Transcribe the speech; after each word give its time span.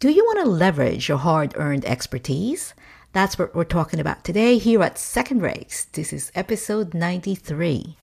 Do 0.00 0.10
you 0.10 0.24
want 0.26 0.38
to 0.44 0.48
leverage 0.48 1.08
your 1.08 1.18
hard 1.18 1.54
earned 1.56 1.84
expertise? 1.84 2.72
That's 3.12 3.36
what 3.36 3.52
we're 3.52 3.64
talking 3.64 3.98
about 3.98 4.22
today 4.22 4.56
here 4.56 4.80
at 4.84 4.96
Second 4.96 5.40
Breaks. 5.40 5.86
This 5.86 6.12
is 6.12 6.30
episode 6.36 6.94
93. 6.94 7.96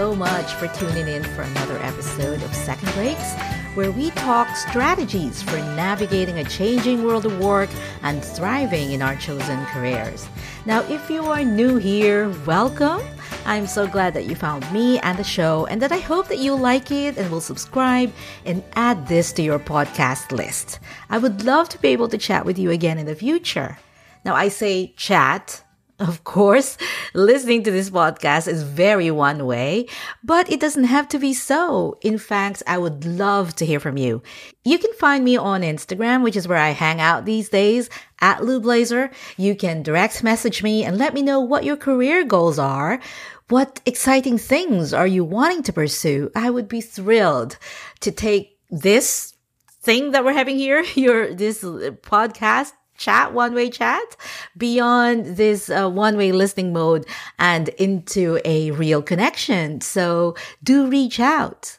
So 0.00 0.14
much 0.14 0.54
for 0.54 0.66
tuning 0.68 1.06
in 1.08 1.22
for 1.22 1.42
another 1.42 1.76
episode 1.82 2.42
of 2.42 2.54
Second 2.54 2.90
Breaks, 2.94 3.34
where 3.74 3.92
we 3.92 4.08
talk 4.12 4.48
strategies 4.56 5.42
for 5.42 5.58
navigating 5.58 6.38
a 6.38 6.44
changing 6.44 7.04
world 7.04 7.26
of 7.26 7.38
work 7.38 7.68
and 8.00 8.24
thriving 8.24 8.92
in 8.92 9.02
our 9.02 9.14
chosen 9.16 9.62
careers. 9.66 10.26
Now, 10.64 10.80
if 10.88 11.10
you 11.10 11.26
are 11.26 11.44
new 11.44 11.76
here, 11.76 12.30
welcome. 12.46 13.02
I'm 13.44 13.66
so 13.66 13.86
glad 13.86 14.14
that 14.14 14.24
you 14.24 14.34
found 14.34 14.72
me 14.72 14.98
and 15.00 15.18
the 15.18 15.22
show, 15.22 15.66
and 15.66 15.82
that 15.82 15.92
I 15.92 15.98
hope 15.98 16.28
that 16.28 16.38
you 16.38 16.54
like 16.54 16.90
it 16.90 17.18
and 17.18 17.30
will 17.30 17.42
subscribe 17.42 18.10
and 18.46 18.64
add 18.76 19.06
this 19.06 19.34
to 19.34 19.42
your 19.42 19.58
podcast 19.58 20.32
list. 20.32 20.80
I 21.10 21.18
would 21.18 21.44
love 21.44 21.68
to 21.68 21.78
be 21.78 21.88
able 21.88 22.08
to 22.08 22.16
chat 22.16 22.46
with 22.46 22.58
you 22.58 22.70
again 22.70 22.96
in 22.96 23.04
the 23.04 23.14
future. 23.14 23.76
Now, 24.24 24.34
I 24.34 24.48
say 24.48 24.94
chat 24.96 25.62
of 26.00 26.24
course, 26.24 26.78
listening 27.14 27.62
to 27.64 27.70
this 27.70 27.90
podcast 27.90 28.48
is 28.48 28.62
very 28.62 29.10
one 29.10 29.46
way, 29.46 29.86
but 30.24 30.50
it 30.50 30.58
doesn't 30.58 30.84
have 30.84 31.08
to 31.08 31.18
be 31.18 31.34
so. 31.34 31.98
In 32.00 32.18
fact, 32.18 32.62
I 32.66 32.78
would 32.78 33.04
love 33.04 33.54
to 33.56 33.66
hear 33.66 33.80
from 33.80 33.98
you. 33.98 34.22
You 34.64 34.78
can 34.78 34.92
find 34.94 35.24
me 35.24 35.36
on 35.36 35.60
Instagram, 35.60 36.22
which 36.22 36.36
is 36.36 36.48
where 36.48 36.58
I 36.58 36.70
hang 36.70 37.00
out 37.00 37.24
these 37.24 37.50
days, 37.50 37.90
at 38.20 38.42
Lou 38.42 38.60
Blaser. 38.60 39.12
You 39.36 39.54
can 39.54 39.82
direct 39.82 40.24
message 40.24 40.62
me 40.62 40.84
and 40.84 40.98
let 40.98 41.14
me 41.14 41.22
know 41.22 41.40
what 41.40 41.64
your 41.64 41.76
career 41.76 42.24
goals 42.24 42.58
are. 42.58 43.00
What 43.48 43.80
exciting 43.84 44.38
things 44.38 44.94
are 44.94 45.06
you 45.06 45.24
wanting 45.24 45.62
to 45.64 45.72
pursue? 45.72 46.30
I 46.34 46.50
would 46.50 46.68
be 46.68 46.80
thrilled 46.80 47.58
to 48.00 48.10
take 48.10 48.58
this 48.70 49.34
thing 49.82 50.12
that 50.12 50.24
we're 50.24 50.32
having 50.32 50.56
here, 50.56 50.82
your, 50.94 51.34
this 51.34 51.62
podcast 51.62 52.72
chat, 53.00 53.32
one 53.32 53.54
way 53.54 53.70
chat 53.70 54.16
beyond 54.56 55.36
this 55.36 55.70
uh, 55.70 55.88
one 55.88 56.16
way 56.16 56.30
listening 56.30 56.72
mode 56.72 57.06
and 57.38 57.70
into 57.70 58.38
a 58.44 58.70
real 58.70 59.02
connection. 59.02 59.80
So 59.80 60.36
do 60.62 60.86
reach 60.86 61.18
out. 61.18 61.78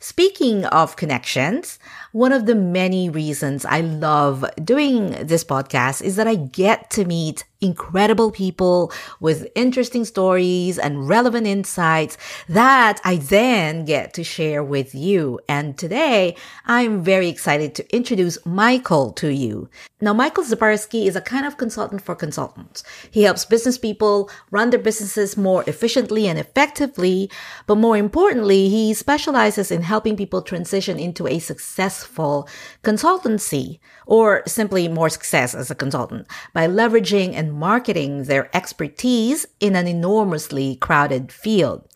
Speaking 0.00 0.64
of 0.66 0.96
connections, 0.96 1.78
one 2.14 2.32
of 2.32 2.46
the 2.46 2.54
many 2.54 3.10
reasons 3.10 3.64
I 3.64 3.80
love 3.80 4.44
doing 4.62 5.26
this 5.26 5.42
podcast 5.42 6.00
is 6.00 6.14
that 6.14 6.28
I 6.28 6.36
get 6.36 6.88
to 6.90 7.04
meet 7.04 7.42
incredible 7.60 8.30
people 8.30 8.92
with 9.18 9.48
interesting 9.56 10.04
stories 10.04 10.78
and 10.78 11.08
relevant 11.08 11.46
insights 11.46 12.16
that 12.48 13.00
I 13.04 13.16
then 13.16 13.84
get 13.84 14.14
to 14.14 14.22
share 14.22 14.62
with 14.62 14.94
you. 14.94 15.40
And 15.48 15.76
today 15.76 16.36
I'm 16.66 17.02
very 17.02 17.28
excited 17.28 17.74
to 17.74 17.96
introduce 17.96 18.38
Michael 18.46 19.10
to 19.14 19.32
you. 19.32 19.68
Now, 20.00 20.12
Michael 20.12 20.44
Zipursky 20.44 21.06
is 21.06 21.16
a 21.16 21.22
kind 21.22 21.46
of 21.46 21.56
consultant 21.56 22.02
for 22.02 22.14
consultants. 22.14 22.84
He 23.10 23.22
helps 23.22 23.46
business 23.46 23.78
people 23.78 24.30
run 24.50 24.68
their 24.68 24.78
businesses 24.78 25.34
more 25.34 25.64
efficiently 25.66 26.28
and 26.28 26.38
effectively. 26.38 27.30
But 27.66 27.76
more 27.76 27.96
importantly, 27.96 28.68
he 28.68 28.92
specializes 28.92 29.70
in 29.70 29.80
helping 29.80 30.14
people 30.14 30.42
transition 30.42 30.98
into 30.98 31.26
a 31.26 31.38
successful 31.38 32.03
consultancy 32.04 33.80
or 34.06 34.42
simply 34.46 34.88
more 34.88 35.08
success 35.08 35.54
as 35.54 35.70
a 35.70 35.74
consultant 35.74 36.26
by 36.52 36.66
leveraging 36.66 37.34
and 37.34 37.52
marketing 37.52 38.24
their 38.24 38.54
expertise 38.56 39.46
in 39.60 39.76
an 39.76 39.86
enormously 39.86 40.76
crowded 40.76 41.32
field. 41.32 41.88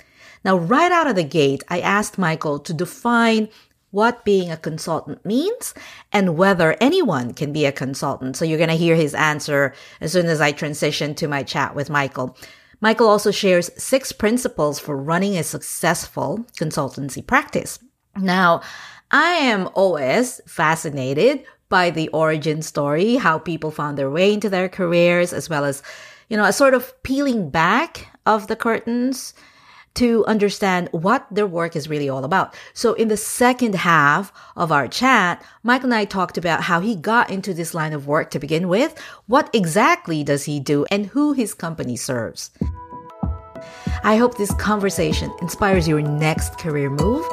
Now, 0.44 0.56
right 0.56 0.93
out 0.93 1.06
of 1.06 1.16
the 1.16 1.25
gate, 1.25 1.62
I 1.69 1.81
asked 1.81 2.19
Michael 2.19 2.59
to 2.60 2.72
define 2.72 3.49
what 3.91 4.25
being 4.25 4.50
a 4.50 4.56
consultant 4.56 5.25
means 5.25 5.75
and 6.12 6.37
whether 6.37 6.77
anyone 6.81 7.33
can 7.33 7.53
be 7.53 7.65
a 7.65 7.72
consultant. 7.72 8.37
So 8.37 8.44
you're 8.44 8.59
going 8.59 8.69
to 8.69 8.77
hear 8.77 8.94
his 8.94 9.15
answer 9.15 9.72
as 10.00 10.12
soon 10.12 10.27
as 10.27 10.41
I 10.41 10.53
transition 10.53 11.15
to 11.16 11.28
my 11.28 11.43
chat 11.43 11.75
with 11.75 11.88
Michael. 11.88 12.37
Michael 12.81 13.09
also 13.09 13.31
shares 13.31 13.71
six 13.77 14.12
principles 14.12 14.78
for 14.78 14.97
running 14.97 15.37
a 15.37 15.43
successful 15.43 16.47
consultancy 16.59 17.27
practice. 17.27 17.78
Now, 18.16 18.62
I 19.11 19.31
am 19.31 19.71
always 19.73 20.41
fascinated 20.47 21.45
by 21.71 21.89
the 21.89 22.09
origin 22.09 22.61
story, 22.61 23.17
how 23.17 23.39
people 23.39 23.71
found 23.71 23.97
their 23.97 24.11
way 24.11 24.35
into 24.35 24.51
their 24.51 24.69
careers, 24.69 25.33
as 25.33 25.49
well 25.49 25.65
as, 25.65 25.83
you 26.29 26.37
know, 26.37 26.45
a 26.45 26.53
sort 26.53 26.75
of 26.75 27.03
peeling 27.03 27.49
back 27.49 28.09
of 28.27 28.49
the 28.49 28.57
curtains 28.57 29.33
to 29.95 30.27
understand 30.27 30.91
what 30.93 31.27
their 31.31 31.47
work 31.47 31.75
is 31.75 31.89
really 31.89 32.09
all 32.09 32.25
about. 32.25 32.55
So 32.75 32.93
in 32.93 33.09
the 33.09 33.17
second 33.17 33.75
half 33.77 34.31
of 34.57 34.71
our 34.71 34.87
chat, 34.87 35.43
Mike 35.63 35.85
and 35.85 35.95
I 35.95 36.05
talked 36.05 36.37
about 36.37 36.63
how 36.63 36.81
he 36.81 36.95
got 36.95 37.31
into 37.31 37.55
this 37.55 37.73
line 37.73 37.95
of 37.95 38.07
work 38.07 38.31
to 38.31 38.39
begin 38.39 38.69
with, 38.69 38.99
what 39.27 39.49
exactly 39.55 40.23
does 40.23 40.45
he 40.45 40.61
do, 40.61 40.85
and 40.91 41.07
who 41.07 41.33
his 41.33 41.55
company 41.55 41.97
serves. 41.97 42.51
I 44.04 44.16
hope 44.16 44.36
this 44.36 44.53
conversation 44.54 45.32
inspires 45.41 45.88
your 45.88 46.00
next 46.00 46.59
career 46.59 46.91
move 46.91 47.26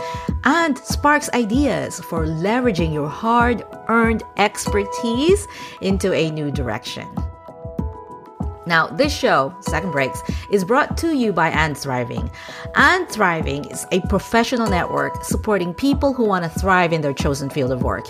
and 0.43 0.77
sparks 0.79 1.29
ideas 1.33 1.99
for 1.99 2.25
leveraging 2.25 2.93
your 2.93 3.09
hard 3.09 3.63
earned 3.87 4.23
expertise 4.37 5.47
into 5.81 6.13
a 6.13 6.31
new 6.31 6.51
direction. 6.51 7.07
Now, 8.67 8.87
this 8.87 9.15
show, 9.15 9.55
Second 9.59 9.91
Breaks, 9.91 10.21
is 10.49 10.63
brought 10.63 10.97
to 10.97 11.15
you 11.15 11.31
by 11.31 11.49
And 11.49 11.77
Thriving. 11.77 12.31
And 12.75 13.07
Thriving 13.07 13.65
is 13.65 13.85
a 13.91 14.01
professional 14.07 14.67
network 14.67 15.23
supporting 15.23 15.73
people 15.73 16.13
who 16.13 16.25
want 16.25 16.43
to 16.45 16.59
thrive 16.59 16.91
in 16.91 17.01
their 17.01 17.13
chosen 17.13 17.49
field 17.49 17.71
of 17.71 17.83
work. 17.83 18.07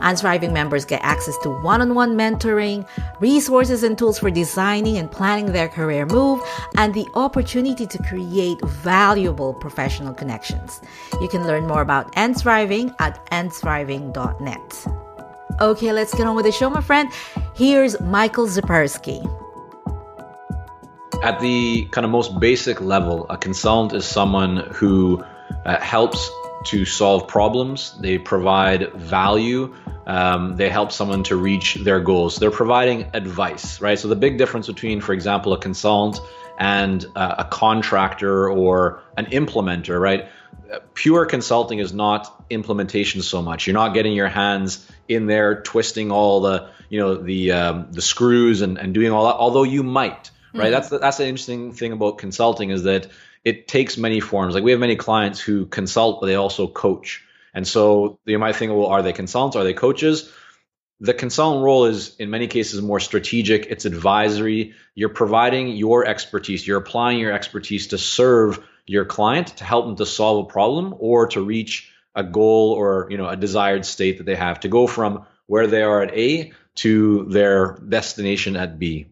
And 0.00 0.16
Thriving 0.16 0.52
members 0.52 0.84
get 0.84 1.02
access 1.02 1.36
to 1.38 1.50
one 1.50 1.80
on 1.80 1.94
one 1.94 2.16
mentoring, 2.16 2.86
resources 3.20 3.82
and 3.82 3.98
tools 3.98 4.18
for 4.18 4.30
designing 4.30 4.96
and 4.96 5.10
planning 5.10 5.46
their 5.46 5.68
career 5.68 6.06
move, 6.06 6.40
and 6.76 6.94
the 6.94 7.08
opportunity 7.14 7.86
to 7.86 8.02
create 8.04 8.60
valuable 8.64 9.54
professional 9.54 10.14
connections. 10.14 10.80
You 11.20 11.28
can 11.28 11.46
learn 11.46 11.66
more 11.66 11.82
about 11.82 12.12
And 12.16 12.36
Thriving 12.36 12.94
at 13.00 13.24
andthriving.net. 13.30 14.86
Okay, 15.60 15.92
let's 15.92 16.14
get 16.14 16.26
on 16.26 16.36
with 16.36 16.44
the 16.44 16.52
show, 16.52 16.68
my 16.68 16.82
friend. 16.82 17.10
Here's 17.54 17.98
Michael 18.00 18.46
Zipursky. 18.46 19.24
At 21.22 21.40
the 21.40 21.86
kind 21.90 22.04
of 22.04 22.10
most 22.10 22.38
basic 22.38 22.80
level, 22.80 23.26
a 23.28 23.36
consultant 23.36 23.98
is 23.98 24.04
someone 24.04 24.58
who 24.58 25.24
uh, 25.64 25.80
helps 25.80 26.30
to 26.66 26.84
solve 26.84 27.26
problems. 27.26 27.96
They 28.00 28.18
provide 28.18 28.92
value. 28.92 29.74
Um, 30.06 30.56
they 30.56 30.68
help 30.68 30.92
someone 30.92 31.24
to 31.24 31.36
reach 31.36 31.74
their 31.74 32.00
goals. 32.00 32.36
They're 32.36 32.50
providing 32.50 33.10
advice, 33.14 33.80
right? 33.80 33.98
So 33.98 34.08
the 34.08 34.16
big 34.16 34.38
difference 34.38 34.68
between, 34.68 35.00
for 35.00 35.12
example, 35.12 35.52
a 35.52 35.58
consultant 35.58 36.24
and 36.58 37.04
uh, 37.16 37.36
a 37.38 37.44
contractor 37.44 38.48
or 38.48 39.02
an 39.16 39.26
implementer, 39.26 40.00
right? 40.00 40.28
Pure 40.94 41.26
consulting 41.26 41.80
is 41.80 41.92
not 41.92 42.44
implementation 42.50 43.22
so 43.22 43.42
much. 43.42 43.66
You're 43.66 43.74
not 43.74 43.94
getting 43.94 44.12
your 44.12 44.28
hands 44.28 44.88
in 45.08 45.26
there, 45.26 45.62
twisting 45.62 46.10
all 46.12 46.40
the, 46.40 46.68
you 46.88 47.00
know, 47.00 47.14
the 47.16 47.52
um, 47.52 47.88
the 47.92 48.02
screws 48.02 48.62
and, 48.62 48.78
and 48.78 48.94
doing 48.94 49.12
all 49.12 49.26
that. 49.26 49.34
Although 49.34 49.64
you 49.64 49.82
might, 49.82 50.30
right? 50.56 50.66
Mm-hmm. 50.66 50.72
That's 50.72 50.88
the, 50.88 50.98
that's 50.98 51.16
the 51.18 51.26
interesting 51.26 51.72
thing 51.72 51.92
about 51.92 52.18
consulting 52.18 52.70
is 52.70 52.84
that 52.84 53.08
it 53.44 53.68
takes 53.68 53.96
many 53.96 54.20
forms. 54.20 54.54
Like 54.54 54.64
we 54.64 54.72
have 54.72 54.80
many 54.80 54.96
clients 54.96 55.40
who 55.40 55.66
consult, 55.66 56.20
but 56.20 56.26
they 56.26 56.34
also 56.34 56.66
coach. 56.66 57.22
And 57.54 57.66
so 57.66 58.18
you 58.24 58.38
might 58.38 58.56
think, 58.56 58.72
well, 58.72 58.86
are 58.86 59.02
they 59.02 59.12
consultants? 59.12 59.56
Are 59.56 59.64
they 59.64 59.72
coaches? 59.72 60.32
The 61.00 61.14
consultant 61.14 61.62
role 61.62 61.84
is 61.84 62.16
in 62.16 62.30
many 62.30 62.48
cases 62.48 62.80
more 62.82 63.00
strategic. 63.00 63.66
It's 63.66 63.84
advisory. 63.84 64.74
You're 64.94 65.10
providing 65.10 65.68
your 65.68 66.06
expertise. 66.06 66.66
You're 66.66 66.78
applying 66.78 67.18
your 67.18 67.32
expertise 67.32 67.88
to 67.88 67.98
serve 67.98 68.58
your 68.86 69.04
client, 69.04 69.48
to 69.58 69.64
help 69.64 69.86
them 69.86 69.96
to 69.96 70.06
solve 70.06 70.46
a 70.46 70.48
problem 70.48 70.94
or 70.98 71.28
to 71.28 71.42
reach 71.42 71.90
a 72.14 72.24
goal 72.24 72.72
or 72.72 73.08
you 73.10 73.18
know 73.18 73.28
a 73.28 73.36
desired 73.36 73.84
state 73.84 74.18
that 74.18 74.24
they 74.24 74.34
have 74.34 74.60
to 74.60 74.68
go 74.68 74.86
from 74.86 75.26
where 75.46 75.66
they 75.66 75.82
are 75.82 76.02
at 76.02 76.14
A 76.16 76.52
to 76.76 77.24
their 77.24 77.74
destination 77.88 78.56
at 78.56 78.78
B. 78.78 79.06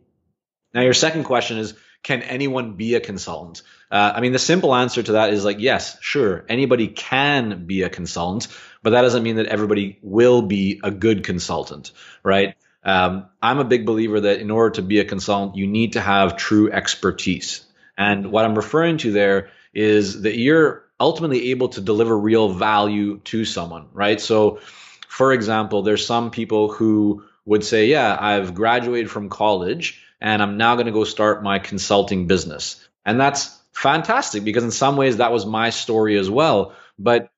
Now, 0.75 0.83
your 0.83 0.95
second 0.95 1.25
question 1.25 1.59
is 1.59 1.75
can 2.03 2.23
anyone 2.23 2.75
be 2.75 2.95
a 2.95 3.01
consultant? 3.01 3.63
Uh, 3.91 4.13
I 4.15 4.21
mean, 4.21 4.33
the 4.33 4.39
simple 4.39 4.75
answer 4.75 5.03
to 5.03 5.13
that 5.13 5.33
is 5.33 5.45
like, 5.45 5.59
yes, 5.59 5.97
sure, 6.03 6.45
anybody 6.49 6.89
can 6.89 7.65
be 7.65 7.83
a 7.83 7.89
consultant, 7.89 8.49
but 8.83 8.91
that 8.91 9.03
doesn't 9.03 9.23
mean 9.23 9.37
that 9.37 9.47
everybody 9.47 9.99
will 10.03 10.43
be 10.43 10.81
a 10.85 10.91
good 10.91 11.25
consultant, 11.25 11.93
right? 12.23 12.57
Um, 12.85 13.27
I'm 13.41 13.59
a 13.59 13.65
big 13.65 13.87
believer 13.87 14.21
that 14.21 14.41
in 14.41 14.51
order 14.51 14.75
to 14.75 14.83
be 14.83 14.99
a 14.99 15.05
consultant, 15.05 15.57
you 15.57 15.67
need 15.67 15.95
to 15.95 16.01
have 16.01 16.37
true 16.37 16.71
expertise. 16.71 17.65
And 17.97 18.31
what 18.31 18.45
I'm 18.45 18.55
referring 18.55 18.99
to 18.99 19.13
there 19.13 19.49
is 19.73 20.23
that 20.23 20.37
you're 20.37 20.85
ultimately 21.01 21.51
able 21.51 21.71
to 21.71 21.81
deliver 21.81 22.17
real 22.17 22.51
value 22.51 23.19
to 23.21 23.47
someone, 23.47 23.89
right? 23.93 24.21
So, 24.21 24.61
for 25.09 25.33
example, 25.33 25.83
there's 25.83 26.07
some 26.07 26.31
people 26.31 26.71
who 26.71 27.25
would 27.47 27.65
say, 27.65 27.87
Yeah, 27.87 28.17
I've 28.19 28.55
graduated 28.55 29.11
from 29.11 29.29
college 29.31 30.04
and 30.25 30.43
I'm 30.43 30.57
now 30.57 30.75
going 30.75 30.87
to 30.87 30.93
go 30.93 31.05
start 31.05 31.43
my 31.43 31.59
consulting 31.59 32.27
business. 32.27 32.83
And 33.05 33.21
that's 33.21 33.61
fantastic 33.73 34.43
because 34.43 34.65
in 34.65 34.71
some 34.71 34.97
ways 34.97 35.19
that 35.19 35.33
was 35.33 35.45
my 35.45 35.69
story 35.69 36.17
as 36.17 36.31
well. 36.31 36.75
But 36.99 37.31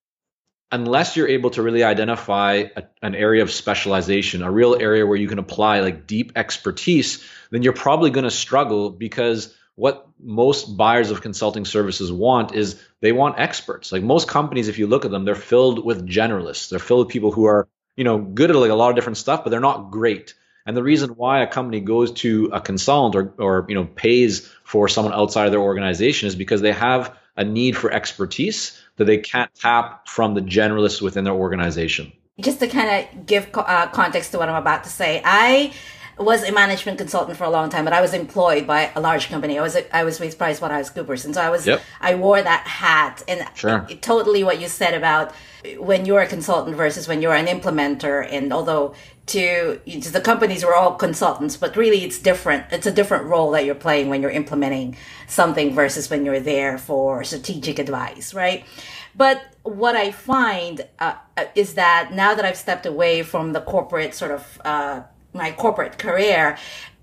unless 0.70 1.16
you're 1.16 1.26
able 1.26 1.50
to 1.50 1.62
really 1.62 1.82
identify 1.82 2.68
a, 2.76 2.84
an 3.02 3.16
area 3.16 3.42
of 3.42 3.50
specialization, 3.50 4.42
a 4.42 4.52
real 4.52 4.76
area 4.80 5.04
where 5.04 5.16
you 5.16 5.26
can 5.26 5.40
apply 5.40 5.80
like 5.80 6.06
deep 6.06 6.30
expertise, 6.36 7.28
then 7.50 7.64
you're 7.64 7.72
probably 7.72 8.10
going 8.10 8.22
to 8.22 8.30
struggle 8.30 8.90
because 8.90 9.52
what 9.74 10.06
most 10.20 10.76
buyers 10.76 11.10
of 11.10 11.20
consulting 11.22 11.64
services 11.64 12.12
want 12.12 12.54
is 12.54 12.80
they 13.00 13.10
want 13.10 13.40
experts. 13.40 13.90
Like 13.90 14.04
most 14.04 14.28
companies, 14.28 14.68
if 14.68 14.78
you 14.78 14.86
look 14.86 15.04
at 15.04 15.10
them, 15.10 15.24
they're 15.24 15.34
filled 15.34 15.84
with 15.84 16.06
generalists. 16.06 16.68
They're 16.68 16.78
filled 16.78 17.06
with 17.06 17.12
people 17.12 17.32
who 17.32 17.46
are, 17.46 17.66
you 17.96 18.04
know, 18.04 18.18
good 18.18 18.50
at 18.50 18.56
like 18.56 18.70
a 18.70 18.74
lot 18.74 18.90
of 18.90 18.94
different 18.94 19.18
stuff, 19.18 19.42
but 19.42 19.50
they're 19.50 19.58
not 19.58 19.90
great. 19.90 20.34
And 20.66 20.76
the 20.76 20.82
reason 20.82 21.10
why 21.10 21.42
a 21.42 21.46
company 21.46 21.80
goes 21.80 22.10
to 22.12 22.50
a 22.52 22.60
consultant 22.60 23.32
or, 23.38 23.44
or 23.44 23.66
you 23.68 23.74
know 23.74 23.84
pays 23.84 24.52
for 24.64 24.88
someone 24.88 25.14
outside 25.14 25.46
of 25.46 25.52
their 25.52 25.60
organization 25.60 26.26
is 26.26 26.34
because 26.34 26.60
they 26.60 26.72
have 26.72 27.16
a 27.36 27.44
need 27.44 27.76
for 27.76 27.92
expertise 27.92 28.80
that 28.96 29.04
they 29.04 29.18
can't 29.18 29.54
tap 29.54 30.08
from 30.08 30.34
the 30.34 30.40
generalists 30.40 31.00
within 31.00 31.24
their 31.24 31.34
organization. 31.34 32.12
Just 32.40 32.58
to 32.60 32.66
kind 32.66 33.06
of 33.06 33.26
give 33.26 33.48
uh, 33.54 33.86
context 33.88 34.32
to 34.32 34.38
what 34.38 34.48
I'm 34.48 34.56
about 34.56 34.84
to 34.84 34.90
say, 34.90 35.22
I 35.24 35.72
was 36.18 36.42
a 36.42 36.52
management 36.52 36.98
consultant 36.98 37.36
for 37.36 37.44
a 37.44 37.50
long 37.50 37.68
time, 37.68 37.84
but 37.84 37.92
I 37.92 38.00
was 38.00 38.14
employed 38.14 38.66
by 38.66 38.90
a 38.94 39.00
large 39.00 39.28
company. 39.28 39.58
I 39.58 39.62
was 39.62 39.76
I 39.92 40.04
was 40.04 40.18
with 40.18 40.38
PricewaterhouseCoopers, 40.38 41.24
and 41.24 41.34
so 41.34 41.42
I 41.42 41.50
was 41.50 41.66
yep. 41.66 41.82
I 42.00 42.14
wore 42.14 42.40
that 42.40 42.66
hat. 42.66 43.22
And 43.28 43.46
sure. 43.54 43.86
it, 43.90 44.00
totally 44.00 44.42
what 44.42 44.60
you 44.60 44.68
said 44.68 44.94
about 44.94 45.34
when 45.78 46.06
you're 46.06 46.22
a 46.22 46.26
consultant 46.26 46.76
versus 46.76 47.06
when 47.06 47.20
you're 47.20 47.34
an 47.34 47.46
implementer. 47.46 48.26
And 48.30 48.52
although 48.52 48.94
to 49.26 49.80
the 49.84 50.20
companies 50.20 50.64
were 50.64 50.74
all 50.74 50.94
consultants, 50.94 51.56
but 51.56 51.76
really 51.76 52.04
it's 52.04 52.18
different. 52.18 52.64
It's 52.70 52.86
a 52.86 52.92
different 52.92 53.24
role 53.24 53.50
that 53.50 53.64
you're 53.64 53.74
playing 53.74 54.08
when 54.08 54.22
you're 54.22 54.30
implementing 54.30 54.96
something 55.26 55.74
versus 55.74 56.08
when 56.08 56.24
you're 56.24 56.40
there 56.40 56.78
for 56.78 57.24
strategic 57.24 57.78
advice, 57.78 58.32
right? 58.32 58.64
But 59.16 59.42
what 59.64 59.96
I 59.96 60.12
find 60.12 60.86
uh, 60.98 61.14
is 61.54 61.74
that 61.74 62.12
now 62.12 62.34
that 62.34 62.44
I've 62.44 62.56
stepped 62.56 62.86
away 62.86 63.22
from 63.22 63.52
the 63.52 63.60
corporate 63.60 64.14
sort 64.14 64.30
of 64.30 64.60
uh, 64.64 65.02
my 65.36 65.52
corporate 65.52 65.98
career 65.98 66.58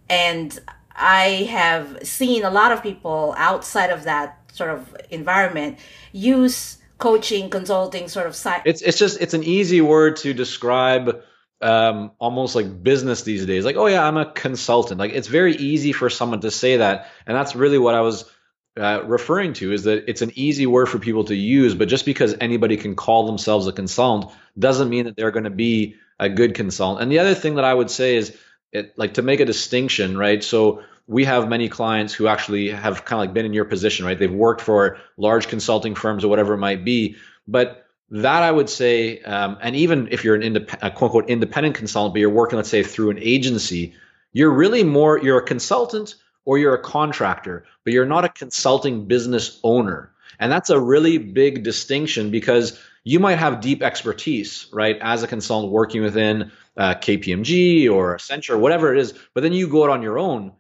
and 0.10 0.60
I 0.96 1.48
have 1.50 2.08
seen 2.08 2.44
a 2.44 2.50
lot 2.50 2.72
of 2.72 2.84
people 2.84 3.34
outside 3.38 3.90
of 3.90 4.04
that 4.04 4.40
sort 4.54 4.70
of 4.70 4.96
environment 5.10 5.80
use 6.12 6.78
coaching, 7.00 7.50
consulting, 7.50 8.08
sort 8.08 8.28
of 8.28 8.36
side. 8.36 8.62
It's 8.66 8.82
it's 8.82 8.98
just 8.98 9.20
it's 9.20 9.34
an 9.34 9.44
easy 9.44 9.82
word 9.82 10.18
to 10.18 10.34
describe 10.34 11.22
um, 11.62 12.12
almost 12.20 12.56
like 12.56 12.84
business 12.84 13.24
these 13.24 13.46
days. 13.46 13.66
Like, 13.66 13.76
oh 13.76 13.88
yeah, 13.88 14.06
I'm 14.06 14.18
a 14.18 14.32
consultant. 14.32 15.00
Like 15.00 15.14
it's 15.14 15.28
very 15.28 15.56
easy 15.56 15.92
for 15.94 16.10
someone 16.10 16.42
to 16.42 16.52
say 16.52 16.78
that, 16.78 17.10
and 17.26 17.36
that's 17.36 17.56
really 17.56 17.80
what 17.80 17.96
I 17.96 18.02
was 18.02 18.30
uh, 18.78 19.02
referring 19.06 19.54
to. 19.54 19.72
Is 19.72 19.84
that 19.84 20.08
it's 20.08 20.22
an 20.22 20.32
easy 20.36 20.68
word 20.68 20.88
for 20.88 21.00
people 21.00 21.24
to 21.26 21.36
use, 21.36 21.74
but 21.74 21.88
just 21.88 22.06
because 22.06 22.36
anybody 22.40 22.78
can 22.78 22.96
call 22.96 23.26
themselves 23.26 23.66
a 23.68 23.74
consultant 23.74 24.32
doesn't 24.60 24.90
mean 24.90 25.06
that 25.06 25.16
they're 25.16 25.32
going 25.32 25.46
to 25.46 25.50
be 25.50 25.96
a 26.24 26.30
good 26.30 26.56
consultant. 26.56 27.04
And 27.04 27.12
the 27.12 27.20
other 27.20 27.36
thing 27.36 27.56
that 27.56 27.66
I 27.66 27.74
would 27.74 27.92
say 27.92 28.16
is, 28.16 28.36
it, 28.72 28.98
like 28.98 29.16
to 29.16 29.22
make 29.22 29.40
a 29.40 29.46
distinction, 29.46 30.18
right? 30.18 30.44
So 30.44 30.82
we 31.08 31.26
have 31.26 31.50
many 31.50 31.70
clients 31.70 32.14
who 32.14 32.28
actually 32.28 32.70
have 32.70 33.06
kind 33.06 33.22
of 33.22 33.28
like 33.28 33.34
been 33.34 33.46
in 33.46 33.54
your 33.54 33.66
position, 33.66 34.06
right? 34.06 34.18
They've 34.18 34.32
worked 34.32 34.62
for 34.62 34.98
large 35.18 35.48
consulting 35.48 35.96
firms 35.96 36.24
or 36.24 36.28
whatever 36.28 36.54
it 36.54 36.60
might 36.60 36.84
be, 36.84 37.18
but 37.48 37.86
that 38.10 38.44
I 38.44 38.52
would 38.52 38.70
say, 38.70 39.20
um, 39.22 39.58
and 39.62 39.76
even 39.76 40.08
if 40.12 40.24
you're 40.24 40.36
an 40.36 40.42
indep- 40.42 40.80
quote 40.80 41.04
unquote 41.04 41.30
independent 41.30 41.76
consultant, 41.76 42.14
but 42.14 42.20
you're 42.20 42.30
working, 42.30 42.58
let's 42.58 42.70
say, 42.70 42.84
through 42.84 43.10
an 43.10 43.20
agency, 43.20 43.96
you're 44.32 44.52
really 44.52 44.84
more 44.84 45.20
you're 45.20 45.40
a 45.40 45.46
consultant 45.46 46.16
or 46.46 46.58
you're 46.58 46.74
a 46.74 46.82
contractor, 46.82 47.66
but 47.84 47.94
you're 47.94 48.06
not 48.06 48.26
a 48.26 48.30
consulting 48.30 49.06
business 49.08 49.60
owner. 49.64 50.12
And 50.40 50.52
that's 50.52 50.70
a 50.70 50.80
really 50.80 51.18
big 51.18 51.64
distinction 51.64 52.32
because 52.32 52.80
you 53.04 53.20
might 53.20 53.36
have 53.36 53.62
deep 53.62 53.82
expertise, 53.82 54.68
right, 54.72 54.98
as 55.02 55.24
a 55.24 55.28
consultant 55.28 55.72
working 55.72 56.02
within 56.02 56.52
uh, 56.78 56.96
KPMG 56.96 57.92
or 57.92 58.16
Accenture, 58.16 58.58
whatever 58.60 58.94
it 58.94 59.00
is, 59.00 59.14
but 59.34 59.44
then 59.44 59.54
you 59.54 59.68
go 59.68 59.84
out 59.84 59.90
on 59.90 60.02
your 60.02 60.18
own. 60.18 60.54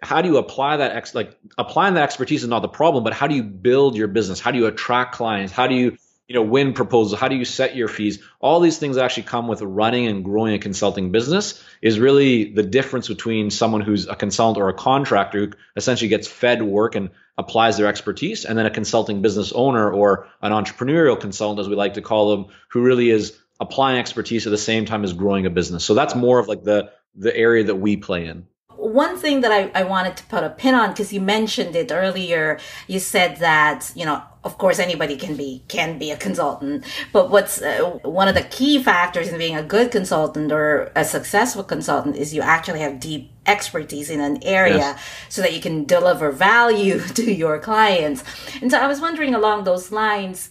How 0.00 0.22
do 0.22 0.28
you 0.28 0.36
apply 0.36 0.76
that 0.76 0.94
ex 0.94 1.14
like 1.14 1.36
applying 1.56 1.94
that 1.94 2.04
expertise 2.04 2.42
is 2.42 2.48
not 2.48 2.62
the 2.62 2.68
problem, 2.68 3.02
but 3.02 3.12
how 3.12 3.26
do 3.26 3.34
you 3.34 3.42
build 3.42 3.96
your 3.96 4.06
business? 4.06 4.38
How 4.38 4.52
do 4.52 4.58
you 4.58 4.66
attract 4.66 5.14
clients? 5.14 5.52
How 5.52 5.66
do 5.66 5.74
you 5.74 5.96
you 6.28 6.34
know 6.34 6.42
win 6.42 6.74
proposals? 6.74 7.18
How 7.18 7.28
do 7.28 7.36
you 7.36 7.44
set 7.44 7.74
your 7.74 7.88
fees? 7.88 8.22
All 8.38 8.60
these 8.60 8.78
things 8.78 8.98
actually 8.98 9.24
come 9.24 9.48
with 9.48 9.62
running 9.62 10.06
and 10.06 10.22
growing 10.22 10.54
a 10.54 10.58
consulting 10.58 11.10
business 11.10 11.64
is 11.80 11.98
really 11.98 12.52
the 12.52 12.62
difference 12.62 13.08
between 13.08 13.50
someone 13.50 13.80
who's 13.80 14.06
a 14.06 14.14
consultant 14.14 14.62
or 14.62 14.68
a 14.68 14.74
contractor 14.74 15.46
who 15.46 15.52
essentially 15.74 16.08
gets 16.08 16.28
fed 16.28 16.62
work 16.62 16.94
and 16.94 17.10
applies 17.38 17.78
their 17.78 17.86
expertise, 17.86 18.44
and 18.44 18.58
then 18.58 18.66
a 18.66 18.70
consulting 18.70 19.22
business 19.22 19.52
owner 19.52 19.90
or 19.90 20.28
an 20.42 20.52
entrepreneurial 20.52 21.18
consultant, 21.18 21.60
as 21.60 21.68
we 21.68 21.76
like 21.76 21.94
to 21.94 22.02
call 22.02 22.36
them, 22.36 22.52
who 22.68 22.82
really 22.82 23.10
is 23.10 23.38
applying 23.60 23.98
expertise 23.98 24.46
at 24.46 24.50
the 24.50 24.58
same 24.58 24.84
time 24.84 25.04
as 25.04 25.12
growing 25.12 25.46
a 25.46 25.50
business. 25.50 25.84
So 25.84 25.94
that's 25.94 26.14
more 26.14 26.38
of 26.38 26.46
like 26.46 26.62
the 26.62 26.92
the 27.14 27.34
area 27.34 27.64
that 27.64 27.76
we 27.76 27.96
play 27.96 28.26
in 28.26 28.46
one 28.78 29.16
thing 29.16 29.40
that 29.40 29.50
I, 29.50 29.70
I 29.74 29.82
wanted 29.82 30.16
to 30.18 30.24
put 30.24 30.44
a 30.44 30.50
pin 30.50 30.74
on 30.74 30.90
because 30.90 31.12
you 31.12 31.20
mentioned 31.20 31.74
it 31.74 31.90
earlier. 31.90 32.58
You 32.86 33.00
said 33.00 33.38
that 33.38 33.92
you 33.94 34.04
know 34.04 34.22
of 34.44 34.56
course 34.56 34.78
anybody 34.78 35.16
can 35.16 35.36
be 35.36 35.64
can 35.68 35.98
be 35.98 36.10
a 36.10 36.16
consultant. 36.16 36.84
But 37.12 37.30
what's 37.30 37.60
uh, 37.60 37.98
one 38.02 38.28
of 38.28 38.34
the 38.34 38.42
key 38.42 38.82
factors 38.82 39.28
in 39.28 39.38
being 39.38 39.56
a 39.56 39.62
good 39.62 39.90
consultant 39.90 40.52
or 40.52 40.92
a 40.94 41.04
successful 41.04 41.64
consultant 41.64 42.16
is 42.16 42.32
you 42.32 42.40
actually 42.40 42.80
have 42.80 43.00
deep 43.00 43.32
expertise 43.46 44.10
in 44.10 44.20
an 44.20 44.42
area 44.44 44.76
yes. 44.76 45.02
so 45.28 45.42
that 45.42 45.52
you 45.52 45.60
can 45.60 45.84
deliver 45.84 46.30
value 46.30 47.00
to 47.18 47.32
your 47.32 47.58
clients. 47.58 48.22
And 48.62 48.70
so 48.70 48.78
i 48.78 48.86
was 48.86 49.00
wondering 49.00 49.34
along 49.34 49.64
those 49.64 49.90
lines 49.90 50.50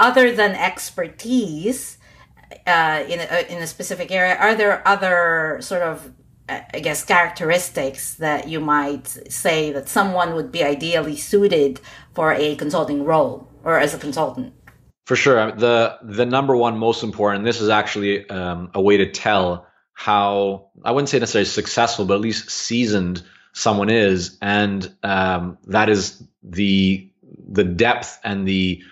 other 0.00 0.32
than 0.32 0.52
expertise 0.52 1.98
uh, 2.66 3.04
in 3.08 3.20
a, 3.20 3.52
in 3.52 3.62
a 3.62 3.66
specific 3.66 4.10
area 4.10 4.36
are 4.36 4.54
there 4.54 4.86
other 4.86 5.58
sort 5.60 5.82
of 5.82 6.12
I 6.48 6.80
guess, 6.80 7.04
characteristics 7.04 8.14
that 8.14 8.48
you 8.48 8.60
might 8.60 9.06
say 9.30 9.72
that 9.72 9.88
someone 9.88 10.34
would 10.34 10.50
be 10.50 10.64
ideally 10.64 11.16
suited 11.16 11.80
for 12.14 12.32
a 12.32 12.56
consulting 12.56 13.04
role 13.04 13.48
or 13.64 13.78
as 13.78 13.94
a 13.94 13.98
consultant? 13.98 14.54
For 15.06 15.16
sure. 15.16 15.52
The 15.52 15.98
the 16.02 16.26
number 16.26 16.56
one 16.56 16.78
most 16.78 17.02
important, 17.02 17.44
this 17.44 17.60
is 17.60 17.68
actually 17.68 18.28
um, 18.30 18.70
a 18.74 18.80
way 18.80 18.96
to 18.98 19.10
tell 19.10 19.66
how, 19.94 20.68
I 20.84 20.92
wouldn't 20.92 21.08
say 21.08 21.18
necessarily 21.18 21.46
successful, 21.46 22.04
but 22.04 22.14
at 22.14 22.20
least 22.20 22.50
seasoned 22.50 23.22
someone 23.52 23.90
is. 23.90 24.38
And 24.40 24.94
um, 25.02 25.58
that 25.66 25.88
is 25.88 26.22
the 26.42 27.10
the 27.48 27.64
depth 27.64 28.18
and 28.24 28.46
the 28.46 28.82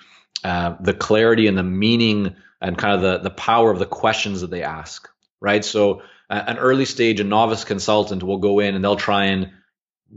uh, 0.44 0.76
the 0.80 0.94
clarity 0.94 1.46
and 1.46 1.56
the 1.56 1.62
meaning 1.62 2.34
and 2.60 2.78
kind 2.78 2.94
of 2.94 3.00
the 3.02 3.18
the 3.18 3.34
power 3.34 3.70
of 3.70 3.78
the 3.78 3.86
questions 3.86 4.40
that 4.40 4.50
they 4.50 4.62
ask 4.62 5.08
right 5.40 5.64
so 5.64 6.02
an 6.28 6.58
early 6.58 6.84
stage, 6.84 7.20
a 7.20 7.24
novice 7.24 7.64
consultant 7.64 8.22
will 8.22 8.38
go 8.38 8.58
in 8.60 8.74
and 8.74 8.84
they'll 8.84 8.96
try 8.96 9.26
and 9.26 9.50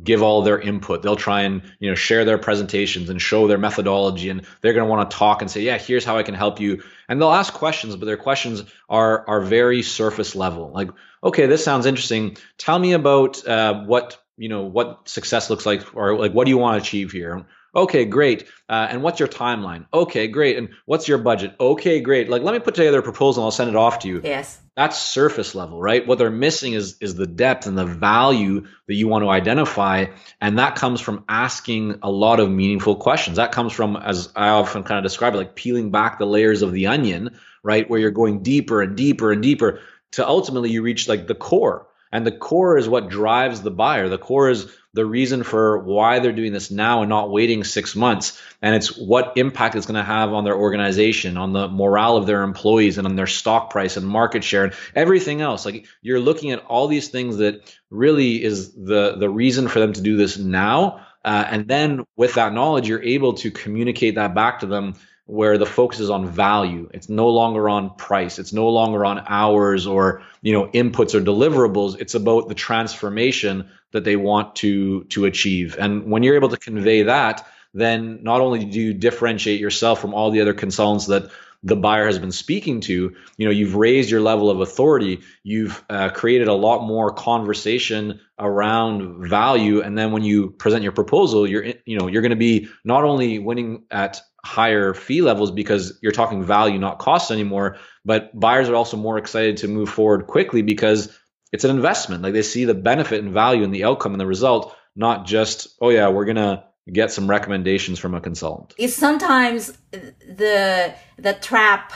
give 0.04 0.22
all 0.22 0.44
their 0.44 0.60
input. 0.60 1.01
They'll 1.01 1.16
try 1.16 1.42
and 1.42 1.62
you 1.80 1.89
know 1.89 1.96
share 1.96 2.25
their 2.25 2.38
presentations 2.38 3.10
and 3.10 3.22
show 3.22 3.48
their 3.48 3.58
methodology, 3.58 4.30
and 4.30 4.46
they're 4.62 4.74
going 4.74 4.86
to 4.86 4.89
want 4.89 5.10
to 5.10 5.18
talk 5.18 5.42
and 5.42 5.50
say, 5.50 5.62
"Yeah, 5.62 5.78
here's 5.78 6.06
how 6.06 6.18
I 6.18 6.24
can 6.24 6.36
help 6.36 6.60
you." 6.60 6.84
And 7.08 7.20
they'll 7.20 7.32
ask 7.32 7.54
questions, 7.54 7.96
but 7.96 8.06
their 8.06 8.18
questions 8.18 8.63
are 8.88 9.28
are 9.28 9.42
very 9.42 9.82
surface 9.82 10.36
level. 10.36 10.72
Like, 10.72 10.89
okay, 11.24 11.48
this 11.48 11.63
sounds 11.63 11.86
interesting. 11.86 12.38
Tell 12.58 12.78
me 12.78 12.94
about 12.94 13.46
uh, 13.48 13.84
what 13.84 14.18
you 14.38 14.50
know 14.50 14.63
what 14.63 15.10
success 15.10 15.50
looks 15.50 15.66
like, 15.66 15.96
or 15.96 16.18
like 16.18 16.34
what 16.34 16.46
do 16.46 16.51
you 16.51 16.58
want 16.58 16.82
to 16.82 16.88
achieve 16.88 17.12
here. 17.12 17.46
Okay, 17.76 18.06
great. 18.06 18.46
Uh, 18.68 18.88
and 18.90 19.04
what's 19.04 19.20
your 19.20 19.28
timeline? 19.28 19.86
Okay, 19.94 20.28
great. 20.28 20.58
And 20.58 20.70
what's 20.86 21.08
your 21.08 21.20
budget? 21.20 21.56
Okay, 21.60 22.02
great. 22.02 22.30
Like, 22.30 22.42
let 22.42 22.54
me 22.54 22.60
put 22.60 22.76
together 22.76 23.00
a 23.00 23.04
proposal 23.04 23.44
and 23.44 23.48
I'll 23.48 23.52
send 23.52 23.70
it 23.70 23.76
off 23.76 24.00
to 24.00 24.08
you. 24.08 24.22
Yes. 24.24 24.60
That's 24.76 24.98
surface 24.98 25.56
level, 25.56 25.82
right? 25.82 26.08
What 26.08 26.20
they're 26.20 26.30
missing 26.30 26.74
is 26.74 26.98
is 27.02 27.16
the 27.16 27.28
depth 27.28 27.68
and 27.68 27.78
the 27.78 27.86
value 27.86 28.66
that 28.88 28.94
you 28.94 29.10
want 29.10 29.24
to 29.24 29.30
identify, 29.30 30.06
and 30.40 30.58
that 30.58 30.78
comes 30.78 31.02
from 31.02 31.26
asking 31.28 32.00
a 32.02 32.10
lot 32.10 32.40
of 32.40 32.50
meaningful 32.50 32.96
questions. 32.96 33.36
That 33.36 33.52
comes 33.52 33.74
from, 33.74 33.98
as 33.98 34.32
I 34.38 34.50
often 34.50 34.84
kind 34.84 34.98
of 34.98 35.04
describe 35.04 35.34
it, 35.34 35.38
like 35.38 35.56
peeling 35.56 35.92
back 35.92 36.18
the 36.18 36.26
layers 36.26 36.62
of 36.62 36.72
the 36.72 36.88
onion, 36.88 37.38
right? 37.62 37.90
Where 37.90 38.00
you're 38.00 38.12
going 38.12 38.42
deeper 38.42 38.82
and 38.82 38.96
deeper 38.96 39.34
and 39.34 39.44
deeper 39.44 39.82
to 40.12 40.26
ultimately 40.26 40.72
you 40.72 40.82
reach 40.82 41.10
like 41.10 41.28
the 41.28 41.36
core 41.36 41.88
and 42.12 42.25
the 42.25 42.32
core 42.32 42.78
is 42.78 42.89
what 42.89 43.10
drives 43.10 43.62
the 43.62 43.72
buyer. 43.72 44.10
The 44.10 44.18
core 44.18 44.50
is 44.50 44.72
the 44.94 45.06
reason 45.06 45.44
for 45.44 45.80
why 45.80 46.20
they're 46.20 46.32
doing 46.32 46.51
this 46.51 46.72
now 46.72 47.01
and 47.01 47.10
not 47.10 47.30
waiting 47.30 47.63
six 47.63 47.96
months. 47.96 48.42
And 48.62 48.75
it's 48.75 48.98
what 48.98 49.34
impact 49.36 49.75
it's 49.75 49.86
going 49.86 49.96
to 49.96 50.04
have 50.04 50.34
on 50.34 50.44
their 50.44 50.56
organization, 50.56 51.38
on 51.38 51.54
the 51.54 51.68
morale 51.68 52.18
of 52.18 52.25
their 52.25 52.42
employees, 52.42 52.98
and 52.98 53.06
on 53.06 53.16
their 53.16 53.28
stock 53.28 53.70
price 53.70 53.98
and 53.98 54.08
market 54.08 54.44
share 54.44 54.66
and 54.66 54.74
everything 54.96 55.42
else. 55.42 55.66
Like 55.66 55.86
you're 56.01 56.20
looking 56.20 56.51
at 56.51 56.66
all 56.66 56.88
these 56.88 57.10
things 57.10 57.38
that 57.38 57.75
really 57.92 58.44
is 58.44 58.74
the 58.74 59.16
the 59.18 59.30
reason 59.30 59.68
for 59.68 59.80
them 59.80 59.94
to 59.94 60.01
do 60.01 60.18
this 60.18 60.38
now. 60.38 61.06
Uh, 61.24 61.46
and 61.48 61.68
then 61.68 62.06
with 62.16 62.36
that 62.36 62.54
knowledge, 62.54 62.88
you're 62.88 63.04
able 63.04 63.34
to 63.34 63.51
communicate 63.51 64.16
that 64.16 64.34
back 64.34 64.60
to 64.60 64.66
them 64.66 64.96
where 65.29 65.59
the 65.59 65.65
focus 65.65 66.00
is 66.00 66.09
on 66.09 66.25
value. 66.25 66.89
It's 66.91 67.07
no 67.07 67.29
longer 67.29 67.69
on 67.69 67.95
price. 67.95 68.39
It's 68.39 68.51
no 68.51 68.69
longer 68.69 69.05
on 69.05 69.24
hours 69.27 69.86
or 69.86 70.24
you 70.41 70.53
know 70.53 70.67
inputs 70.67 71.13
or 71.13 71.21
deliverables. 71.21 72.00
It's 72.00 72.15
about 72.15 72.48
the 72.50 72.55
transformation 72.55 73.69
that 73.91 74.03
they 74.03 74.15
want 74.15 74.55
to 74.57 75.03
to 75.05 75.25
achieve. 75.25 75.77
And 75.79 76.09
when 76.09 76.24
you're 76.24 76.36
able 76.36 76.50
to 76.50 76.57
convey 76.57 77.03
that, 77.03 77.48
then 77.75 78.24
not 78.24 78.41
only 78.41 78.65
do 78.65 78.81
you 78.81 78.93
differentiate 78.95 79.59
yourself 79.59 80.01
from 80.01 80.15
all 80.15 80.31
the 80.31 80.41
other 80.41 80.55
consultants 80.55 81.05
that 81.05 81.29
the 81.62 81.75
buyer 81.75 82.05
has 82.05 82.17
been 82.17 82.31
speaking 82.31 82.79
to 82.79 83.13
you 83.38 83.45
know 83.45 83.51
you've 83.51 83.75
raised 83.75 84.09
your 84.09 84.21
level 84.21 84.50
of 84.50 84.62
authority 84.62 85.19
you've 85.43 85.83
uh, 85.89 86.09
created 86.09 86.48
a 86.48 86.53
lot 86.53 86.88
more 86.88 87.12
conversation 87.12 88.21
around 88.39 89.27
value 89.27 89.81
and 89.81 89.98
then 89.98 90.13
when 90.13 90.24
you 90.24 90.51
present 90.51 90.83
your 90.83 90.93
proposal 90.93 91.45
you're 91.45 91.65
you 91.86 92.00
know 92.00 92.07
you're 92.07 92.21
going 92.21 92.29
to 92.29 92.38
be 92.38 92.69
not 92.86 93.03
only 93.03 93.39
winning 93.39 93.83
at 93.91 94.21
higher 94.46 94.93
fee 94.93 95.22
levels 95.22 95.51
because 95.51 95.98
you're 96.01 96.12
talking 96.12 96.43
value 96.43 96.79
not 96.79 97.00
cost 97.00 97.31
anymore. 97.31 97.77
But 98.05 98.38
buyers 98.38 98.69
are 98.69 98.75
also 98.75 98.98
more 98.98 99.17
excited 99.17 99.58
to 99.58 99.67
move 99.67 99.89
forward 99.89 100.27
quickly 100.27 100.62
because 100.62 101.17
it's 101.51 101.63
an 101.63 101.72
investment. 101.72 102.24
Like 102.24 102.34
they 102.34 102.41
see 102.41 102.65
the 102.65 102.74
benefit 102.74 103.24
and 103.24 103.34
value 103.34 103.63
and 103.63 103.74
the 103.74 103.84
outcome 103.84 104.13
and 104.13 104.22
the 104.22 104.27
result 104.27 104.75
not 104.96 105.25
just 105.25 105.69
oh 105.81 105.89
yeah 105.89 106.10
we're 106.10 106.25
going 106.25 106.36
to 106.36 106.63
get 106.91 107.12
some 107.12 107.29
recommendations 107.29 108.00
from 108.00 108.15
a 108.15 108.22
consultant. 108.22 108.74
It's 108.77 108.96
sometimes 108.96 109.77
the 109.91 110.93
the 111.17 111.34
trap 111.34 111.93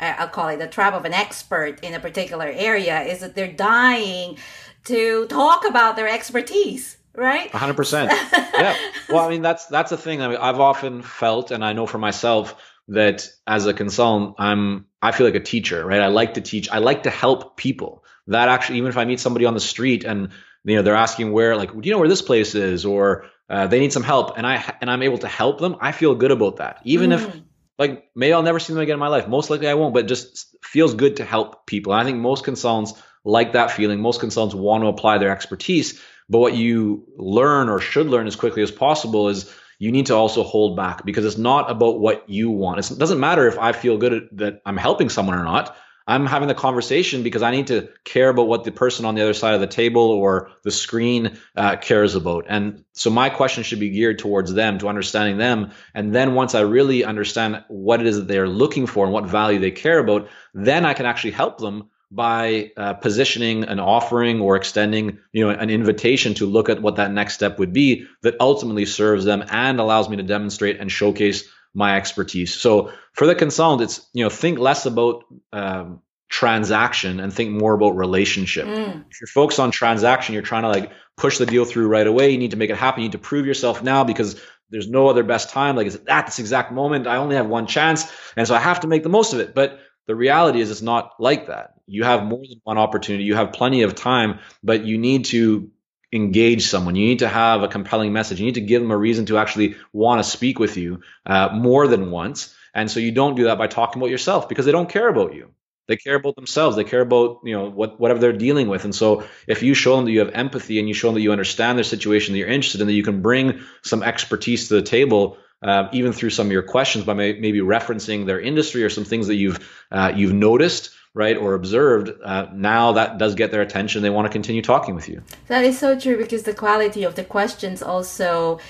I'll 0.00 0.28
call 0.28 0.48
it 0.48 0.58
the 0.58 0.66
trap 0.66 0.94
of 0.94 1.04
an 1.04 1.12
expert 1.12 1.80
in 1.82 1.94
a 1.94 2.00
particular 2.00 2.46
area 2.46 3.02
is 3.02 3.20
that 3.20 3.34
they're 3.34 3.52
dying 3.52 4.38
to 4.84 5.26
talk 5.26 5.66
about 5.66 5.96
their 5.96 6.08
expertise 6.08 6.96
right? 7.16 7.50
100% 7.50 8.08
yeah. 8.54 8.76
Well 9.08 9.24
i 9.24 9.30
mean 9.30 9.42
that's 9.42 9.66
that's 9.66 9.90
the 9.90 9.96
thing. 9.96 10.22
I 10.22 10.28
mean, 10.28 10.38
i've 10.38 10.60
often 10.60 11.02
felt 11.02 11.50
and 11.50 11.64
i 11.64 11.72
know 11.72 11.86
for 11.86 11.98
myself 11.98 12.54
that 12.88 13.28
as 13.46 13.66
a 13.66 13.74
consultant 13.74 14.36
i'm 14.38 14.86
i 15.02 15.12
feel 15.12 15.26
like 15.26 15.34
a 15.34 15.40
teacher 15.40 15.84
right? 15.84 16.00
I 16.00 16.08
like 16.08 16.34
to 16.34 16.40
teach. 16.40 16.70
I 16.70 16.78
like 16.78 17.04
to 17.04 17.10
help 17.10 17.56
people. 17.56 18.04
That 18.28 18.48
actually 18.48 18.78
even 18.78 18.90
if 18.90 18.96
i 18.96 19.04
meet 19.04 19.20
somebody 19.20 19.46
on 19.46 19.54
the 19.54 19.60
street 19.60 20.04
and 20.04 20.30
you 20.64 20.76
know 20.76 20.82
they're 20.82 20.96
asking 20.96 21.32
where 21.32 21.56
like 21.56 21.72
do 21.72 21.80
you 21.82 21.92
know 21.92 21.98
where 21.98 22.08
this 22.08 22.22
place 22.22 22.54
is? 22.54 22.84
or 22.84 23.26
uh, 23.48 23.68
they 23.68 23.78
need 23.78 23.92
some 23.92 24.02
help 24.02 24.36
and 24.36 24.46
i 24.46 24.74
and 24.80 24.90
i'm 24.90 25.02
able 25.02 25.18
to 25.18 25.28
help 25.28 25.60
them 25.60 25.76
i 25.80 25.92
feel 25.92 26.14
good 26.14 26.32
about 26.32 26.56
that. 26.56 26.80
Even 26.84 27.10
mm. 27.10 27.14
if 27.14 27.40
like 27.78 28.10
maybe 28.14 28.32
i'll 28.32 28.42
never 28.42 28.58
see 28.58 28.72
them 28.72 28.82
again 28.82 28.94
in 28.94 29.00
my 29.00 29.08
life. 29.08 29.28
Most 29.28 29.50
likely 29.50 29.68
i 29.68 29.74
won't 29.74 29.94
but 29.94 30.08
just 30.08 30.56
feels 30.62 30.94
good 30.94 31.16
to 31.16 31.24
help 31.24 31.66
people. 31.66 31.92
And 31.92 32.00
i 32.00 32.04
think 32.04 32.18
most 32.18 32.44
consultants 32.44 33.00
like 33.24 33.52
that 33.52 33.72
feeling. 33.72 34.00
Most 34.00 34.20
consultants 34.20 34.54
want 34.54 34.82
to 34.84 34.88
apply 34.88 35.18
their 35.18 35.30
expertise 35.30 36.00
but 36.28 36.38
what 36.38 36.54
you 36.54 37.04
learn 37.16 37.68
or 37.68 37.80
should 37.80 38.06
learn 38.06 38.26
as 38.26 38.36
quickly 38.36 38.62
as 38.62 38.70
possible 38.70 39.28
is 39.28 39.52
you 39.78 39.92
need 39.92 40.06
to 40.06 40.14
also 40.14 40.42
hold 40.42 40.76
back 40.76 41.04
because 41.04 41.24
it's 41.24 41.38
not 41.38 41.70
about 41.70 42.00
what 42.00 42.28
you 42.28 42.50
want. 42.50 42.78
It's, 42.78 42.90
it 42.90 42.98
doesn't 42.98 43.20
matter 43.20 43.46
if 43.46 43.58
I 43.58 43.72
feel 43.72 43.98
good 43.98 44.12
at, 44.12 44.36
that 44.38 44.62
I'm 44.64 44.76
helping 44.76 45.08
someone 45.08 45.36
or 45.38 45.44
not. 45.44 45.76
I'm 46.08 46.24
having 46.24 46.46
the 46.46 46.54
conversation 46.54 47.24
because 47.24 47.42
I 47.42 47.50
need 47.50 47.66
to 47.66 47.88
care 48.04 48.28
about 48.28 48.46
what 48.46 48.62
the 48.62 48.70
person 48.70 49.04
on 49.04 49.16
the 49.16 49.22
other 49.22 49.34
side 49.34 49.54
of 49.54 49.60
the 49.60 49.66
table 49.66 50.02
or 50.02 50.52
the 50.62 50.70
screen 50.70 51.36
uh, 51.56 51.76
cares 51.76 52.14
about. 52.14 52.46
And 52.48 52.84
so 52.92 53.10
my 53.10 53.28
question 53.28 53.64
should 53.64 53.80
be 53.80 53.90
geared 53.90 54.20
towards 54.20 54.54
them, 54.54 54.78
to 54.78 54.88
understanding 54.88 55.36
them. 55.36 55.72
And 55.94 56.14
then 56.14 56.34
once 56.34 56.54
I 56.54 56.60
really 56.60 57.04
understand 57.04 57.64
what 57.66 58.00
it 58.00 58.06
is 58.06 58.16
that 58.18 58.28
they're 58.28 58.48
looking 58.48 58.86
for 58.86 59.04
and 59.04 59.12
what 59.12 59.26
value 59.26 59.58
they 59.58 59.72
care 59.72 59.98
about, 59.98 60.28
then 60.54 60.86
I 60.86 60.94
can 60.94 61.06
actually 61.06 61.32
help 61.32 61.58
them 61.58 61.90
by 62.10 62.70
uh, 62.76 62.94
positioning 62.94 63.64
an 63.64 63.80
offering 63.80 64.40
or 64.40 64.56
extending 64.56 65.18
you 65.32 65.44
know 65.44 65.50
an 65.50 65.70
invitation 65.70 66.34
to 66.34 66.46
look 66.46 66.68
at 66.68 66.80
what 66.80 66.96
that 66.96 67.12
next 67.12 67.34
step 67.34 67.58
would 67.58 67.72
be 67.72 68.06
that 68.22 68.36
ultimately 68.40 68.86
serves 68.86 69.24
them 69.24 69.44
and 69.50 69.80
allows 69.80 70.08
me 70.08 70.16
to 70.16 70.22
demonstrate 70.22 70.78
and 70.78 70.90
showcase 70.90 71.48
my 71.74 71.96
expertise. 71.96 72.54
So 72.54 72.90
for 73.12 73.26
the 73.26 73.34
consultant, 73.34 73.82
it's 73.90 74.08
you 74.12 74.24
know 74.24 74.30
think 74.30 74.58
less 74.58 74.86
about 74.86 75.24
um, 75.52 76.00
transaction 76.28 77.20
and 77.20 77.32
think 77.32 77.50
more 77.50 77.74
about 77.74 77.96
relationship. 77.96 78.66
Mm. 78.66 79.04
If 79.10 79.20
you're 79.20 79.28
focused 79.28 79.60
on 79.60 79.70
transaction, 79.70 80.32
you're 80.32 80.42
trying 80.42 80.62
to 80.62 80.68
like 80.68 80.92
push 81.16 81.38
the 81.38 81.46
deal 81.46 81.64
through 81.64 81.88
right 81.88 82.06
away. 82.06 82.30
You 82.30 82.38
need 82.38 82.52
to 82.52 82.56
make 82.56 82.70
it 82.70 82.76
happen. 82.76 83.02
You 83.02 83.08
need 83.08 83.12
to 83.12 83.18
prove 83.18 83.46
yourself 83.46 83.82
now 83.82 84.04
because 84.04 84.40
there's 84.70 84.88
no 84.88 85.08
other 85.08 85.22
best 85.22 85.50
time. 85.50 85.76
Like 85.76 85.86
it's 85.86 85.98
at 86.08 86.26
this 86.26 86.38
exact 86.38 86.72
moment. 86.72 87.06
I 87.06 87.16
only 87.16 87.36
have 87.36 87.46
one 87.46 87.66
chance, 87.66 88.10
and 88.36 88.46
so 88.46 88.54
I 88.54 88.58
have 88.58 88.80
to 88.80 88.86
make 88.86 89.02
the 89.02 89.08
most 89.08 89.32
of 89.32 89.40
it. 89.40 89.54
But 89.54 89.78
the 90.06 90.14
reality 90.14 90.60
is, 90.60 90.70
it's 90.70 90.82
not 90.82 91.14
like 91.18 91.48
that. 91.48 91.74
You 91.86 92.04
have 92.04 92.24
more 92.24 92.42
than 92.48 92.60
one 92.64 92.78
opportunity. 92.78 93.24
You 93.24 93.34
have 93.34 93.52
plenty 93.52 93.82
of 93.82 93.94
time, 93.94 94.38
but 94.62 94.84
you 94.84 94.98
need 94.98 95.26
to 95.26 95.70
engage 96.12 96.66
someone. 96.66 96.96
You 96.96 97.06
need 97.06 97.20
to 97.20 97.28
have 97.28 97.62
a 97.62 97.68
compelling 97.68 98.12
message. 98.12 98.40
You 98.40 98.46
need 98.46 98.54
to 98.54 98.60
give 98.60 98.82
them 98.82 98.90
a 98.90 98.96
reason 98.96 99.26
to 99.26 99.38
actually 99.38 99.76
want 99.92 100.22
to 100.22 100.28
speak 100.28 100.58
with 100.58 100.76
you 100.76 101.00
uh, 101.24 101.50
more 101.52 101.88
than 101.88 102.10
once. 102.10 102.54
And 102.74 102.90
so 102.90 103.00
you 103.00 103.12
don't 103.12 103.36
do 103.36 103.44
that 103.44 103.58
by 103.58 103.66
talking 103.66 104.00
about 104.00 104.10
yourself 104.10 104.48
because 104.48 104.66
they 104.66 104.72
don't 104.72 104.88
care 104.88 105.08
about 105.08 105.34
you. 105.34 105.50
They 105.88 105.96
care 105.96 106.16
about 106.16 106.34
themselves. 106.34 106.76
They 106.76 106.84
care 106.84 107.00
about 107.00 107.40
you 107.44 107.56
know 107.56 107.70
what 107.70 108.00
whatever 108.00 108.18
they're 108.18 108.32
dealing 108.32 108.68
with. 108.68 108.84
And 108.84 108.94
so 108.94 109.24
if 109.46 109.62
you 109.62 109.72
show 109.72 109.96
them 109.96 110.04
that 110.04 110.10
you 110.10 110.18
have 110.18 110.30
empathy 110.30 110.80
and 110.80 110.88
you 110.88 110.94
show 110.94 111.08
them 111.08 111.14
that 111.14 111.20
you 111.20 111.30
understand 111.30 111.78
their 111.78 111.84
situation, 111.84 112.32
that 112.32 112.38
you're 112.38 112.48
interested 112.48 112.80
in, 112.80 112.88
that 112.88 112.92
you 112.92 113.04
can 113.04 113.22
bring 113.22 113.60
some 113.82 114.02
expertise 114.02 114.68
to 114.68 114.74
the 114.74 114.82
table, 114.82 115.38
uh, 115.62 115.88
even 115.92 116.12
through 116.12 116.30
some 116.30 116.46
of 116.46 116.52
your 116.52 116.62
questions 116.62 117.04
by 117.04 117.14
may, 117.14 117.32
maybe 117.34 117.60
referencing 117.60 118.26
their 118.26 118.40
industry 118.40 118.84
or 118.84 118.90
some 118.90 119.04
things 119.04 119.26
that 119.28 119.36
you've 119.36 119.58
uh, 119.90 120.12
you've 120.14 120.32
noticed 120.32 120.90
right 121.14 121.38
or 121.38 121.54
observed 121.54 122.10
uh, 122.22 122.46
now 122.52 122.92
that 122.92 123.16
does 123.16 123.34
get 123.34 123.50
their 123.50 123.62
attention. 123.62 124.02
They 124.02 124.10
want 124.10 124.26
to 124.26 124.32
continue 124.32 124.60
talking 124.60 124.94
with 124.94 125.08
you. 125.08 125.22
That 125.48 125.64
is 125.64 125.78
so 125.78 125.98
true 125.98 126.18
because 126.18 126.42
the 126.42 126.52
quality 126.52 127.04
of 127.04 127.14
the 127.14 127.24
questions 127.24 127.82
also 127.82 128.60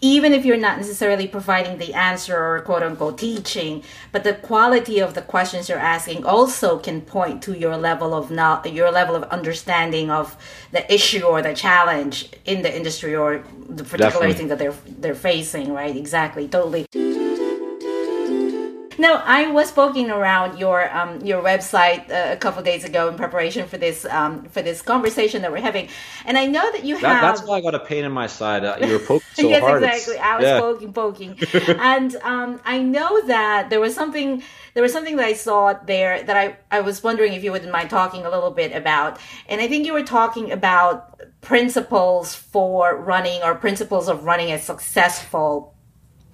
even 0.00 0.32
if 0.32 0.44
you're 0.44 0.56
not 0.56 0.78
necessarily 0.78 1.26
providing 1.26 1.78
the 1.78 1.94
answer 1.94 2.36
or 2.36 2.60
quote 2.60 2.82
unquote 2.82 3.18
teaching, 3.18 3.82
but 4.12 4.24
the 4.24 4.34
quality 4.34 5.00
of 5.00 5.14
the 5.14 5.22
questions 5.22 5.68
you're 5.68 5.78
asking 5.78 6.24
also 6.24 6.78
can 6.78 7.00
point 7.00 7.42
to 7.42 7.56
your 7.56 7.76
level 7.76 8.14
of 8.14 8.30
not 8.30 8.70
your 8.72 8.90
level 8.90 9.14
of 9.14 9.22
understanding 9.24 10.10
of 10.10 10.36
the 10.72 10.92
issue 10.92 11.22
or 11.22 11.42
the 11.42 11.54
challenge 11.54 12.28
in 12.44 12.62
the 12.62 12.74
industry 12.74 13.14
or 13.14 13.44
the 13.68 13.84
particular 13.84 14.26
Definitely. 14.28 14.34
thing 14.34 14.48
that 14.48 14.58
they're 14.58 14.74
they're 14.98 15.14
facing. 15.14 15.72
Right? 15.72 15.96
Exactly. 15.96 16.48
Totally. 16.48 17.25
No, 18.98 19.14
I 19.14 19.50
was 19.50 19.70
poking 19.72 20.10
around 20.10 20.58
your 20.58 20.94
um, 20.96 21.20
your 21.20 21.42
website 21.42 22.10
uh, 22.10 22.32
a 22.32 22.36
couple 22.36 22.62
days 22.62 22.84
ago 22.84 23.08
in 23.08 23.16
preparation 23.16 23.66
for 23.66 23.76
this 23.76 24.04
um, 24.06 24.44
for 24.44 24.62
this 24.62 24.82
conversation 24.82 25.42
that 25.42 25.52
we're 25.52 25.60
having, 25.60 25.88
and 26.24 26.38
I 26.38 26.46
know 26.46 26.70
that 26.72 26.84
you 26.84 26.98
that, 27.00 27.22
have. 27.22 27.36
That's 27.36 27.46
why 27.46 27.58
I 27.58 27.60
got 27.60 27.74
a 27.74 27.80
pain 27.80 28.04
in 28.04 28.12
my 28.12 28.26
side. 28.26 28.64
Uh, 28.64 28.78
you 28.80 28.92
were 28.92 28.98
poking 28.98 29.28
so 29.34 29.48
yes, 29.48 29.60
hard. 29.60 29.82
Yes, 29.82 30.08
exactly. 30.08 30.18
I 30.18 30.36
was 30.36 30.44
yeah. 30.44 30.60
poking, 30.60 30.92
poking, 30.92 31.38
and 31.80 32.16
um, 32.22 32.60
I 32.64 32.82
know 32.82 33.26
that 33.26 33.70
there 33.70 33.80
was 33.80 33.94
something 33.94 34.42
there 34.74 34.82
was 34.82 34.92
something 34.92 35.16
that 35.16 35.26
I 35.26 35.34
saw 35.34 35.74
there 35.74 36.22
that 36.22 36.36
I 36.36 36.56
I 36.70 36.80
was 36.80 37.02
wondering 37.02 37.34
if 37.34 37.44
you 37.44 37.52
wouldn't 37.52 37.72
mind 37.72 37.90
talking 37.90 38.24
a 38.24 38.30
little 38.30 38.50
bit 38.50 38.72
about, 38.74 39.18
and 39.48 39.60
I 39.60 39.68
think 39.68 39.84
you 39.86 39.92
were 39.92 40.04
talking 40.04 40.52
about 40.52 41.20
principles 41.42 42.34
for 42.34 42.96
running 42.96 43.42
or 43.42 43.54
principles 43.54 44.08
of 44.08 44.24
running 44.24 44.52
a 44.52 44.58
successful 44.58 45.75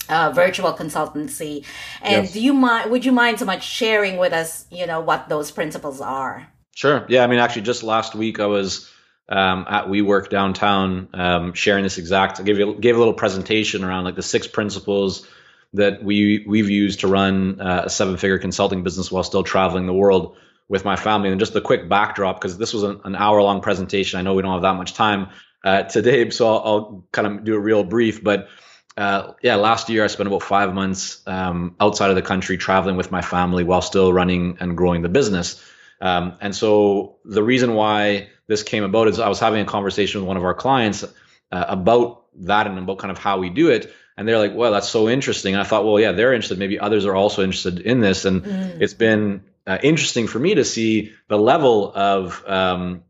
uh, 0.08 0.32
virtual 0.34 0.72
consultancy. 0.72 1.64
And 2.02 2.24
yes. 2.24 2.32
do 2.32 2.40
you 2.40 2.52
mind? 2.52 2.90
Would 2.90 3.04
you 3.04 3.12
mind 3.12 3.38
so 3.38 3.44
much 3.44 3.64
sharing 3.64 4.16
with 4.16 4.32
us, 4.32 4.66
you 4.70 4.86
know, 4.86 5.00
what 5.00 5.28
those 5.28 5.50
principles 5.50 6.00
are? 6.00 6.48
Sure. 6.74 7.04
Yeah. 7.08 7.24
I 7.24 7.26
mean, 7.26 7.38
actually, 7.38 7.62
just 7.62 7.82
last 7.82 8.14
week 8.14 8.40
I 8.40 8.46
was 8.46 8.90
um, 9.28 9.66
at 9.68 9.86
WeWork 9.86 10.28
downtown 10.30 11.08
um, 11.14 11.52
sharing 11.54 11.84
this 11.84 11.98
exact. 11.98 12.40
I 12.40 12.42
gave 12.42 12.58
you 12.58 12.74
gave 12.74 12.96
a 12.96 12.98
little 12.98 13.14
presentation 13.14 13.84
around 13.84 14.04
like 14.04 14.16
the 14.16 14.22
six 14.22 14.46
principles 14.46 15.26
that 15.74 16.02
we 16.04 16.44
we've 16.46 16.68
used 16.68 17.00
to 17.00 17.08
run 17.08 17.60
uh, 17.60 17.84
a 17.86 17.90
seven 17.90 18.16
figure 18.16 18.38
consulting 18.38 18.82
business 18.82 19.10
while 19.10 19.22
still 19.22 19.42
traveling 19.42 19.86
the 19.86 19.94
world 19.94 20.36
with 20.68 20.84
my 20.84 20.96
family. 20.96 21.30
And 21.30 21.40
just 21.40 21.54
a 21.56 21.60
quick 21.60 21.88
backdrop 21.88 22.40
because 22.40 22.58
this 22.58 22.74
was 22.74 22.82
an, 22.82 23.00
an 23.04 23.16
hour 23.16 23.42
long 23.42 23.60
presentation. 23.60 24.18
I 24.18 24.22
know 24.22 24.34
we 24.34 24.42
don't 24.42 24.52
have 24.52 24.62
that 24.62 24.76
much 24.76 24.94
time 24.94 25.28
uh, 25.64 25.84
today, 25.84 26.28
so 26.30 26.46
I'll, 26.46 26.62
I'll 26.64 27.04
kind 27.12 27.26
of 27.26 27.44
do 27.44 27.54
a 27.54 27.58
real 27.58 27.84
brief, 27.84 28.22
but 28.22 28.48
uh, 28.96 29.32
yeah, 29.42 29.56
last 29.56 29.88
year 29.88 30.04
I 30.04 30.08
spent 30.08 30.26
about 30.26 30.42
five 30.42 30.74
months 30.74 31.22
um, 31.26 31.74
outside 31.80 32.10
of 32.10 32.16
the 32.16 32.22
country 32.22 32.58
traveling 32.58 32.96
with 32.96 33.10
my 33.10 33.22
family 33.22 33.64
while 33.64 33.82
still 33.82 34.12
running 34.12 34.58
and 34.60 34.76
growing 34.76 35.02
the 35.02 35.08
business. 35.08 35.64
Um, 36.00 36.36
and 36.40 36.54
so 36.54 37.16
the 37.24 37.42
reason 37.42 37.74
why 37.74 38.28
this 38.48 38.62
came 38.62 38.84
about 38.84 39.08
is 39.08 39.18
I 39.18 39.28
was 39.28 39.40
having 39.40 39.60
a 39.60 39.64
conversation 39.64 40.20
with 40.20 40.28
one 40.28 40.36
of 40.36 40.44
our 40.44 40.54
clients 40.54 41.04
uh, 41.04 41.64
about 41.68 42.24
that 42.40 42.66
and 42.66 42.78
about 42.78 42.98
kind 42.98 43.10
of 43.10 43.18
how 43.18 43.38
we 43.38 43.50
do 43.50 43.70
it. 43.70 43.92
And 44.16 44.28
they're 44.28 44.38
like, 44.38 44.54
well, 44.54 44.72
that's 44.72 44.88
so 44.88 45.08
interesting. 45.08 45.54
And 45.54 45.60
I 45.62 45.64
thought, 45.64 45.84
well, 45.84 45.98
yeah, 45.98 46.12
they're 46.12 46.34
interested. 46.34 46.58
Maybe 46.58 46.78
others 46.78 47.06
are 47.06 47.14
also 47.14 47.42
interested 47.42 47.78
in 47.80 48.00
this. 48.00 48.24
And 48.24 48.42
mm. 48.42 48.80
it's 48.80 48.94
been 48.94 49.44
uh, 49.66 49.78
interesting 49.82 50.26
for 50.26 50.38
me 50.38 50.56
to 50.56 50.64
see 50.64 51.12
the 51.28 51.38
level 51.38 51.92
of, 51.94 52.44
um, 52.46 53.04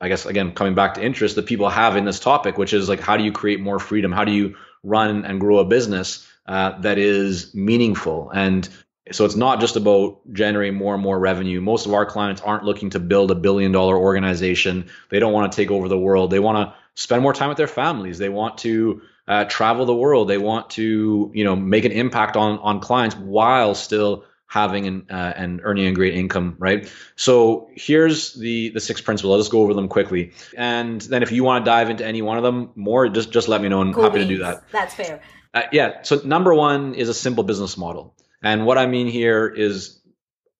I 0.00 0.08
guess, 0.08 0.24
again, 0.24 0.52
coming 0.52 0.74
back 0.74 0.94
to 0.94 1.04
interest 1.04 1.36
that 1.36 1.46
people 1.46 1.68
have 1.68 1.96
in 1.96 2.04
this 2.04 2.20
topic, 2.20 2.56
which 2.56 2.72
is 2.72 2.88
like, 2.88 3.00
how 3.00 3.16
do 3.16 3.24
you 3.24 3.32
create 3.32 3.60
more 3.60 3.78
freedom? 3.78 4.12
How 4.12 4.24
do 4.24 4.32
you 4.32 4.56
run 4.86 5.24
and 5.24 5.40
grow 5.40 5.58
a 5.58 5.64
business 5.64 6.26
uh, 6.46 6.78
that 6.80 6.98
is 6.98 7.54
meaningful. 7.54 8.30
And 8.30 8.68
So 9.12 9.24
it's 9.24 9.36
not 9.36 9.60
just 9.60 9.76
about 9.76 10.18
generating 10.32 10.78
more 10.78 10.94
and 10.94 11.02
more 11.02 11.18
revenue. 11.18 11.60
Most 11.60 11.86
of 11.86 11.94
our 11.94 12.06
clients 12.06 12.42
aren't 12.42 12.64
looking 12.64 12.90
to 12.90 12.98
build 12.98 13.30
a 13.30 13.34
billion 13.34 13.72
dollar 13.72 13.96
organization. 13.96 14.86
They 15.10 15.20
don't 15.20 15.32
want 15.32 15.52
to 15.52 15.56
take 15.56 15.70
over 15.70 15.88
the 15.88 15.98
world. 15.98 16.30
They 16.30 16.40
want 16.40 16.58
to 16.58 16.74
spend 16.94 17.22
more 17.22 17.32
time 17.32 17.48
with 17.48 17.58
their 17.58 17.68
families. 17.68 18.18
They 18.18 18.28
want 18.30 18.58
to 18.58 19.02
uh, 19.28 19.44
travel 19.44 19.86
the 19.86 19.94
world. 19.94 20.28
They 20.28 20.38
want 20.38 20.70
to, 20.70 21.30
you 21.34 21.44
know, 21.44 21.56
make 21.56 21.84
an 21.84 21.92
impact 21.92 22.36
on 22.36 22.58
on 22.58 22.80
clients 22.80 23.16
while 23.16 23.74
still 23.74 24.24
having 24.46 24.86
and 24.86 25.10
uh, 25.10 25.32
and 25.36 25.60
earning 25.64 25.86
a 25.86 25.92
great 25.92 26.14
income, 26.14 26.56
right? 26.58 26.90
So 27.16 27.68
here's 27.74 28.34
the 28.34 28.70
the 28.70 28.80
six 28.80 29.00
principles. 29.00 29.32
I'll 29.32 29.38
just 29.38 29.50
go 29.50 29.62
over 29.62 29.74
them 29.74 29.88
quickly, 29.88 30.32
and 30.56 31.00
then 31.00 31.22
if 31.22 31.32
you 31.32 31.44
want 31.44 31.64
to 31.64 31.70
dive 31.70 31.90
into 31.90 32.04
any 32.04 32.22
one 32.22 32.36
of 32.36 32.42
them 32.42 32.70
more, 32.74 33.08
just 33.08 33.32
just 33.32 33.48
let 33.48 33.60
me 33.60 33.68
know. 33.68 33.80
I'm 33.80 33.92
cool 33.92 34.04
happy 34.04 34.18
beans. 34.18 34.28
to 34.28 34.36
do 34.36 34.42
that. 34.42 34.64
That's 34.72 34.94
fair. 34.94 35.20
Uh, 35.52 35.62
yeah. 35.72 36.02
So 36.02 36.20
number 36.24 36.54
one 36.54 36.94
is 36.94 37.08
a 37.08 37.14
simple 37.14 37.44
business 37.44 37.76
model. 37.76 38.14
And 38.42 38.66
what 38.66 38.78
I 38.78 38.86
mean 38.86 39.08
here 39.08 39.48
is 39.48 40.00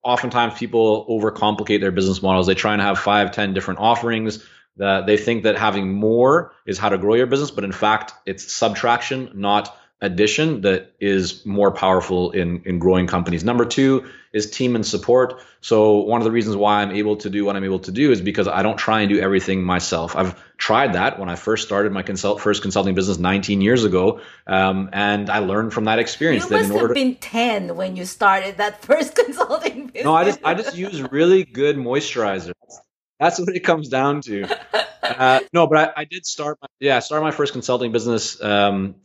oftentimes 0.02 0.54
people 0.54 1.06
overcomplicate 1.08 1.80
their 1.80 1.90
business 1.92 2.22
models. 2.22 2.46
They 2.46 2.54
try 2.54 2.72
and 2.72 2.82
have 2.82 2.98
five, 2.98 3.32
ten 3.32 3.54
different 3.54 3.80
offerings. 3.80 4.44
That 4.78 5.06
they 5.06 5.16
think 5.16 5.44
that 5.44 5.56
having 5.56 5.94
more 5.94 6.52
is 6.66 6.76
how 6.76 6.90
to 6.90 6.98
grow 6.98 7.14
your 7.14 7.26
business, 7.26 7.50
but 7.50 7.64
in 7.64 7.72
fact, 7.72 8.12
it's 8.26 8.52
subtraction, 8.52 9.30
not 9.34 9.74
addition 10.02 10.60
that 10.60 10.92
is 11.00 11.46
more 11.46 11.70
powerful 11.70 12.30
in, 12.32 12.62
in 12.66 12.78
growing 12.78 13.06
companies. 13.06 13.42
Number 13.42 13.64
two 13.64 14.06
is 14.32 14.50
team 14.50 14.76
and 14.76 14.86
support. 14.86 15.40
So 15.62 16.00
one 16.00 16.20
of 16.20 16.26
the 16.26 16.30
reasons 16.30 16.54
why 16.54 16.82
I'm 16.82 16.90
able 16.90 17.16
to 17.16 17.30
do 17.30 17.46
what 17.46 17.56
I'm 17.56 17.64
able 17.64 17.78
to 17.80 17.90
do 17.90 18.12
is 18.12 18.20
because 18.20 18.46
I 18.46 18.62
don't 18.62 18.76
try 18.76 19.00
and 19.00 19.08
do 19.08 19.18
everything 19.18 19.64
myself. 19.64 20.14
I've 20.14 20.38
tried 20.58 20.92
that 20.92 21.18
when 21.18 21.30
I 21.30 21.36
first 21.36 21.66
started 21.66 21.92
my 21.92 22.02
consult 22.02 22.42
first 22.42 22.60
consulting 22.60 22.94
business 22.94 23.16
19 23.18 23.62
years 23.62 23.84
ago, 23.84 24.20
um, 24.46 24.90
and 24.92 25.30
I 25.30 25.38
learned 25.38 25.72
from 25.72 25.84
that 25.84 25.98
experience. 25.98 26.44
You 26.44 26.50
that 26.50 26.68
must 26.68 26.80
have 26.80 26.94
been 26.94 27.14
10 27.14 27.76
when 27.76 27.96
you 27.96 28.04
started 28.04 28.58
that 28.58 28.82
first 28.84 29.14
consulting 29.14 29.86
business. 29.86 30.04
No, 30.04 30.14
I 30.14 30.24
just 30.24 30.40
I 30.44 30.52
just 30.52 30.76
use 30.76 31.00
really 31.10 31.44
good 31.44 31.76
moisturizer. 31.76 32.52
That's, 33.18 33.40
what 33.40 33.48
it 33.48 33.60
comes 33.60 33.88
down 33.88 34.20
to. 34.22 34.46
Uh, 35.06 35.38
no, 35.52 35.68
but 35.68 35.78
I, 35.96 36.00
I, 36.00 36.04
did 36.04 36.26
start. 36.26 36.58
My, 36.60 36.66
yeah, 36.80 36.98
start 36.98 37.22
my 37.22 37.30
first 37.30 37.52
consulting 37.52 37.92
business 37.92 38.42
um, 38.42 38.96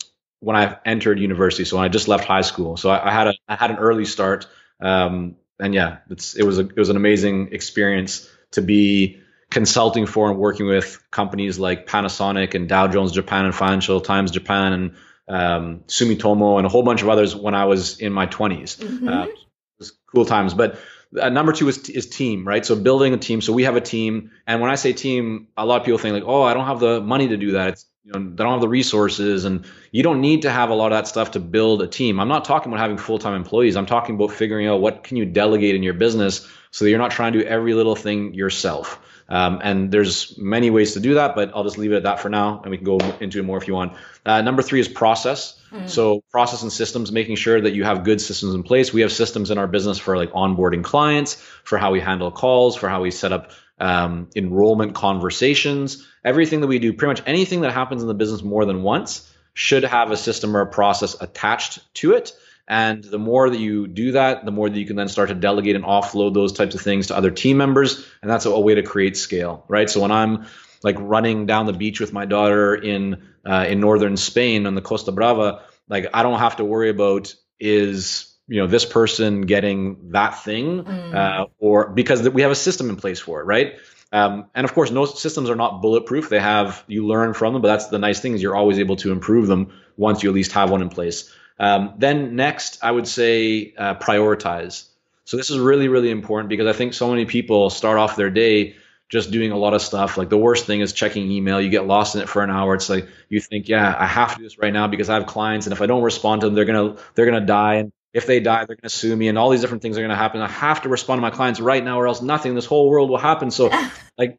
when 0.41 0.57
I 0.57 0.77
entered 0.85 1.19
university. 1.19 1.63
So 1.63 1.77
when 1.77 1.85
I 1.85 1.87
just 1.87 2.07
left 2.09 2.25
high 2.25 2.41
school, 2.41 2.75
so 2.75 2.89
I, 2.89 3.09
I 3.09 3.13
had 3.13 3.27
a 3.27 3.33
I 3.47 3.55
had 3.55 3.71
an 3.71 3.77
early 3.77 4.05
start. 4.05 4.47
Um, 4.81 5.35
and 5.59 5.73
yeah, 5.73 5.99
it's 6.09 6.35
it 6.35 6.43
was 6.43 6.59
a 6.59 6.67
it 6.67 6.77
was 6.77 6.89
an 6.89 6.97
amazing 6.97 7.53
experience 7.53 8.29
to 8.51 8.61
be 8.61 9.21
consulting 9.49 10.05
for 10.05 10.29
and 10.29 10.39
working 10.39 10.65
with 10.65 11.01
companies 11.11 11.59
like 11.59 11.87
Panasonic 11.87 12.55
and 12.55 12.67
Dow 12.67 12.87
Jones 12.87 13.11
Japan 13.11 13.45
and 13.45 13.55
Financial 13.55 14.01
Times 14.01 14.31
Japan 14.31 14.73
and 14.73 14.95
um, 15.27 15.83
Sumitomo 15.87 16.57
and 16.57 16.65
a 16.65 16.69
whole 16.69 16.83
bunch 16.83 17.01
of 17.03 17.09
others 17.09 17.35
when 17.35 17.53
I 17.53 17.65
was 17.65 17.99
in 17.99 18.11
my 18.11 18.27
20s. 18.27 18.77
Mm-hmm. 18.77 19.07
Uh, 19.07 19.25
it 19.25 19.35
was 19.77 19.93
cool 20.13 20.25
times. 20.25 20.53
But 20.53 20.79
uh, 21.19 21.29
number 21.29 21.51
two 21.51 21.67
is, 21.67 21.89
is 21.89 22.07
team, 22.07 22.47
right? 22.47 22.65
So 22.65 22.75
building 22.75 23.13
a 23.13 23.17
team. 23.17 23.41
So 23.41 23.53
we 23.53 23.63
have 23.63 23.75
a 23.75 23.81
team, 23.81 24.31
and 24.47 24.61
when 24.61 24.71
I 24.71 24.75
say 24.75 24.93
team, 24.93 25.47
a 25.57 25.65
lot 25.65 25.81
of 25.81 25.85
people 25.85 25.99
think 25.99 26.13
like, 26.13 26.23
oh, 26.25 26.43
I 26.43 26.53
don't 26.53 26.65
have 26.65 26.79
the 26.79 27.01
money 27.01 27.29
to 27.29 27.37
do 27.37 27.51
that. 27.51 27.69
It's 27.69 27.85
you 28.03 28.11
know 28.11 28.19
they 28.19 28.43
don't 28.43 28.53
have 28.53 28.61
the 28.61 28.67
resources 28.67 29.45
and 29.45 29.65
you 29.91 30.01
don't 30.01 30.21
need 30.21 30.41
to 30.41 30.51
have 30.51 30.69
a 30.69 30.73
lot 30.73 30.91
of 30.91 30.97
that 30.97 31.07
stuff 31.07 31.31
to 31.31 31.39
build 31.39 31.81
a 31.81 31.87
team. 31.87 32.19
I'm 32.19 32.27
not 32.27 32.45
talking 32.45 32.71
about 32.71 32.81
having 32.81 32.97
full-time 32.97 33.35
employees. 33.35 33.75
I'm 33.75 33.85
talking 33.85 34.15
about 34.15 34.31
figuring 34.31 34.67
out 34.67 34.81
what 34.81 35.03
can 35.03 35.17
you 35.17 35.25
delegate 35.25 35.75
in 35.75 35.83
your 35.83 35.93
business 35.93 36.47
so 36.71 36.85
that 36.85 36.89
you're 36.89 36.99
not 36.99 37.11
trying 37.11 37.33
to 37.33 37.39
do 37.39 37.45
every 37.45 37.73
little 37.73 37.95
thing 37.95 38.33
yourself. 38.33 38.99
Um, 39.29 39.61
and 39.63 39.91
there's 39.91 40.37
many 40.37 40.69
ways 40.71 40.93
to 40.93 40.99
do 40.99 41.13
that 41.13 41.35
but 41.35 41.55
i'll 41.55 41.63
just 41.63 41.77
leave 41.77 41.93
it 41.93 41.95
at 41.95 42.03
that 42.03 42.19
for 42.19 42.27
now 42.27 42.61
and 42.63 42.69
we 42.69 42.75
can 42.75 42.83
go 42.83 42.97
into 43.21 43.39
it 43.39 43.43
more 43.43 43.57
if 43.57 43.67
you 43.67 43.73
want. 43.73 43.93
Uh, 44.25 44.41
number 44.41 44.61
three 44.61 44.79
is 44.79 44.87
process. 44.87 45.57
Mm. 45.71 45.89
so 45.89 46.21
process 46.31 46.63
and 46.63 46.73
systems 46.73 47.13
making 47.13 47.37
sure 47.37 47.61
that 47.61 47.71
you 47.71 47.85
have 47.85 48.03
good 48.03 48.19
systems 48.19 48.53
in 48.53 48.63
place. 48.63 48.91
We 48.91 49.01
have 49.01 49.11
systems 49.13 49.51
in 49.51 49.57
our 49.57 49.67
business 49.67 49.97
for 49.97 50.17
like 50.17 50.31
onboarding 50.31 50.83
clients 50.83 51.35
for 51.63 51.77
how 51.77 51.91
we 51.91 52.01
handle 52.01 52.29
calls 52.29 52.75
for 52.75 52.89
how 52.89 53.01
we 53.01 53.11
set 53.11 53.31
up 53.31 53.51
um, 53.81 54.29
enrollment 54.35 54.93
conversations, 54.93 56.07
everything 56.23 56.61
that 56.61 56.67
we 56.67 56.79
do, 56.79 56.93
pretty 56.93 57.09
much 57.09 57.23
anything 57.27 57.61
that 57.61 57.73
happens 57.73 58.01
in 58.01 58.07
the 58.07 58.13
business 58.13 58.43
more 58.43 58.63
than 58.63 58.83
once 58.83 59.29
should 59.53 59.83
have 59.83 60.11
a 60.11 60.17
system 60.17 60.55
or 60.55 60.61
a 60.61 60.67
process 60.67 61.19
attached 61.19 61.79
to 61.95 62.13
it. 62.13 62.33
And 62.67 63.03
the 63.03 63.19
more 63.19 63.49
that 63.49 63.59
you 63.59 63.87
do 63.87 64.13
that, 64.13 64.45
the 64.45 64.51
more 64.51 64.69
that 64.69 64.79
you 64.79 64.85
can 64.85 64.95
then 64.95 65.09
start 65.09 65.29
to 65.29 65.35
delegate 65.35 65.75
and 65.75 65.83
offload 65.83 66.33
those 66.33 66.53
types 66.53 66.75
of 66.75 66.81
things 66.81 67.07
to 67.07 67.17
other 67.17 67.31
team 67.31 67.57
members. 67.57 68.07
And 68.21 68.31
that's 68.31 68.45
a, 68.45 68.51
a 68.51 68.59
way 68.59 68.75
to 68.75 68.83
create 68.83 69.17
scale, 69.17 69.65
right? 69.67 69.89
So 69.89 69.99
when 69.99 70.11
I'm 70.11 70.45
like 70.83 70.95
running 70.99 71.47
down 71.47 71.65
the 71.65 71.73
beach 71.73 71.99
with 71.99 72.13
my 72.13 72.25
daughter 72.25 72.75
in 72.75 73.27
uh, 73.45 73.65
in 73.67 73.79
northern 73.79 74.15
Spain 74.15 74.67
on 74.67 74.75
the 74.75 74.81
Costa 74.81 75.11
Brava, 75.11 75.63
like 75.89 76.07
I 76.13 76.23
don't 76.23 76.39
have 76.39 76.57
to 76.57 76.65
worry 76.65 76.89
about 76.89 77.33
is 77.59 78.30
you 78.51 78.57
know 78.57 78.67
this 78.67 78.83
person 78.83 79.41
getting 79.41 80.11
that 80.11 80.43
thing 80.43 80.83
mm. 80.83 81.15
uh, 81.15 81.47
or 81.59 81.87
because 81.89 82.27
we 82.29 82.41
have 82.41 82.51
a 82.51 82.55
system 82.55 82.89
in 82.89 82.97
place 82.97 83.17
for 83.19 83.39
it 83.39 83.45
right 83.45 83.79
um, 84.11 84.45
and 84.53 84.65
of 84.65 84.73
course 84.73 84.91
no 84.91 85.05
systems 85.05 85.49
are 85.49 85.55
not 85.55 85.81
bulletproof 85.81 86.27
they 86.27 86.39
have 86.39 86.83
you 86.87 87.07
learn 87.07 87.33
from 87.33 87.53
them 87.53 87.61
but 87.61 87.69
that's 87.69 87.87
the 87.87 87.97
nice 87.97 88.19
thing 88.19 88.33
is 88.33 88.41
you're 88.41 88.55
always 88.55 88.77
able 88.77 88.97
to 88.97 89.13
improve 89.13 89.47
them 89.47 89.71
once 89.95 90.21
you 90.21 90.29
at 90.29 90.35
least 90.35 90.51
have 90.51 90.69
one 90.69 90.81
in 90.81 90.89
place 90.89 91.33
um, 91.59 91.93
then 91.97 92.35
next 92.35 92.77
i 92.83 92.91
would 92.91 93.07
say 93.07 93.73
uh, 93.77 93.95
prioritize 93.95 94.89
so 95.23 95.37
this 95.37 95.49
is 95.49 95.57
really 95.57 95.87
really 95.87 96.11
important 96.11 96.49
because 96.49 96.67
i 96.67 96.77
think 96.77 96.93
so 96.93 97.09
many 97.09 97.23
people 97.23 97.69
start 97.69 97.97
off 97.97 98.17
their 98.17 98.29
day 98.29 98.75
just 99.07 99.29
doing 99.29 99.51
a 99.51 99.57
lot 99.57 99.73
of 99.73 99.81
stuff. 99.81 100.17
Like 100.17 100.29
the 100.29 100.37
worst 100.37 100.65
thing 100.65 100.79
is 100.79 100.93
checking 100.93 101.29
email. 101.29 101.59
You 101.59 101.67
get 101.69 101.85
lost 101.85 102.15
in 102.15 102.21
it 102.21 102.29
for 102.29 102.41
an 102.43 102.49
hour. 102.49 102.75
It's 102.75 102.89
like 102.89 103.09
you 103.27 103.41
think, 103.41 103.67
yeah, 103.67 103.93
I 103.99 104.07
have 104.07 104.31
to 104.31 104.37
do 104.37 104.43
this 104.43 104.57
right 104.57 104.71
now 104.71 104.87
because 104.87 105.09
I 105.09 105.15
have 105.15 105.25
clients, 105.25 105.65
and 105.65 105.73
if 105.73 105.81
I 105.81 105.85
don't 105.85 106.01
respond 106.01 106.41
to 106.41 106.47
them, 106.47 106.55
they're 106.55 106.63
gonna 106.63 106.95
they're 107.13 107.25
gonna 107.25 107.45
die. 107.45 107.75
And 107.75 107.91
if 108.13 108.25
they 108.27 108.39
die, 108.39 108.65
they're 108.65 108.75
going 108.75 108.83
to 108.83 108.89
sue 108.89 109.15
me, 109.15 109.27
and 109.27 109.37
all 109.37 109.49
these 109.49 109.61
different 109.61 109.81
things 109.81 109.97
are 109.97 110.01
going 110.01 110.09
to 110.09 110.15
happen. 110.15 110.41
I 110.41 110.47
have 110.47 110.81
to 110.81 110.89
respond 110.89 111.19
to 111.19 111.21
my 111.21 111.29
clients 111.29 111.59
right 111.59 111.83
now, 111.83 111.99
or 111.99 112.07
else 112.07 112.21
nothing. 112.21 112.55
This 112.55 112.65
whole 112.65 112.89
world 112.89 113.09
will 113.09 113.17
happen. 113.17 113.51
So, 113.51 113.71
like, 114.17 114.37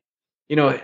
you 0.49 0.57
know, 0.57 0.79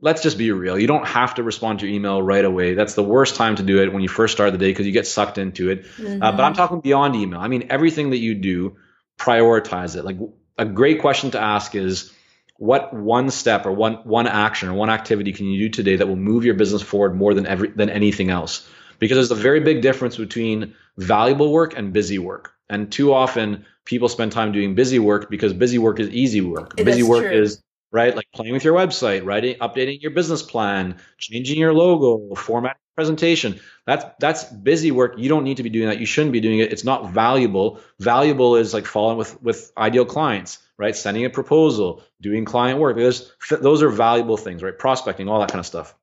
let's 0.00 0.22
just 0.22 0.38
be 0.38 0.50
real. 0.50 0.78
You 0.78 0.86
don't 0.86 1.06
have 1.06 1.34
to 1.34 1.42
respond 1.42 1.80
to 1.80 1.86
your 1.86 1.94
email 1.94 2.22
right 2.22 2.44
away. 2.44 2.74
That's 2.74 2.94
the 2.94 3.02
worst 3.02 3.36
time 3.36 3.56
to 3.56 3.62
do 3.62 3.82
it 3.82 3.92
when 3.92 4.02
you 4.02 4.08
first 4.08 4.32
start 4.32 4.52
the 4.52 4.58
day 4.58 4.70
because 4.70 4.86
you 4.86 4.92
get 4.92 5.06
sucked 5.06 5.36
into 5.36 5.70
it. 5.70 5.84
Mm-hmm. 5.84 6.22
Uh, 6.22 6.32
but 6.32 6.40
I'm 6.40 6.52
mm-hmm. 6.52 6.54
talking 6.54 6.80
beyond 6.80 7.16
email. 7.16 7.40
I 7.40 7.48
mean, 7.48 7.66
everything 7.70 8.10
that 8.10 8.18
you 8.18 8.34
do, 8.34 8.76
prioritize 9.18 9.96
it. 9.96 10.04
Like 10.04 10.16
a 10.56 10.64
great 10.64 11.00
question 11.00 11.32
to 11.32 11.40
ask 11.40 11.74
is, 11.74 12.12
what 12.56 12.92
one 12.92 13.30
step 13.30 13.64
or 13.64 13.72
one 13.72 13.94
one 14.04 14.26
action 14.26 14.68
or 14.68 14.74
one 14.74 14.90
activity 14.90 15.32
can 15.32 15.46
you 15.46 15.68
do 15.68 15.68
today 15.70 15.96
that 15.96 16.06
will 16.06 16.16
move 16.16 16.44
your 16.44 16.52
business 16.52 16.82
forward 16.82 17.14
more 17.16 17.32
than 17.32 17.46
every 17.46 17.68
than 17.68 17.88
anything 17.88 18.28
else? 18.28 18.68
because 19.00 19.16
there's 19.16 19.30
a 19.32 19.42
very 19.42 19.60
big 19.60 19.82
difference 19.82 20.16
between 20.16 20.76
valuable 20.96 21.52
work 21.52 21.76
and 21.76 21.92
busy 21.92 22.18
work. 22.18 22.54
And 22.68 22.90
too 22.90 23.12
often 23.12 23.64
people 23.84 24.08
spend 24.08 24.32
time 24.32 24.52
doing 24.52 24.74
busy 24.74 24.98
work 24.98 25.30
because 25.30 25.52
busy 25.52 25.78
work 25.78 25.98
is 25.98 26.08
easy 26.10 26.40
work. 26.40 26.74
It 26.78 26.84
busy 26.84 27.00
is 27.00 27.08
work 27.08 27.22
true. 27.22 27.42
is 27.42 27.62
right 27.92 28.14
like 28.14 28.26
playing 28.32 28.52
with 28.52 28.64
your 28.64 28.74
website, 28.74 29.24
writing, 29.24 29.56
updating 29.56 30.00
your 30.00 30.12
business 30.12 30.42
plan, 30.42 30.96
changing 31.18 31.58
your 31.58 31.72
logo, 31.74 32.34
formatting 32.34 32.80
presentation. 32.94 33.58
That's 33.86 34.04
that's 34.20 34.44
busy 34.44 34.90
work. 34.90 35.14
You 35.18 35.28
don't 35.28 35.44
need 35.44 35.56
to 35.56 35.62
be 35.62 35.70
doing 35.70 35.88
that. 35.88 35.98
You 35.98 36.06
shouldn't 36.06 36.32
be 36.32 36.40
doing 36.40 36.60
it. 36.60 36.72
It's 36.72 36.84
not 36.84 37.10
valuable. 37.10 37.80
Valuable 37.98 38.56
is 38.56 38.72
like 38.72 38.86
following 38.86 39.18
with 39.18 39.42
with 39.42 39.72
ideal 39.76 40.04
clients, 40.04 40.58
right? 40.78 40.94
Sending 40.94 41.24
a 41.24 41.30
proposal, 41.30 42.02
doing 42.20 42.44
client 42.44 42.78
work. 42.78 42.96
Those 42.96 43.32
those 43.50 43.82
are 43.82 43.88
valuable 43.88 44.36
things, 44.36 44.62
right? 44.62 44.78
Prospecting, 44.78 45.28
all 45.28 45.40
that 45.40 45.50
kind 45.50 45.60
of 45.60 45.66
stuff. 45.66 45.94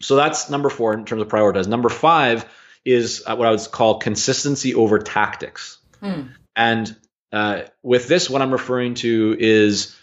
So 0.00 0.14
that's 0.14 0.50
number 0.50 0.68
four 0.68 0.92
in 0.92 1.04
terms 1.04 1.22
of 1.22 1.28
prioritize. 1.28 1.66
Number 1.66 1.88
five 1.88 2.44
is 2.86 3.22
uh, 3.26 3.36
what 3.36 3.48
I 3.48 3.50
would 3.50 3.70
call 3.70 3.98
consistency 3.98 4.74
over 4.74 4.98
tactics. 4.98 5.78
Hmm. 6.00 6.28
And 6.54 6.96
uh, 7.32 7.62
with 7.82 8.08
this, 8.08 8.30
what 8.30 8.40
I'm 8.40 8.52
referring 8.52 8.94
to 8.94 9.36
is 9.38 9.94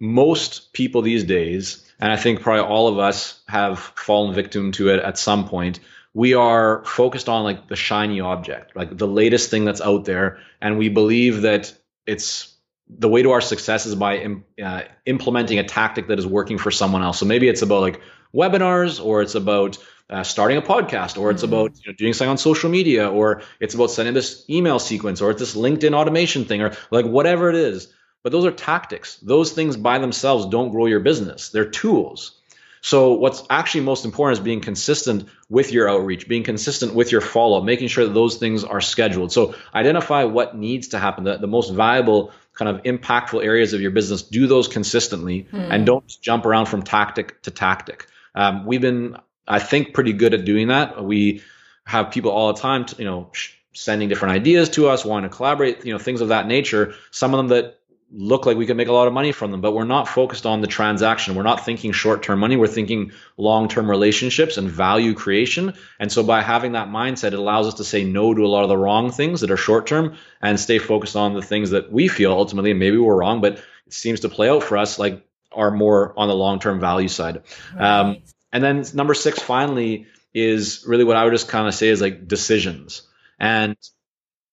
most 0.00 0.72
people 0.72 1.02
these 1.02 1.24
days, 1.24 1.90
and 2.00 2.12
I 2.12 2.16
think 2.16 2.40
probably 2.40 2.64
all 2.64 2.88
of 2.88 2.98
us 2.98 3.40
have 3.48 3.78
fallen 3.78 4.34
victim 4.34 4.72
to 4.72 4.90
it 4.90 5.00
at 5.00 5.16
some 5.16 5.48
point. 5.48 5.80
We 6.12 6.34
are 6.34 6.84
focused 6.84 7.28
on 7.28 7.44
like 7.44 7.68
the 7.68 7.76
shiny 7.76 8.20
object, 8.20 8.74
like 8.74 8.96
the 8.96 9.06
latest 9.06 9.50
thing 9.50 9.64
that's 9.64 9.80
out 9.80 10.04
there, 10.04 10.38
and 10.60 10.76
we 10.76 10.88
believe 10.88 11.42
that 11.42 11.72
it's 12.06 12.54
the 12.88 13.08
way 13.08 13.22
to 13.22 13.32
our 13.32 13.40
success 13.40 13.86
is 13.86 13.94
by 13.94 14.26
uh, 14.62 14.82
implementing 15.04 15.58
a 15.58 15.64
tactic 15.64 16.08
that 16.08 16.18
is 16.18 16.26
working 16.26 16.58
for 16.58 16.70
someone 16.70 17.02
else. 17.02 17.18
So 17.18 17.26
maybe 17.26 17.48
it's 17.48 17.62
about 17.62 17.82
like 17.82 18.00
webinars, 18.34 19.04
or 19.04 19.22
it's 19.22 19.34
about 19.34 19.78
uh, 20.10 20.22
starting 20.22 20.56
a 20.56 20.62
podcast, 20.62 21.18
or 21.18 21.30
it's 21.30 21.42
mm-hmm. 21.42 21.52
about 21.52 21.76
you 21.84 21.92
know, 21.92 21.96
doing 21.96 22.12
something 22.12 22.30
on 22.30 22.38
social 22.38 22.70
media, 22.70 23.08
or 23.08 23.42
it's 23.60 23.74
about 23.74 23.90
sending 23.90 24.14
this 24.14 24.44
email 24.48 24.78
sequence, 24.78 25.20
or 25.20 25.30
it's 25.30 25.40
this 25.40 25.54
LinkedIn 25.54 25.94
automation 25.94 26.44
thing, 26.44 26.62
or 26.62 26.74
like 26.90 27.06
whatever 27.06 27.50
it 27.50 27.56
is. 27.56 27.92
But 28.22 28.32
those 28.32 28.44
are 28.44 28.50
tactics. 28.50 29.16
Those 29.16 29.52
things 29.52 29.76
by 29.76 29.98
themselves 29.98 30.46
don't 30.46 30.70
grow 30.70 30.86
your 30.86 31.00
business. 31.00 31.50
They're 31.50 31.70
tools. 31.70 32.38
So 32.80 33.14
what's 33.14 33.42
actually 33.50 33.82
most 33.82 34.04
important 34.04 34.38
is 34.38 34.44
being 34.44 34.60
consistent 34.60 35.28
with 35.48 35.72
your 35.72 35.88
outreach, 35.88 36.28
being 36.28 36.44
consistent 36.44 36.94
with 36.94 37.12
your 37.12 37.20
follow 37.20 37.60
making 37.60 37.88
sure 37.88 38.04
that 38.04 38.14
those 38.14 38.36
things 38.36 38.64
are 38.64 38.80
scheduled. 38.80 39.32
So 39.32 39.54
identify 39.74 40.24
what 40.24 40.56
needs 40.56 40.88
to 40.88 40.98
happen, 40.98 41.24
the, 41.24 41.38
the 41.38 41.46
most 41.46 41.72
viable 41.72 42.32
kind 42.54 42.68
of 42.68 42.82
impactful 42.84 43.44
areas 43.44 43.72
of 43.72 43.80
your 43.80 43.90
business. 43.90 44.22
Do 44.22 44.46
those 44.46 44.68
consistently 44.68 45.48
hmm. 45.50 45.56
and 45.56 45.86
don't 45.86 46.06
jump 46.20 46.46
around 46.46 46.66
from 46.66 46.82
tactic 46.82 47.42
to 47.42 47.50
tactic. 47.50 48.06
Um, 48.34 48.66
we've 48.66 48.80
been, 48.80 49.16
I 49.48 49.58
think, 49.58 49.94
pretty 49.94 50.12
good 50.12 50.34
at 50.34 50.44
doing 50.44 50.68
that. 50.68 51.02
We 51.02 51.42
have 51.84 52.10
people 52.10 52.30
all 52.30 52.52
the 52.52 52.60
time, 52.60 52.84
to, 52.84 52.96
you 52.96 53.04
know, 53.04 53.32
sending 53.72 54.08
different 54.08 54.34
ideas 54.34 54.68
to 54.70 54.88
us, 54.88 55.04
wanting 55.04 55.30
to 55.30 55.36
collaborate, 55.36 55.84
you 55.84 55.92
know, 55.92 55.98
things 55.98 56.20
of 56.20 56.28
that 56.28 56.46
nature. 56.46 56.94
Some 57.10 57.34
of 57.34 57.38
them 57.38 57.48
that 57.48 57.78
look 58.10 58.46
like 58.46 58.56
we 58.56 58.66
can 58.66 58.76
make 58.76 58.88
a 58.88 58.92
lot 58.92 59.06
of 59.06 59.12
money 59.12 59.32
from 59.32 59.50
them, 59.50 59.60
but 59.60 59.72
we're 59.72 59.84
not 59.84 60.08
focused 60.08 60.46
on 60.46 60.62
the 60.62 60.66
transaction. 60.66 61.34
We're 61.34 61.42
not 61.42 61.64
thinking 61.64 61.92
short 61.92 62.22
term 62.22 62.38
money. 62.40 62.56
We're 62.56 62.66
thinking 62.66 63.12
long 63.36 63.68
term 63.68 63.88
relationships 63.88 64.56
and 64.56 64.70
value 64.70 65.14
creation. 65.14 65.74
And 65.98 66.10
so 66.10 66.22
by 66.22 66.42
having 66.42 66.72
that 66.72 66.88
mindset, 66.88 67.28
it 67.28 67.34
allows 67.34 67.66
us 67.66 67.74
to 67.74 67.84
say 67.84 68.04
no 68.04 68.32
to 68.32 68.44
a 68.44 68.48
lot 68.48 68.62
of 68.62 68.70
the 68.70 68.78
wrong 68.78 69.10
things 69.10 69.42
that 69.42 69.50
are 69.50 69.58
short 69.58 69.86
term 69.86 70.16
and 70.40 70.58
stay 70.58 70.78
focused 70.78 71.16
on 71.16 71.34
the 71.34 71.42
things 71.42 71.70
that 71.70 71.92
we 71.92 72.08
feel 72.08 72.32
ultimately, 72.32 72.70
and 72.70 72.80
maybe 72.80 72.96
we're 72.96 73.16
wrong, 73.16 73.40
but 73.40 73.58
it 73.86 73.92
seems 73.92 74.20
to 74.20 74.28
play 74.28 74.48
out 74.48 74.62
for 74.62 74.78
us 74.78 74.98
like 74.98 75.26
are 75.52 75.70
more 75.70 76.14
on 76.18 76.28
the 76.28 76.34
long 76.34 76.60
term 76.60 76.80
value 76.80 77.08
side. 77.08 77.42
Right. 77.74 78.00
Um, 78.00 78.16
and 78.52 78.62
then 78.62 78.84
number 78.94 79.14
six, 79.14 79.40
finally, 79.40 80.06
is 80.34 80.84
really 80.86 81.04
what 81.04 81.16
I 81.16 81.24
would 81.24 81.32
just 81.32 81.48
kind 81.48 81.66
of 81.68 81.74
say 81.74 81.88
is 81.88 82.00
like 82.00 82.28
decisions. 82.28 83.02
And 83.38 83.76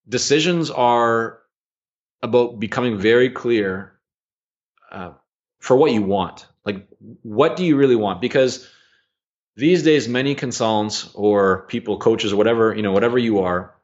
decisions 0.07 0.69
are 0.69 1.39
about 2.21 2.59
becoming 2.59 2.97
very 2.97 3.29
clear 3.29 3.93
uh, 4.91 5.11
for 5.59 5.75
what 5.75 5.91
you 5.91 6.01
want. 6.01 6.47
Like, 6.65 6.87
what 7.21 7.55
do 7.55 7.65
you 7.65 7.77
really 7.77 7.95
want? 7.95 8.21
Because 8.21 8.67
these 9.55 9.83
days, 9.83 10.07
many 10.07 10.35
consultants 10.35 11.09
or 11.13 11.65
people, 11.67 11.97
coaches, 11.97 12.33
or 12.33 12.35
whatever, 12.35 12.75
you 12.75 12.81
know, 12.81 12.91
whatever 12.91 13.17
you 13.17 13.39
are, 13.39 13.75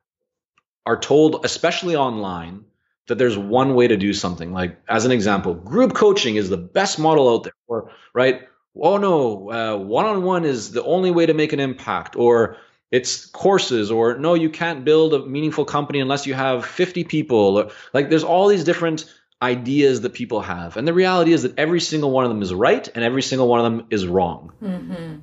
are 0.85 0.99
told, 0.99 1.45
especially 1.45 1.95
online, 1.95 2.65
that 3.07 3.17
there's 3.17 3.37
one 3.37 3.75
way 3.75 3.87
to 3.87 3.97
do 3.97 4.13
something. 4.13 4.51
Like, 4.51 4.79
as 4.87 5.05
an 5.05 5.11
example, 5.11 5.53
group 5.53 5.93
coaching 5.93 6.35
is 6.35 6.49
the 6.49 6.57
best 6.57 6.99
model 6.99 7.33
out 7.33 7.43
there, 7.43 7.53
or 7.67 7.91
right? 8.13 8.41
Oh 8.75 8.97
no, 8.97 9.77
one 9.77 10.05
on 10.05 10.23
one 10.23 10.45
is 10.45 10.71
the 10.71 10.83
only 10.83 11.11
way 11.11 11.25
to 11.25 11.33
make 11.33 11.53
an 11.53 11.59
impact, 11.59 12.15
or 12.15 12.57
it's 12.91 13.25
courses 13.25 13.89
or 13.89 14.17
no 14.17 14.33
you 14.33 14.49
can't 14.49 14.83
build 14.83 15.13
a 15.13 15.25
meaningful 15.25 15.65
company 15.65 16.01
unless 16.01 16.27
you 16.27 16.33
have 16.33 16.65
50 16.65 17.05
people 17.05 17.71
like 17.93 18.09
there's 18.09 18.25
all 18.25 18.49
these 18.49 18.65
different 18.65 19.05
ideas 19.41 20.01
that 20.01 20.13
people 20.13 20.41
have 20.41 20.75
and 20.75 20.85
the 20.85 20.93
reality 20.93 21.31
is 21.31 21.43
that 21.43 21.57
every 21.57 21.79
single 21.79 22.11
one 22.11 22.25
of 22.25 22.29
them 22.29 22.41
is 22.41 22.53
right 22.53 22.89
and 22.93 23.03
every 23.03 23.21
single 23.21 23.47
one 23.47 23.59
of 23.59 23.63
them 23.63 23.87
is 23.89 24.05
wrong. 24.05 24.51
Mm-hmm. 24.61 25.19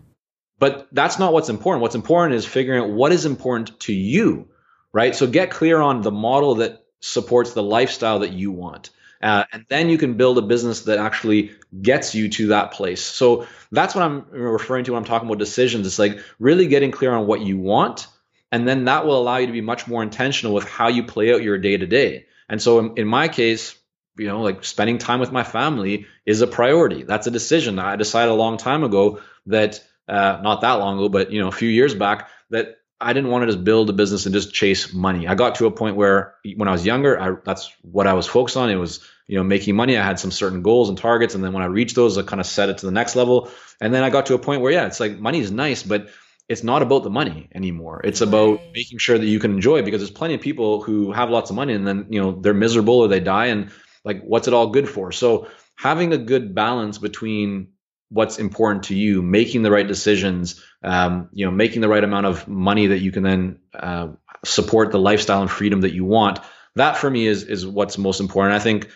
but 0.59 0.89
that's 0.93 1.19
not 1.19 1.33
what's 1.33 1.51
important. 1.51 1.83
What's 1.83 1.95
important 1.95 2.35
is 2.37 2.47
figuring 2.47 2.83
out 2.83 2.91
what 2.91 3.13
is 3.13 3.27
important 3.27 3.79
to 3.81 3.93
you 3.93 4.49
right? 4.93 5.15
So 5.15 5.27
get 5.27 5.51
clear 5.51 5.81
on 5.81 6.03
the 6.03 6.11
model 6.11 6.57
that 6.57 6.85
supports 7.01 7.53
the 7.53 7.63
lifestyle 7.63 8.21
that 8.21 8.33
you 8.33 8.51
want 8.51 8.91
uh, 9.23 9.45
and 9.53 9.67
then 9.69 9.89
you 9.89 9.99
can 9.99 10.15
build 10.15 10.39
a 10.39 10.43
business 10.43 10.83
that 10.83 10.99
actually 10.99 11.53
gets 11.81 12.15
you 12.15 12.29
to 12.29 12.49
that 12.49 12.73
place. 12.73 13.03
So 13.03 13.47
that's 13.73 13.95
what 13.95 14.05
I'm 14.05 14.27
referring 14.31 14.85
to 14.85 14.93
when 14.93 15.03
I'm 15.03 15.07
talking 15.07 15.29
about 15.29 15.39
decisions. 15.39 15.87
It's 15.87 15.99
like 15.99 16.21
really 16.39 16.69
getting 16.69 16.91
clear 16.91 17.13
on 17.13 17.27
what 17.27 17.41
you 17.41 17.59
want. 17.59 18.07
And 18.51 18.67
then 18.67 18.85
that 18.85 19.05
will 19.05 19.21
allow 19.21 19.37
you 19.37 19.47
to 19.47 19.53
be 19.53 19.61
much 19.61 19.87
more 19.87 20.03
intentional 20.03 20.55
with 20.55 20.65
how 20.65 20.89
you 20.89 21.03
play 21.05 21.35
out 21.35 21.43
your 21.43 21.59
day 21.59 21.77
to 21.77 21.87
day. 21.87 22.27
And 22.49 22.63
so 22.63 22.79
in, 22.79 22.97
in 22.97 23.07
my 23.07 23.29
case, 23.29 23.75
you 24.17 24.27
know, 24.27 24.41
like 24.41 24.65
spending 24.65 24.99
time 24.99 25.21
with 25.21 25.33
my 25.33 25.45
family 25.45 26.07
is 26.25 26.41
a 26.41 26.47
priority. 26.47 27.03
That's 27.03 27.27
a 27.27 27.31
decision. 27.31 27.79
I 27.79 27.97
decided 27.97 28.31
a 28.31 28.35
long 28.35 28.57
time 28.57 28.85
ago 28.85 29.21
that, 29.47 29.85
uh, 30.09 30.41
not 30.43 30.63
that 30.63 30.75
long 30.75 30.97
ago, 30.97 31.09
but 31.09 31.31
you 31.31 31.41
know, 31.41 31.49
a 31.49 31.53
few 31.53 31.69
years 31.69 31.95
back, 31.95 32.31
that 32.51 32.78
I 33.01 33.13
didn't 33.13 33.31
want 33.31 33.43
to 33.43 33.47
just 33.47 33.63
build 33.65 33.89
a 33.91 33.93
business 33.93 34.27
and 34.27 34.35
just 34.35 34.53
chase 34.53 34.93
money. 34.93 35.29
I 35.29 35.35
got 35.35 35.55
to 35.57 35.67
a 35.67 35.71
point 35.71 35.97
where 35.97 36.35
when 36.57 36.69
I 36.69 36.73
was 36.73 36.85
younger, 36.85 37.21
I, 37.21 37.37
that's 37.45 37.73
what 37.83 38.07
I 38.07 38.13
was 38.13 38.27
focused 38.27 38.57
on. 38.57 38.71
It 38.71 38.77
was, 38.77 39.09
you 39.29 39.37
know, 39.37 39.45
making 39.45 39.77
money. 39.77 39.97
I 39.97 40.05
had 40.05 40.19
some 40.19 40.33
certain 40.33 40.63
goals 40.63 40.89
and 40.89 40.99
targets. 40.99 41.35
And 41.35 41.45
then 41.45 41.53
when 41.53 41.63
I 41.63 41.67
reached 41.67 41.95
those, 41.95 42.19
I 42.19 42.23
kind 42.23 42.41
of 42.41 42.47
set 42.47 42.69
it 42.69 42.79
to 42.79 42.87
the 42.87 42.93
next 42.93 43.15
level. 43.15 43.51
And 43.81 43.95
then 43.95 44.03
I 44.03 44.11
got 44.11 44.27
to 44.27 44.35
a 44.35 44.39
point 44.39 44.63
where, 44.63 44.73
yeah, 44.73 44.87
it's 44.87 44.99
like 44.99 45.19
money 45.19 45.39
is 45.39 45.53
nice, 45.53 45.83
but 45.83 46.09
it's 46.49 46.65
not 46.65 46.83
about 46.83 47.05
the 47.05 47.11
money 47.11 47.49
anymore. 47.55 48.01
It's 48.03 48.21
about 48.21 48.61
making 48.75 48.99
sure 48.99 49.19
that 49.19 49.27
you 49.27 49.39
can 49.39 49.53
enjoy 49.53 49.79
it 49.79 49.85
because 49.85 50.01
there's 50.01 50.11
plenty 50.11 50.35
of 50.35 50.41
people 50.41 50.83
who 50.83 51.13
have 51.13 51.31
lots 51.31 51.51
of 51.51 51.57
money 51.57 51.75
and 51.75 51.87
then, 51.87 52.07
you 52.11 52.21
know, 52.21 52.33
they're 52.33 52.55
miserable 52.55 52.99
or 52.99 53.09
they 53.09 53.21
die. 53.21 53.47
And 53.47 53.71
like, 54.03 54.23
what's 54.23 54.49
it 54.49 54.55
all 54.55 54.69
good 54.69 54.89
for? 54.89 55.13
So 55.13 55.49
having 55.77 56.13
a 56.13 56.19
good 56.19 56.55
balance 56.55 56.99
between 56.99 57.69
what's 58.11 58.39
important 58.39 58.85
to 58.85 58.95
you, 58.95 59.23
making 59.23 59.63
the 59.63 59.71
right 59.71 59.87
decisions, 59.87 60.63
um, 60.83 61.29
you 61.33 61.45
know, 61.45 61.51
making 61.51 61.83
the 61.83 61.89
right 61.89 62.03
amount 62.03 62.27
of 62.27 62.49
money 62.49 62.89
that 62.89 63.01
you 63.01 63.13
can 63.13 63.23
then 63.23 63.59
uh, 63.75 64.09
support 64.45 64.93
the 64.93 64.99
lifestyle 64.99 65.43
and 65.43 65.51
freedom 65.51 65.83
that 65.83 65.93
you 65.93 66.05
want. 66.05 66.41
That 66.77 66.97
for 66.97 67.11
me 67.11 67.27
is 67.27 67.43
is 67.43 67.67
what's 67.67 67.99
most 67.99 68.21
important. 68.21 68.55
I 68.55 68.61
think 68.61 68.89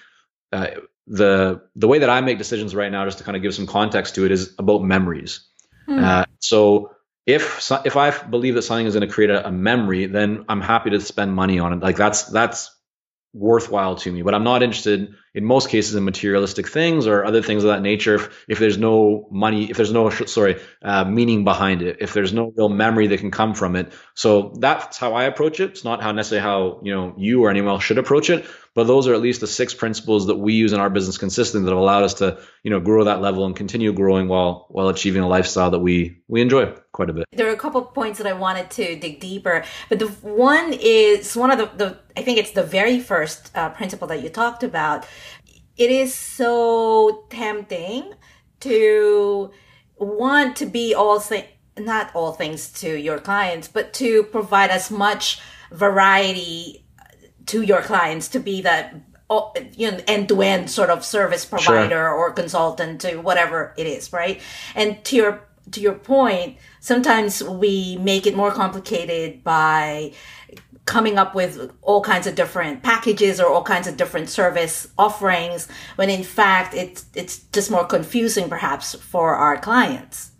uh, 0.53 0.69
the 1.07 1.63
the 1.77 1.89
way 1.89 1.99
that 1.99 2.11
I 2.11 2.21
make 2.21 2.39
decisions 2.39 2.75
right 2.75 2.91
now, 2.91 3.05
just 3.05 3.19
to 3.19 3.25
kind 3.25 3.37
of 3.37 3.43
give 3.43 3.55
some 3.55 3.67
context 3.67 4.15
to 4.15 4.25
it, 4.25 4.33
is 4.33 4.55
about 4.59 4.83
memories. 4.83 5.47
Mm. 5.89 6.03
Uh, 6.03 6.25
so 6.39 6.93
if 7.27 7.71
if 7.85 7.97
I 7.97 8.11
believe 8.11 8.55
that 8.55 8.63
something 8.63 8.87
is 8.87 8.95
going 8.95 9.07
to 9.07 9.13
create 9.13 9.31
a, 9.31 9.49
a 9.49 9.53
memory, 9.53 10.07
then 10.07 10.45
I'm 10.49 10.61
happy 10.61 10.91
to 10.91 11.01
spend 11.01 11.35
money 11.35 11.59
on 11.59 11.73
it. 11.73 11.81
Like 11.81 11.97
that's 11.97 12.25
that's 12.25 12.75
worthwhile 13.33 13.97
to 13.97 14.13
me. 14.13 14.23
But 14.23 14.35
I'm 14.35 14.45
not 14.45 14.63
interested 14.63 15.15
in 15.35 15.45
most 15.45 15.69
cases 15.69 15.95
in 15.95 16.05
materialistic 16.05 16.69
things 16.69 17.07
or 17.07 17.25
other 17.25 17.43
things 17.43 17.65
of 17.65 17.69
that 17.69 17.83
nature 17.83 18.17
if, 18.17 18.45
if 18.49 18.59
there's 18.59 18.79
no 18.79 19.27
money 19.31 19.71
if 19.71 19.77
there's 19.77 19.93
no 19.93 20.11
sorry 20.11 20.61
uh, 20.83 21.05
meaning 21.05 21.45
behind 21.45 21.83
it 21.83 21.97
if 22.01 22.13
there's 22.13 22.33
no 22.33 22.53
real 22.57 22.69
memory 22.69 23.07
that 23.07 23.21
can 23.21 23.31
come 23.31 23.55
from 23.55 23.77
it. 23.77 23.93
So 24.15 24.55
that's 24.59 24.99
how 24.99 25.15
i 25.15 25.25
approach 25.25 25.61
it. 25.61 25.71
It's 25.71 25.85
not 25.85 26.03
how 26.03 26.13
necessarily 26.13 26.43
how 26.43 26.81
you 26.83 26.95
know 26.95 27.15
you 27.17 27.45
or 27.45 27.51
anyone 27.51 27.71
else 27.71 27.85
should 27.85 27.99
approach 27.99 28.31
it 28.31 28.45
but 28.75 28.87
those 28.87 29.07
are 29.07 29.15
at 29.15 29.21
least 29.21 29.41
the 29.41 29.47
six 29.47 29.75
principles 29.75 30.27
that 30.27 30.37
we 30.37 30.55
use 30.55 30.73
in 30.73 30.81
our 30.81 30.91
business 30.91 31.19
consistently 31.19 31.67
that 31.67 31.73
have 31.73 31.79
allowed 31.79 32.05
us 32.05 32.15
to 32.15 32.39
you 32.63 32.71
know 32.71 32.81
grow 32.81 33.05
that 33.05 33.21
level 33.21 33.45
and 33.45 33.57
continue 33.57 33.93
growing 33.93 34.29
while 34.29 34.67
while 34.71 34.89
achieving 34.89 35.23
a 35.23 35.29
lifestyle 35.29 35.71
that 35.71 35.81
we 35.81 36.23
we 36.29 36.41
enjoy 36.41 36.73
quite 36.93 37.11
a 37.11 37.13
bit. 37.13 37.27
There 37.33 37.49
are 37.49 37.53
a 37.53 37.57
couple 37.57 37.81
of 37.81 37.95
points 37.95 38.19
that 38.19 38.27
i 38.27 38.33
wanted 38.33 38.71
to 38.71 38.97
dig 38.97 39.21
deeper 39.21 39.65
but 39.89 39.99
the 39.99 40.09
one 40.09 40.73
is 40.73 41.37
one 41.37 41.51
of 41.51 41.59
the, 41.59 41.71
the 41.77 41.99
i 42.17 42.23
think 42.23 42.39
it's 42.39 42.53
the 42.53 42.63
very 42.63 43.01
first 43.01 43.51
uh, 43.55 43.71
principle 43.71 44.09
that 44.09 44.23
you 44.23 44.29
talked 44.29 44.63
about 44.63 45.07
it 45.77 45.91
is 45.91 46.15
so 46.15 47.25
tempting 47.31 48.13
to 48.61 49.51
want 49.97 50.57
to 50.57 50.67
be 50.67 50.95
all 50.95 51.21
things 51.21 51.47
not 51.79 52.11
all 52.15 52.33
things 52.33 52.71
to 52.71 52.99
your 52.99 53.19
clients 53.19 53.67
but 53.67 53.95
to 53.95 54.25
provide 54.25 54.71
as 54.71 54.91
much 54.91 55.41
variety 55.71 56.85
uh, 57.01 57.05
to 57.47 57.63
your 57.63 57.81
clients 57.81 58.29
to 58.29 58.39
be 58.39 58.61
that 58.61 58.95
you 59.75 59.91
know 59.91 59.99
end-to-end 60.07 60.71
sort 60.71 60.91
of 60.91 61.03
service 61.03 61.47
provider 61.47 61.89
sure. 61.95 62.13
or 62.13 62.33
consultant 62.33 63.01
to 63.01 63.17
whatever 63.17 63.73
it 63.79 63.87
is 63.87 64.13
right 64.13 64.41
and 64.75 65.03
to 65.05 65.17
your 65.17 65.49
to 65.71 65.81
your 65.81 65.95
point 65.95 66.59
sometimes 66.81 67.43
we 67.43 67.97
make 67.97 68.27
it 68.27 68.37
more 68.37 68.51
complicated 68.51 69.43
by 69.43 70.13
coming 70.93 71.17
up 71.17 71.35
with 71.35 71.73
all 71.81 72.03
kinds 72.03 72.27
of 72.27 72.35
different 72.35 72.83
packages 72.83 73.41
or 73.41 73.49
all 73.49 73.63
kinds 73.63 73.87
of 73.87 73.97
different 73.97 74.29
service 74.29 74.87
offerings 74.99 75.67
when 75.97 76.11
in 76.11 76.23
fact 76.23 76.75
it's 76.75 77.07
it's 77.15 77.39
just 77.55 77.71
more 77.71 77.87
confusing 77.87 78.47
perhaps 78.47 78.95
for 78.97 79.35
our 79.35 79.57
clients. 79.57 80.33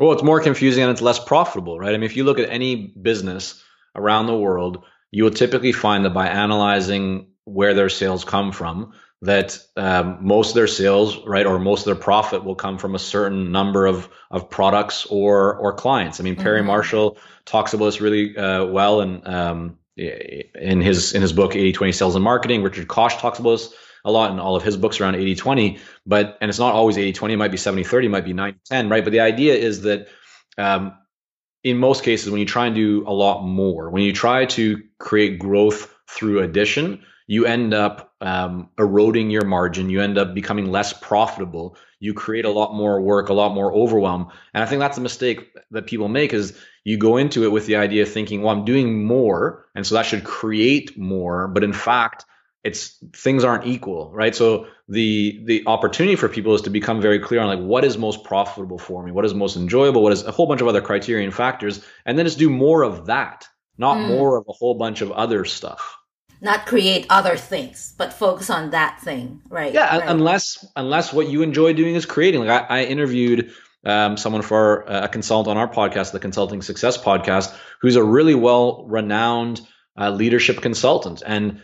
Well 0.00 0.10
it's 0.10 0.24
more 0.24 0.40
confusing 0.40 0.82
and 0.82 0.90
it's 0.90 1.00
less 1.00 1.20
profitable 1.20 1.78
right? 1.78 1.94
I 1.94 1.96
mean 1.96 2.10
if 2.10 2.16
you 2.16 2.24
look 2.24 2.40
at 2.40 2.50
any 2.50 2.88
business 3.00 3.62
around 3.94 4.26
the 4.26 4.36
world 4.36 4.82
you 5.12 5.22
will 5.22 5.30
typically 5.30 5.70
find 5.70 6.04
that 6.04 6.10
by 6.10 6.26
analyzing 6.26 7.28
where 7.44 7.72
their 7.72 7.88
sales 7.88 8.24
come 8.24 8.50
from 8.50 8.92
that 9.22 9.58
um, 9.76 10.18
most 10.20 10.48
of 10.48 10.54
their 10.56 10.66
sales 10.66 11.24
right 11.24 11.46
or 11.46 11.60
most 11.60 11.80
of 11.80 11.84
their 11.84 12.02
profit 12.10 12.42
will 12.42 12.56
come 12.56 12.78
from 12.78 12.96
a 12.96 12.98
certain 12.98 13.52
number 13.52 13.86
of 13.86 14.08
of 14.32 14.50
products 14.50 15.06
or 15.06 15.54
or 15.58 15.72
clients. 15.72 16.18
I 16.18 16.24
mean 16.24 16.34
perry 16.34 16.58
mm-hmm. 16.58 16.66
marshall 16.66 17.16
talks 17.44 17.74
about 17.74 17.84
this 17.84 18.00
really 18.00 18.36
uh, 18.36 18.64
well 18.64 19.02
and 19.02 19.24
um, 19.28 19.76
in 19.96 20.80
his 20.80 21.12
in 21.14 21.22
his 21.22 21.32
book 21.32 21.52
80-20 21.52 21.94
sales 21.94 22.14
and 22.14 22.24
marketing 22.24 22.62
richard 22.62 22.88
koch 22.88 23.18
talks 23.18 23.38
about 23.38 23.50
this 23.50 23.74
a 24.04 24.10
lot 24.10 24.30
in 24.30 24.38
all 24.38 24.56
of 24.56 24.62
his 24.62 24.76
books 24.76 25.00
around 25.00 25.14
80-20 25.14 25.78
but 26.06 26.38
and 26.40 26.48
it's 26.48 26.58
not 26.58 26.74
always 26.74 26.96
80-20 26.96 27.32
it 27.32 27.36
might 27.36 27.50
be 27.50 27.58
70-30 27.58 28.04
it 28.04 28.08
might 28.08 28.24
be 28.24 28.32
90-10 28.32 28.90
right? 28.90 29.04
But 29.04 29.12
the 29.12 29.20
idea 29.20 29.54
is 29.54 29.82
that 29.82 30.08
um, 30.56 30.96
in 31.62 31.76
most 31.76 32.04
cases 32.04 32.30
when 32.30 32.40
you 32.40 32.46
try 32.46 32.66
and 32.66 32.74
do 32.74 33.04
a 33.06 33.12
lot 33.12 33.42
more 33.42 33.90
when 33.90 34.02
you 34.02 34.12
try 34.12 34.46
to 34.46 34.82
create 34.98 35.38
growth 35.38 35.92
through 36.08 36.40
addition 36.40 37.04
you 37.30 37.46
end 37.46 37.72
up 37.72 38.12
um, 38.20 38.70
eroding 38.76 39.30
your 39.30 39.44
margin. 39.44 39.88
You 39.88 40.00
end 40.00 40.18
up 40.18 40.34
becoming 40.34 40.72
less 40.72 40.92
profitable. 40.92 41.76
You 42.00 42.12
create 42.12 42.44
a 42.44 42.50
lot 42.50 42.74
more 42.74 43.00
work, 43.00 43.28
a 43.28 43.32
lot 43.32 43.54
more 43.54 43.72
overwhelm. 43.72 44.32
And 44.52 44.64
I 44.64 44.66
think 44.66 44.80
that's 44.80 44.98
a 44.98 45.00
mistake 45.00 45.48
that 45.70 45.86
people 45.86 46.08
make 46.08 46.32
is 46.34 46.58
you 46.82 46.96
go 46.96 47.18
into 47.18 47.44
it 47.44 47.52
with 47.52 47.66
the 47.66 47.76
idea 47.76 48.02
of 48.02 48.10
thinking, 48.10 48.42
well, 48.42 48.52
I'm 48.52 48.64
doing 48.64 49.04
more. 49.04 49.64
And 49.76 49.86
so 49.86 49.94
that 49.94 50.06
should 50.06 50.24
create 50.24 50.98
more. 50.98 51.46
But 51.46 51.62
in 51.62 51.72
fact, 51.72 52.24
it's 52.64 53.00
things 53.14 53.44
aren't 53.44 53.64
equal, 53.64 54.10
right? 54.12 54.34
So 54.34 54.66
the 54.88 55.40
the 55.44 55.62
opportunity 55.68 56.16
for 56.16 56.28
people 56.28 56.56
is 56.56 56.62
to 56.62 56.70
become 56.70 57.00
very 57.00 57.20
clear 57.20 57.40
on 57.40 57.46
like 57.46 57.64
what 57.64 57.84
is 57.84 57.96
most 57.96 58.24
profitable 58.24 58.78
for 58.78 59.04
me, 59.04 59.12
what 59.12 59.24
is 59.24 59.34
most 59.34 59.56
enjoyable, 59.56 60.02
what 60.02 60.12
is 60.12 60.24
a 60.24 60.32
whole 60.32 60.48
bunch 60.48 60.62
of 60.62 60.66
other 60.66 60.82
criterion 60.82 61.30
factors, 61.30 61.80
and 62.04 62.18
then 62.18 62.26
just 62.26 62.40
do 62.40 62.50
more 62.50 62.82
of 62.82 63.06
that, 63.06 63.46
not 63.78 63.98
mm. 63.98 64.08
more 64.08 64.36
of 64.36 64.46
a 64.48 64.52
whole 64.52 64.74
bunch 64.74 65.00
of 65.00 65.12
other 65.12 65.44
stuff 65.44 65.99
not 66.40 66.66
create 66.66 67.06
other 67.10 67.36
things, 67.36 67.94
but 67.98 68.12
focus 68.12 68.50
on 68.50 68.70
that 68.70 69.00
thing, 69.00 69.42
right? 69.48 69.72
Yeah, 69.72 69.98
right. 69.98 70.08
unless 70.08 70.66
unless 70.76 71.12
what 71.12 71.28
you 71.28 71.42
enjoy 71.42 71.72
doing 71.74 71.94
is 71.94 72.06
creating. 72.06 72.40
Like 72.40 72.70
I, 72.70 72.80
I 72.80 72.84
interviewed 72.84 73.52
um, 73.84 74.16
someone 74.16 74.42
for 74.42 74.82
a 74.86 75.08
consultant 75.08 75.56
on 75.56 75.56
our 75.56 75.72
podcast, 75.72 76.12
the 76.12 76.20
Consulting 76.20 76.62
Success 76.62 76.98
Podcast, 76.98 77.54
who's 77.80 77.96
a 77.96 78.04
really 78.04 78.34
well 78.34 78.84
renowned 78.86 79.60
uh, 79.98 80.10
leadership 80.10 80.60
consultant. 80.60 81.22
And 81.24 81.62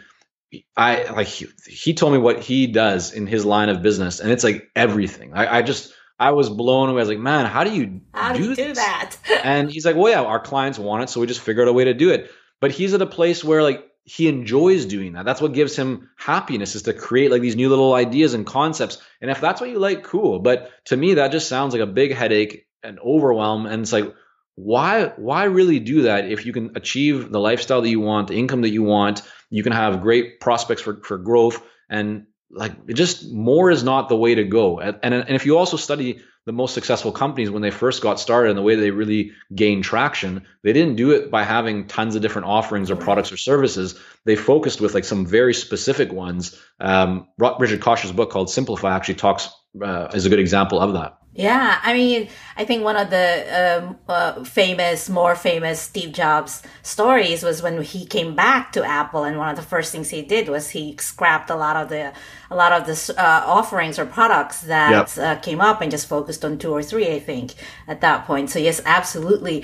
I 0.76 1.04
like 1.10 1.26
he, 1.26 1.46
he, 1.66 1.94
told 1.94 2.12
me 2.12 2.18
what 2.18 2.40
he 2.40 2.66
does 2.66 3.12
in 3.12 3.26
his 3.26 3.44
line 3.44 3.68
of 3.68 3.82
business, 3.82 4.20
and 4.20 4.30
it's 4.30 4.44
like 4.44 4.70
everything. 4.76 5.32
I, 5.34 5.58
I 5.58 5.62
just 5.62 5.92
I 6.18 6.30
was 6.32 6.48
blown 6.48 6.88
away. 6.88 7.00
I 7.00 7.02
was 7.02 7.08
like, 7.08 7.18
man, 7.18 7.46
how 7.46 7.64
do 7.64 7.74
you 7.74 8.00
how 8.14 8.32
do, 8.32 8.38
do, 8.38 8.48
you 8.50 8.54
do 8.54 8.74
that? 8.74 9.16
and 9.44 9.70
he's 9.70 9.84
like, 9.84 9.96
well, 9.96 10.10
yeah, 10.10 10.22
our 10.22 10.40
clients 10.40 10.78
want 10.78 11.02
it, 11.02 11.10
so 11.10 11.20
we 11.20 11.26
just 11.26 11.40
figured 11.40 11.66
out 11.66 11.70
a 11.70 11.74
way 11.74 11.84
to 11.84 11.94
do 11.94 12.10
it. 12.10 12.30
But 12.60 12.70
he's 12.70 12.94
at 12.94 13.02
a 13.02 13.06
place 13.06 13.44
where 13.44 13.62
like 13.62 13.84
he 14.06 14.28
enjoys 14.28 14.86
doing 14.86 15.14
that. 15.14 15.24
That's 15.24 15.40
what 15.40 15.52
gives 15.52 15.74
him 15.74 16.10
happiness 16.16 16.76
is 16.76 16.82
to 16.82 16.92
create 16.92 17.32
like 17.32 17.42
these 17.42 17.56
new 17.56 17.68
little 17.68 17.92
ideas 17.92 18.34
and 18.34 18.46
concepts. 18.46 18.98
And 19.20 19.32
if 19.32 19.40
that's 19.40 19.60
what 19.60 19.68
you 19.68 19.80
like, 19.80 20.04
cool. 20.04 20.38
But 20.38 20.70
to 20.86 20.96
me, 20.96 21.14
that 21.14 21.32
just 21.32 21.48
sounds 21.48 21.74
like 21.74 21.82
a 21.82 21.86
big 21.86 22.14
headache 22.14 22.68
and 22.84 23.00
overwhelm. 23.00 23.66
And 23.66 23.82
it's 23.82 23.92
like, 23.92 24.14
why 24.54 25.12
why 25.16 25.44
really 25.44 25.80
do 25.80 26.02
that 26.02 26.30
if 26.30 26.46
you 26.46 26.52
can 26.52 26.76
achieve 26.76 27.30
the 27.30 27.40
lifestyle 27.40 27.82
that 27.82 27.90
you 27.90 28.00
want, 28.00 28.28
the 28.28 28.38
income 28.38 28.62
that 28.62 28.70
you 28.70 28.84
want, 28.84 29.22
you 29.50 29.64
can 29.64 29.72
have 29.72 30.00
great 30.00 30.38
prospects 30.38 30.80
for, 30.80 31.02
for 31.02 31.18
growth 31.18 31.60
and 31.90 32.26
like 32.50 32.86
just 32.86 33.30
more 33.32 33.72
is 33.72 33.82
not 33.82 34.08
the 34.08 34.16
way 34.16 34.36
to 34.36 34.44
go. 34.44 34.78
And, 34.78 34.98
and, 35.02 35.14
and 35.14 35.34
if 35.34 35.46
you 35.46 35.58
also 35.58 35.76
study 35.76 36.20
the 36.46 36.52
most 36.52 36.74
successful 36.74 37.10
companies 37.10 37.50
when 37.50 37.60
they 37.60 37.72
first 37.72 38.00
got 38.00 38.20
started 38.20 38.50
and 38.50 38.58
the 38.58 38.62
way 38.62 38.76
they 38.76 38.92
really 38.92 39.32
gained 39.52 39.82
traction, 39.82 40.46
they 40.62 40.72
didn't 40.72 40.94
do 40.94 41.10
it 41.10 41.28
by 41.28 41.42
having 41.42 41.88
tons 41.88 42.14
of 42.14 42.22
different 42.22 42.46
offerings 42.46 42.88
or 42.88 42.96
products 42.96 43.32
or 43.32 43.36
services. 43.36 44.00
They 44.24 44.36
focused 44.36 44.80
with 44.80 44.94
like 44.94 45.04
some 45.04 45.26
very 45.26 45.52
specific 45.52 46.12
ones. 46.12 46.60
Um, 46.78 47.26
Richard 47.36 47.80
Koch's 47.80 48.12
book 48.12 48.30
called 48.30 48.48
Simplify 48.48 48.94
actually 48.94 49.16
talks 49.16 49.48
uh, 49.82 50.08
is 50.14 50.26
a 50.26 50.28
good 50.28 50.38
example 50.38 50.80
of 50.80 50.92
that. 50.94 51.18
Yeah, 51.36 51.78
I 51.82 51.92
mean, 51.92 52.28
I 52.56 52.64
think 52.64 52.82
one 52.82 52.96
of 52.96 53.10
the 53.10 53.82
um, 53.84 53.98
uh, 54.08 54.42
famous, 54.44 55.10
more 55.10 55.36
famous 55.36 55.78
Steve 55.82 56.12
Jobs 56.12 56.62
stories 56.82 57.42
was 57.42 57.60
when 57.60 57.82
he 57.82 58.06
came 58.06 58.34
back 58.34 58.72
to 58.72 58.82
Apple, 58.82 59.24
and 59.24 59.36
one 59.36 59.50
of 59.50 59.56
the 59.56 59.62
first 59.62 59.92
things 59.92 60.08
he 60.08 60.22
did 60.22 60.48
was 60.48 60.70
he 60.70 60.96
scrapped 60.98 61.50
a 61.50 61.56
lot 61.56 61.76
of 61.76 61.90
the 61.90 62.14
a 62.50 62.56
lot 62.56 62.72
of 62.72 62.86
the 62.86 63.14
uh, 63.22 63.44
offerings 63.46 63.98
or 63.98 64.06
products 64.06 64.62
that 64.62 64.90
yep. 64.90 65.18
uh, 65.18 65.40
came 65.42 65.60
up 65.60 65.82
and 65.82 65.90
just 65.90 66.08
focused 66.08 66.42
on 66.42 66.56
two 66.56 66.72
or 66.72 66.82
three. 66.82 67.14
I 67.14 67.20
think 67.20 67.52
at 67.86 68.00
that 68.00 68.26
point. 68.26 68.48
So 68.48 68.58
yes, 68.58 68.80
absolutely. 68.86 69.62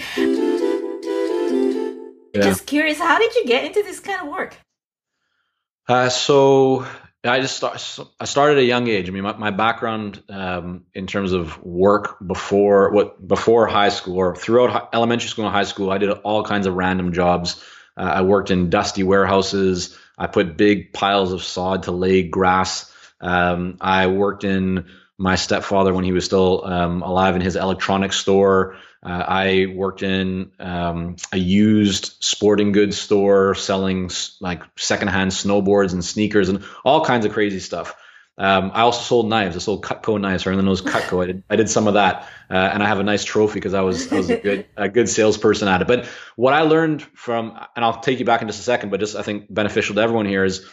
Yeah. 2.35 2.43
Just 2.43 2.67
curious, 2.67 2.99
how 2.99 3.19
did 3.19 3.35
you 3.35 3.47
get 3.47 3.65
into 3.65 3.83
this 3.83 4.01
kind 4.01 4.21
of 4.23 4.29
work? 4.29 4.57
Uh, 5.89 6.09
so 6.09 6.87
I 7.25 7.41
just 7.41 7.57
start, 7.57 7.75
I 8.19 8.25
started 8.25 8.59
at 8.59 8.65
a 8.65 8.67
young 8.67 8.89
age. 8.89 9.09
I 9.09 9.13
mean, 9.13 9.23
my, 9.23 9.37
my 9.37 9.51
background 9.53 10.23
um, 10.29 10.87
in 10.93 11.07
terms 11.07 11.33
of 11.33 11.63
work 11.63 12.17
before 12.27 12.91
what 12.91 13.27
before 13.27 13.69
high 13.69 13.91
school 13.91 14.17
or 14.17 14.35
throughout 14.35 14.89
elementary 14.93 15.29
school 15.29 15.45
and 15.45 15.55
high 15.55 15.63
school, 15.63 15.91
I 15.91 15.99
did 15.99 16.11
all 16.11 16.43
kinds 16.43 16.67
of 16.67 16.75
random 16.75 17.13
jobs. 17.13 17.63
Uh, 17.97 18.11
I 18.15 18.23
worked 18.23 18.51
in 18.51 18.71
dusty 18.71 19.05
warehouses. 19.05 19.97
I 20.19 20.27
put 20.27 20.57
big 20.57 20.93
piles 20.93 21.33
of 21.33 21.45
sod 21.45 21.85
to 21.85 21.93
lay 21.93 22.25
grass. 22.25 22.93
Um, 23.21 23.77
I 23.81 24.09
worked 24.09 24.43
in 24.43 24.87
my 25.17 25.37
stepfather 25.37 25.95
when 25.95 26.05
he 26.05 26.13
was 26.13 26.25
still 26.25 26.65
um, 26.65 27.03
alive 27.03 27.37
in 27.37 27.41
his 27.41 27.55
electronics 27.55 28.17
store. 28.17 28.77
Uh, 29.05 29.25
I 29.27 29.67
worked 29.75 30.03
in 30.03 30.53
um, 30.61 31.17
a 31.33 31.37
used 31.37 32.15
sporting 32.21 32.73
goods 32.73 32.99
store 32.99 33.55
selling 33.55 34.11
like 34.41 34.63
secondhand 34.77 35.33
snowboards 35.33 35.93
and 35.93 36.05
sneakers 36.05 36.49
and 36.49 36.65
all 36.85 37.05
kinds 37.05 37.27
of 37.27 37.33
crazy 37.33 37.59
stuff. 37.59 37.97
Um, 38.39 38.71
I 38.73 38.83
also 38.83 39.03
sold 39.03 39.29
knives. 39.29 39.57
I 39.57 39.59
sold 39.59 39.85
Cutco 39.85 40.21
knives, 40.21 40.47
or 40.47 40.57
the 40.57 40.63
nose 40.63 40.81
Cutco. 40.81 41.23
I 41.23 41.27
did, 41.27 41.45
I 41.51 41.57
did 41.57 41.69
some 41.69 41.87
of 41.87 41.95
that, 41.95 42.29
uh, 42.51 42.55
and 42.55 42.83
I 42.83 42.87
have 42.87 42.99
a 42.99 43.05
nice 43.05 43.25
trophy 43.25 43.55
because 43.55 43.75
I 43.75 43.83
was 43.83 44.11
I 44.11 44.17
was 44.17 44.31
a 44.31 44.37
good 44.39 44.67
a 44.77 44.89
good 44.89 45.09
salesperson 45.09 45.69
at 45.69 45.83
it. 45.83 45.87
But 45.87 46.09
what 46.37 46.55
I 46.55 46.63
learned 46.63 47.03
from, 47.03 47.59
and 47.77 47.85
I'll 47.85 48.01
take 48.01 48.21
you 48.21 48.25
back 48.25 48.41
in 48.41 48.49
just 48.49 48.61
a 48.61 48.65
second, 48.65 48.91
but 48.91 49.01
just 49.01 49.17
I 49.17 49.23
think 49.23 49.53
beneficial 49.53 49.97
to 49.97 50.01
everyone 50.01 50.27
here 50.27 50.45
is 50.45 50.67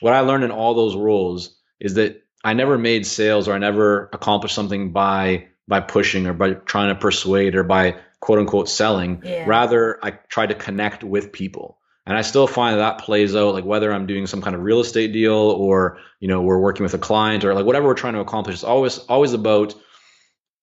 what 0.00 0.12
I 0.12 0.20
learned 0.20 0.44
in 0.44 0.50
all 0.50 0.74
those 0.74 0.96
roles 0.96 1.56
is 1.78 1.94
that 1.94 2.22
I 2.42 2.52
never 2.54 2.76
made 2.76 3.06
sales 3.06 3.46
or 3.46 3.52
I 3.54 3.58
never 3.58 4.10
accomplished 4.12 4.54
something 4.54 4.92
by 4.92 5.46
by 5.66 5.80
pushing 5.80 6.26
or 6.26 6.32
by 6.32 6.54
trying 6.54 6.88
to 6.88 7.00
persuade 7.00 7.54
or 7.54 7.64
by 7.64 7.96
quote 8.20 8.38
unquote 8.38 8.68
selling. 8.68 9.22
Yeah. 9.24 9.44
Rather, 9.46 9.98
I 10.02 10.12
try 10.12 10.46
to 10.46 10.54
connect 10.54 11.04
with 11.04 11.32
people. 11.32 11.78
And 12.06 12.16
I 12.16 12.22
still 12.22 12.46
find 12.46 12.78
that, 12.78 12.98
that 12.98 13.04
plays 13.04 13.34
out 13.34 13.54
like 13.54 13.64
whether 13.64 13.92
I'm 13.92 14.06
doing 14.06 14.26
some 14.26 14.42
kind 14.42 14.54
of 14.54 14.62
real 14.62 14.80
estate 14.80 15.12
deal 15.12 15.32
or, 15.32 15.98
you 16.20 16.28
know, 16.28 16.42
we're 16.42 16.58
working 16.58 16.84
with 16.84 16.92
a 16.92 16.98
client 16.98 17.44
or 17.44 17.54
like 17.54 17.64
whatever 17.64 17.86
we're 17.86 17.94
trying 17.94 18.12
to 18.14 18.20
accomplish. 18.20 18.56
It's 18.56 18.64
always, 18.64 18.98
always 18.98 19.32
about 19.32 19.74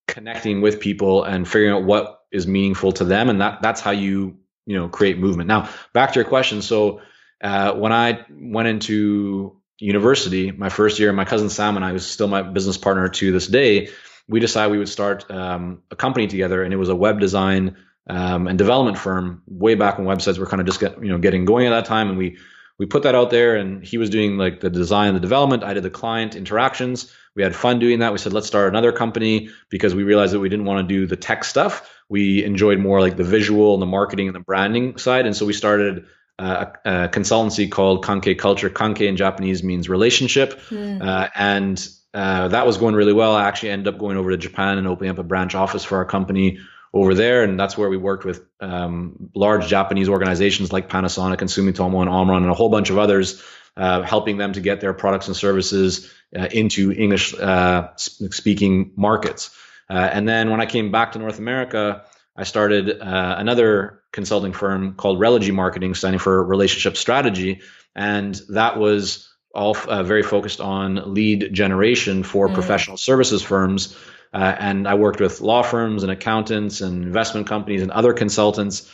connecting 0.06 0.60
with 0.60 0.78
people 0.78 1.24
and 1.24 1.46
figuring 1.46 1.74
out 1.74 1.82
what 1.82 2.20
is 2.30 2.46
meaningful 2.46 2.92
to 2.92 3.04
them. 3.04 3.28
And 3.28 3.40
that, 3.40 3.60
that's 3.60 3.80
how 3.80 3.90
you, 3.90 4.38
you 4.66 4.76
know, 4.76 4.88
create 4.88 5.18
movement. 5.18 5.48
Now, 5.48 5.68
back 5.92 6.12
to 6.12 6.20
your 6.20 6.28
question. 6.28 6.62
So, 6.62 7.00
uh, 7.42 7.72
when 7.74 7.92
I 7.92 8.24
went 8.30 8.68
into 8.68 9.60
university, 9.78 10.52
my 10.52 10.68
first 10.68 11.00
year, 11.00 11.12
my 11.12 11.24
cousin 11.24 11.50
Sam 11.50 11.74
and 11.74 11.84
I 11.84 11.90
was 11.90 12.06
still 12.06 12.28
my 12.28 12.42
business 12.42 12.78
partner 12.78 13.08
to 13.08 13.32
this 13.32 13.48
day 13.48 13.88
we 14.28 14.40
decided 14.40 14.72
we 14.72 14.78
would 14.78 14.88
start 14.88 15.30
um, 15.30 15.82
a 15.90 15.96
company 15.96 16.26
together, 16.26 16.62
and 16.62 16.72
it 16.72 16.76
was 16.76 16.88
a 16.88 16.96
web 16.96 17.20
design 17.20 17.76
um, 18.08 18.48
and 18.48 18.58
development 18.58 18.98
firm 18.98 19.42
way 19.46 19.74
back 19.74 19.98
when 19.98 20.06
websites 20.06 20.38
were 20.38 20.46
kind 20.46 20.60
of 20.60 20.66
just 20.66 20.80
get, 20.80 21.02
you 21.02 21.08
know 21.08 21.18
getting 21.18 21.44
going 21.44 21.66
at 21.66 21.70
that 21.70 21.84
time, 21.84 22.08
and 22.08 22.18
we 22.18 22.38
we 22.78 22.86
put 22.86 23.04
that 23.04 23.14
out 23.14 23.30
there, 23.30 23.56
and 23.56 23.84
he 23.84 23.98
was 23.98 24.10
doing 24.10 24.36
like 24.38 24.60
the 24.60 24.70
design, 24.70 25.14
the 25.14 25.20
development. 25.20 25.62
I 25.62 25.74
did 25.74 25.82
the 25.82 25.90
client 25.90 26.34
interactions. 26.34 27.12
We 27.34 27.42
had 27.42 27.54
fun 27.56 27.78
doing 27.78 28.00
that. 28.00 28.12
We 28.12 28.18
said 28.18 28.32
let's 28.32 28.46
start 28.46 28.68
another 28.68 28.92
company 28.92 29.50
because 29.70 29.94
we 29.94 30.02
realized 30.02 30.34
that 30.34 30.40
we 30.40 30.48
didn't 30.48 30.66
want 30.66 30.86
to 30.86 30.94
do 30.94 31.06
the 31.06 31.16
tech 31.16 31.44
stuff. 31.44 31.90
We 32.08 32.44
enjoyed 32.44 32.78
more 32.78 33.00
like 33.00 33.16
the 33.16 33.24
visual 33.24 33.74
and 33.74 33.82
the 33.82 33.86
marketing 33.86 34.28
and 34.28 34.34
the 34.34 34.40
branding 34.40 34.98
side, 34.98 35.26
and 35.26 35.36
so 35.36 35.46
we 35.46 35.52
started. 35.52 36.06
Uh, 36.38 36.72
a, 36.86 37.08
consultancy 37.08 37.70
called 37.70 38.04
Kankei 38.04 38.36
Culture. 38.36 38.70
Kankei 38.70 39.06
in 39.06 39.16
Japanese 39.16 39.62
means 39.62 39.88
relationship, 39.88 40.58
mm. 40.70 41.00
uh, 41.00 41.28
and 41.36 41.86
uh, 42.14 42.48
that 42.48 42.66
was 42.66 42.76
going 42.76 42.94
really 42.94 43.12
well. 43.12 43.34
I 43.34 43.48
actually 43.48 43.70
ended 43.70 43.92
up 43.92 43.98
going 43.98 44.16
over 44.16 44.30
to 44.30 44.36
Japan 44.36 44.78
and 44.78 44.86
opening 44.86 45.10
up 45.10 45.18
a 45.18 45.22
branch 45.22 45.54
office 45.54 45.84
for 45.84 45.98
our 45.98 46.04
company 46.04 46.58
over 46.92 47.14
there, 47.14 47.42
and 47.42 47.58
that's 47.58 47.76
where 47.76 47.88
we 47.88 47.96
worked 47.96 48.24
with 48.24 48.44
um, 48.60 49.30
large 49.34 49.66
Japanese 49.66 50.08
organizations 50.08 50.72
like 50.72 50.90
Panasonic 50.90 51.40
and 51.40 51.48
Sumitomo 51.48 52.00
and 52.00 52.10
Omron 52.10 52.42
and 52.42 52.50
a 52.50 52.54
whole 52.54 52.68
bunch 52.68 52.90
of 52.90 52.98
others, 52.98 53.42
uh, 53.76 54.02
helping 54.02 54.36
them 54.36 54.52
to 54.52 54.60
get 54.60 54.82
their 54.82 54.92
products 54.92 55.26
and 55.26 55.36
services 55.36 56.12
uh, 56.38 56.48
into 56.50 56.92
English 56.92 57.34
uh, 57.34 57.88
speaking 57.96 58.92
markets. 58.96 59.56
Uh, 59.88 59.94
and 59.94 60.28
then 60.28 60.50
when 60.50 60.60
I 60.60 60.66
came 60.66 60.92
back 60.92 61.12
to 61.12 61.18
North 61.18 61.38
America, 61.38 62.04
I 62.36 62.44
started 62.44 62.88
another 63.00 64.02
consulting 64.12 64.52
firm 64.52 64.94
called 64.94 65.18
Relogy 65.18 65.52
Marketing, 65.52 65.94
standing 65.94 66.18
for 66.18 66.42
Relationship 66.44 66.96
Strategy, 66.96 67.60
and 67.94 68.34
that 68.50 68.78
was 68.78 69.31
all 69.54 69.76
uh, 69.88 70.02
very 70.02 70.22
focused 70.22 70.60
on 70.60 71.14
lead 71.14 71.52
generation 71.52 72.22
for 72.22 72.48
mm. 72.48 72.54
professional 72.54 72.96
services 72.96 73.42
firms. 73.42 73.96
Uh, 74.32 74.56
and 74.58 74.88
I 74.88 74.94
worked 74.94 75.20
with 75.20 75.40
law 75.40 75.62
firms 75.62 76.02
and 76.02 76.10
accountants 76.10 76.80
and 76.80 77.02
investment 77.02 77.46
companies 77.46 77.82
and 77.82 77.90
other 77.90 78.14
consultants. 78.14 78.90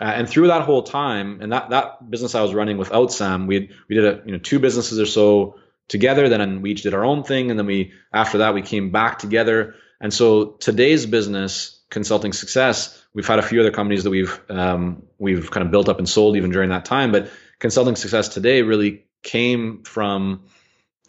Uh, 0.00 0.04
and 0.04 0.28
through 0.28 0.48
that 0.48 0.62
whole 0.62 0.82
time, 0.82 1.40
and 1.40 1.52
that, 1.52 1.70
that 1.70 2.10
business 2.10 2.34
I 2.34 2.42
was 2.42 2.52
running 2.52 2.76
without 2.76 3.12
Sam, 3.12 3.46
we 3.46 3.70
we 3.88 3.94
did 3.94 4.04
a, 4.04 4.22
you 4.26 4.32
know 4.32 4.38
two 4.38 4.58
businesses 4.58 4.98
or 4.98 5.06
so 5.06 5.56
together. 5.88 6.28
Then 6.28 6.62
we 6.62 6.72
each 6.72 6.82
did 6.82 6.94
our 6.94 7.04
own 7.04 7.24
thing, 7.24 7.50
and 7.50 7.58
then 7.58 7.66
we 7.66 7.92
after 8.12 8.38
that 8.38 8.54
we 8.54 8.62
came 8.62 8.90
back 8.90 9.18
together. 9.18 9.74
And 10.00 10.12
so 10.12 10.56
today's 10.58 11.06
business, 11.06 11.80
consulting 11.88 12.32
success, 12.32 13.00
we've 13.14 13.26
had 13.26 13.38
a 13.38 13.42
few 13.42 13.60
other 13.60 13.70
companies 13.70 14.04
that 14.04 14.10
we've 14.10 14.40
um, 14.48 15.04
we've 15.18 15.50
kind 15.50 15.64
of 15.64 15.70
built 15.70 15.88
up 15.88 15.98
and 15.98 16.08
sold 16.08 16.36
even 16.36 16.50
during 16.50 16.70
that 16.70 16.84
time. 16.84 17.12
But 17.12 17.30
consulting 17.60 17.94
success 17.96 18.28
today 18.28 18.62
really 18.62 19.04
came 19.22 19.82
from 19.82 20.44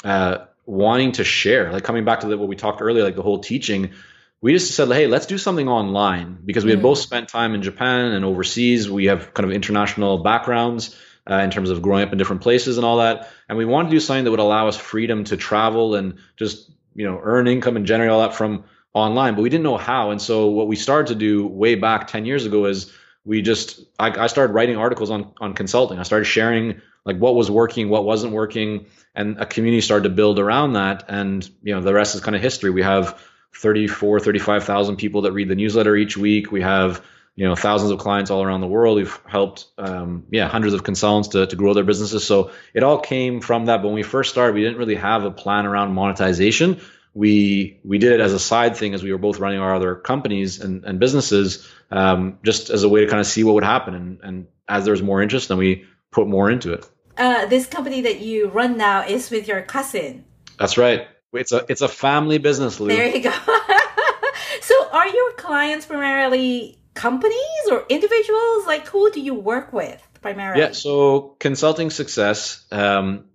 uh, 0.04 0.45
wanting 0.65 1.13
to 1.13 1.23
share, 1.23 1.71
like 1.71 1.84
coming 1.84 2.06
back 2.06 2.21
to 2.21 2.28
the, 2.28 2.38
what 2.38 2.47
we 2.47 2.56
talked 2.56 2.82
earlier, 2.82 3.04
like 3.04 3.15
the 3.15 3.21
whole 3.21 3.39
teaching. 3.39 3.91
We 4.41 4.54
just 4.54 4.76
said, 4.76 4.89
hey, 4.89 5.08
let's 5.08 5.26
do 5.26 5.38
something 5.38 5.69
online 5.69 6.38
because 6.45 6.65
we 6.65 6.71
had 6.71 6.80
mm. 6.80 6.84
both 6.84 6.97
spent 6.97 7.30
time 7.30 7.56
in 7.56 7.62
Japan 7.62 8.12
and 8.12 8.26
overseas. 8.26 8.89
We 8.89 9.06
have 9.06 9.34
kind 9.34 9.49
of 9.49 9.56
international 9.56 10.17
backgrounds 10.17 10.97
uh, 11.30 11.36
in 11.36 11.49
terms 11.49 11.69
of 11.69 11.82
growing 11.82 12.04
up 12.04 12.12
in 12.12 12.17
different 12.17 12.41
places 12.41 12.78
and 12.78 12.86
all 12.86 12.97
that. 12.97 13.30
And 13.47 13.58
we 13.58 13.65
wanted 13.65 13.89
to 13.89 13.95
do 13.95 13.99
something 13.99 14.26
that 14.26 14.32
would 14.32 14.39
allow 14.39 14.67
us 14.67 14.78
freedom 14.78 15.23
to 15.26 15.38
travel 15.38 15.95
and 15.95 16.17
just 16.36 16.69
you 16.95 17.06
know 17.06 17.19
earn 17.21 17.47
income 17.47 17.78
and 17.78 17.86
generate 17.86 18.10
all 18.10 18.21
that 18.21 18.36
from 18.36 18.65
online. 18.93 19.36
But 19.36 19.41
we 19.43 19.49
didn't 19.49 19.63
know 19.63 19.78
how. 19.78 20.12
And 20.12 20.21
so 20.21 20.47
what 20.47 20.67
we 20.67 20.76
started 20.76 21.13
to 21.13 21.15
do 21.15 21.47
way 21.47 21.76
back 21.76 22.08
ten 22.08 22.26
years 22.26 22.45
ago 22.45 22.65
is 22.65 22.91
we 23.25 23.41
just 23.41 23.81
I, 23.99 24.09
I 24.12 24.27
started 24.27 24.53
writing 24.53 24.77
articles 24.77 25.09
on 25.09 25.33
on 25.39 25.53
consulting. 25.53 25.99
I 25.99 26.03
started 26.03 26.25
sharing 26.25 26.81
like 27.05 27.17
what 27.17 27.36
was 27.36 27.51
working, 27.51 27.89
what 27.89 28.05
wasn't 28.05 28.33
working, 28.33 28.86
and 29.15 29.39
a 29.39 29.45
community 29.45 29.81
started 29.81 30.03
to 30.03 30.09
build 30.09 30.39
around 30.39 30.73
that. 30.73 31.05
And 31.07 31.47
you 31.63 31.75
know, 31.75 31.81
the 31.81 31.93
rest 31.93 32.15
is 32.15 32.21
kind 32.21 32.36
of 32.36 32.41
history. 32.41 32.69
We 32.69 32.83
have 32.83 33.21
34, 33.55 34.19
35,000 34.19 34.95
people 34.97 35.21
that 35.21 35.31
read 35.31 35.49
the 35.49 35.55
newsletter 35.55 35.95
each 35.95 36.17
week. 36.17 36.51
We 36.51 36.62
have 36.62 37.03
you 37.36 37.47
know 37.47 37.55
thousands 37.55 37.91
of 37.91 37.99
clients 37.99 38.29
all 38.29 38.43
around 38.43 38.62
the 38.62 38.67
world. 38.67 38.97
We've 38.97 39.19
helped 39.27 39.67
um, 39.77 40.25
yeah 40.29 40.47
hundreds 40.47 40.73
of 40.73 40.83
consultants 40.83 41.29
to, 41.29 41.47
to 41.47 41.55
grow 41.55 41.73
their 41.73 41.83
businesses. 41.83 42.25
So 42.25 42.51
it 42.73 42.83
all 42.83 42.99
came 42.99 43.41
from 43.41 43.65
that. 43.65 43.77
But 43.77 43.88
when 43.88 43.95
we 43.95 44.03
first 44.03 44.31
started, 44.31 44.53
we 44.53 44.62
didn't 44.62 44.77
really 44.77 44.95
have 44.95 45.23
a 45.23 45.31
plan 45.31 45.65
around 45.65 45.93
monetization. 45.93 46.81
We 47.13 47.79
we 47.83 47.97
did 47.97 48.13
it 48.13 48.19
as 48.19 48.33
a 48.33 48.39
side 48.39 48.75
thing 48.75 48.93
as 48.93 49.03
we 49.03 49.12
were 49.12 49.17
both 49.17 49.39
running 49.39 49.59
our 49.59 49.75
other 49.75 49.95
companies 49.95 50.59
and, 50.59 50.83
and 50.83 50.99
businesses, 50.99 51.67
um, 51.93 52.39
just 52.43 52.69
as 52.71 52.84
a 52.84 52.89
way 52.89 53.01
to 53.01 53.08
kind 53.08 53.19
of 53.19 53.27
see 53.27 53.43
what 53.43 53.53
would 53.53 53.63
happen. 53.63 53.93
And, 53.93 54.19
and 54.23 54.47
as 54.67 54.84
there's 54.84 55.01
more 55.01 55.21
interest, 55.21 55.47
then 55.47 55.58
we 55.58 55.86
put 56.12 56.27
more 56.27 56.49
into 56.49 56.73
it. 56.73 56.89
Uh, 57.17 57.45
this 57.45 57.67
company 57.67 58.01
that 58.01 58.19
you 58.19 58.49
run 58.49 58.77
now 58.77 59.06
is 59.06 59.29
with 59.29 59.47
your 59.47 59.62
cousin. 59.62 60.25
That's 60.58 60.77
right. 60.77 61.08
It's 61.32 61.51
a 61.51 61.65
it's 61.69 61.82
a 61.82 61.88
family 61.88 62.38
business, 62.39 62.79
Lou. 62.79 62.88
There 62.88 63.08
you 63.08 63.21
go. 63.21 63.32
so, 64.62 64.89
are 64.91 65.08
your 65.08 65.32
clients 65.34 65.86
primarily 65.86 66.79
companies 66.93 67.63
or 67.71 67.86
individuals? 67.89 68.67
Like, 68.67 68.88
who 68.88 69.12
do 69.12 69.19
you 69.19 69.34
work 69.34 69.73
with 69.73 70.01
primarily? 70.21 70.62
Yeah. 70.62 70.71
So, 70.71 71.36
consulting 71.39 71.89
success. 71.89 72.65
Um, 72.71 73.25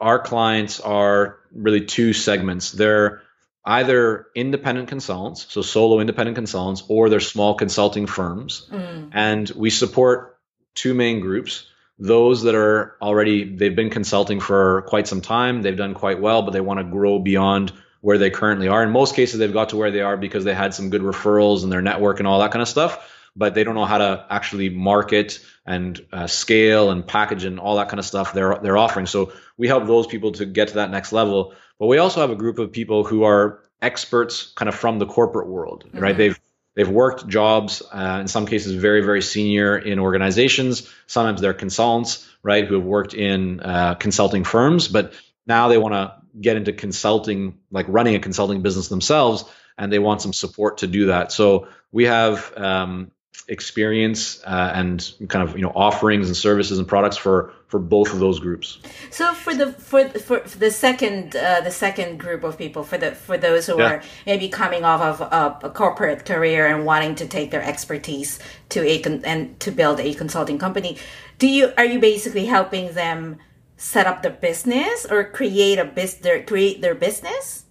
our 0.00 0.20
clients 0.20 0.80
are 0.80 1.38
really 1.52 1.86
two 1.86 2.12
segments. 2.12 2.72
They're 2.72 3.22
either 3.64 4.26
independent 4.34 4.88
consultants, 4.88 5.46
so 5.48 5.62
solo 5.62 6.00
independent 6.00 6.36
consultants, 6.36 6.82
or 6.88 7.08
they're 7.08 7.20
small 7.20 7.54
consulting 7.54 8.06
firms. 8.06 8.68
Mm. 8.70 9.10
And 9.12 9.50
we 9.50 9.70
support 9.70 10.38
two 10.74 10.94
main 10.94 11.20
groups 11.20 11.66
those 11.98 12.42
that 12.42 12.54
are 12.54 12.96
already 13.00 13.56
they've 13.56 13.76
been 13.76 13.90
consulting 13.90 14.40
for 14.40 14.82
quite 14.82 15.06
some 15.06 15.20
time 15.20 15.62
they've 15.62 15.76
done 15.76 15.94
quite 15.94 16.20
well 16.20 16.42
but 16.42 16.52
they 16.52 16.60
want 16.60 16.78
to 16.80 16.84
grow 16.84 17.18
beyond 17.18 17.72
where 18.00 18.18
they 18.18 18.30
currently 18.30 18.68
are 18.68 18.82
in 18.82 18.90
most 18.90 19.14
cases 19.14 19.38
they've 19.38 19.52
got 19.52 19.68
to 19.68 19.76
where 19.76 19.92
they 19.92 20.00
are 20.00 20.16
because 20.16 20.44
they 20.44 20.54
had 20.54 20.74
some 20.74 20.90
good 20.90 21.02
referrals 21.02 21.62
and 21.62 21.70
their 21.70 21.82
network 21.82 22.18
and 22.18 22.26
all 22.26 22.40
that 22.40 22.50
kind 22.50 22.62
of 22.62 22.68
stuff 22.68 23.13
but 23.36 23.54
they 23.54 23.64
don't 23.64 23.74
know 23.74 23.84
how 23.84 23.98
to 23.98 24.26
actually 24.30 24.68
market 24.68 25.40
and 25.66 26.04
uh, 26.12 26.26
scale 26.26 26.90
and 26.90 27.06
package 27.06 27.44
and 27.44 27.58
all 27.58 27.76
that 27.76 27.88
kind 27.88 27.98
of 27.98 28.04
stuff 28.04 28.32
they're 28.32 28.58
they're 28.62 28.76
offering 28.76 29.06
so 29.06 29.32
we 29.56 29.68
help 29.68 29.86
those 29.86 30.06
people 30.06 30.32
to 30.32 30.46
get 30.46 30.68
to 30.68 30.74
that 30.74 30.90
next 30.90 31.12
level 31.12 31.54
but 31.78 31.86
we 31.86 31.98
also 31.98 32.20
have 32.20 32.30
a 32.30 32.36
group 32.36 32.58
of 32.58 32.72
people 32.72 33.04
who 33.04 33.24
are 33.24 33.60
experts 33.82 34.52
kind 34.56 34.68
of 34.68 34.74
from 34.74 34.98
the 34.98 35.06
corporate 35.06 35.48
world 35.48 35.84
mm-hmm. 35.86 35.98
right 35.98 36.16
they've 36.16 36.38
They've 36.74 36.88
worked 36.88 37.28
jobs, 37.28 37.82
uh, 37.92 38.18
in 38.20 38.28
some 38.28 38.46
cases, 38.46 38.74
very, 38.74 39.00
very 39.02 39.22
senior 39.22 39.78
in 39.78 40.00
organizations. 40.00 40.90
Sometimes 41.06 41.40
they're 41.40 41.54
consultants, 41.54 42.28
right, 42.42 42.66
who 42.66 42.74
have 42.74 42.84
worked 42.84 43.14
in 43.14 43.60
uh, 43.60 43.94
consulting 43.94 44.44
firms, 44.44 44.88
but 44.88 45.12
now 45.46 45.68
they 45.68 45.78
want 45.78 45.94
to 45.94 46.14
get 46.40 46.56
into 46.56 46.72
consulting, 46.72 47.58
like 47.70 47.86
running 47.88 48.16
a 48.16 48.18
consulting 48.18 48.62
business 48.62 48.88
themselves, 48.88 49.44
and 49.78 49.92
they 49.92 50.00
want 50.00 50.20
some 50.20 50.32
support 50.32 50.78
to 50.78 50.88
do 50.88 51.06
that. 51.06 51.30
So 51.30 51.68
we 51.92 52.06
have 52.06 52.52
um, 52.56 53.12
experience 53.48 54.42
uh, 54.44 54.72
and 54.74 55.12
kind 55.28 55.46
of 55.46 55.56
you 55.56 55.62
know 55.62 55.72
offerings 55.74 56.28
and 56.28 56.36
services 56.36 56.78
and 56.78 56.88
products 56.88 57.16
for 57.16 57.52
for 57.66 57.78
both 57.78 58.12
of 58.12 58.18
those 58.18 58.38
groups. 58.38 58.78
So 59.10 59.34
for 59.34 59.54
the 59.54 59.72
for 59.72 60.08
for, 60.08 60.40
the 60.40 60.70
second 60.70 61.36
uh, 61.36 61.60
the 61.60 61.70
second 61.70 62.18
group 62.18 62.44
of 62.44 62.56
people 62.56 62.84
for 62.84 62.96
the 62.96 63.12
for 63.12 63.36
those 63.36 63.66
who 63.66 63.78
yeah. 63.78 63.90
are 63.90 64.02
maybe 64.26 64.48
coming 64.48 64.84
off 64.84 65.00
of 65.00 65.20
a, 65.20 65.66
a, 65.66 65.70
corporate 65.70 66.24
career 66.24 66.66
and 66.66 66.86
wanting 66.86 67.16
to 67.16 67.26
take 67.26 67.50
their 67.50 67.62
expertise 67.62 68.38
to 68.70 68.86
a 68.86 69.00
con- 69.00 69.22
and 69.24 69.58
to 69.60 69.70
build 69.70 70.00
a 70.00 70.14
consulting 70.14 70.58
company 70.58 70.96
do 71.38 71.48
you 71.48 71.72
are 71.76 71.84
you 71.84 71.98
basically 71.98 72.46
helping 72.46 72.92
them 72.94 73.38
set 73.76 74.06
up 74.06 74.22
the 74.22 74.30
business 74.30 75.06
or 75.10 75.24
create 75.24 75.78
a 75.78 75.84
business 75.84 76.44
create 76.46 76.80
their 76.80 76.94
business? 76.94 77.64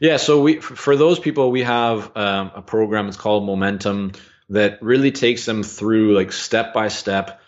Yeah 0.00 0.18
so 0.18 0.42
we 0.42 0.60
for 0.60 0.96
those 0.96 1.18
people 1.18 1.50
we 1.50 1.62
have 1.62 2.16
um, 2.16 2.50
a 2.54 2.62
program. 2.62 3.08
It's 3.08 3.16
called 3.16 3.44
momentum 3.44 4.12
that 4.48 4.82
really 4.82 5.12
takes 5.12 5.44
them 5.44 5.62
through 5.62 6.14
like 6.14 6.32
step 6.32 6.72
by 6.72 6.88
step 6.88 7.40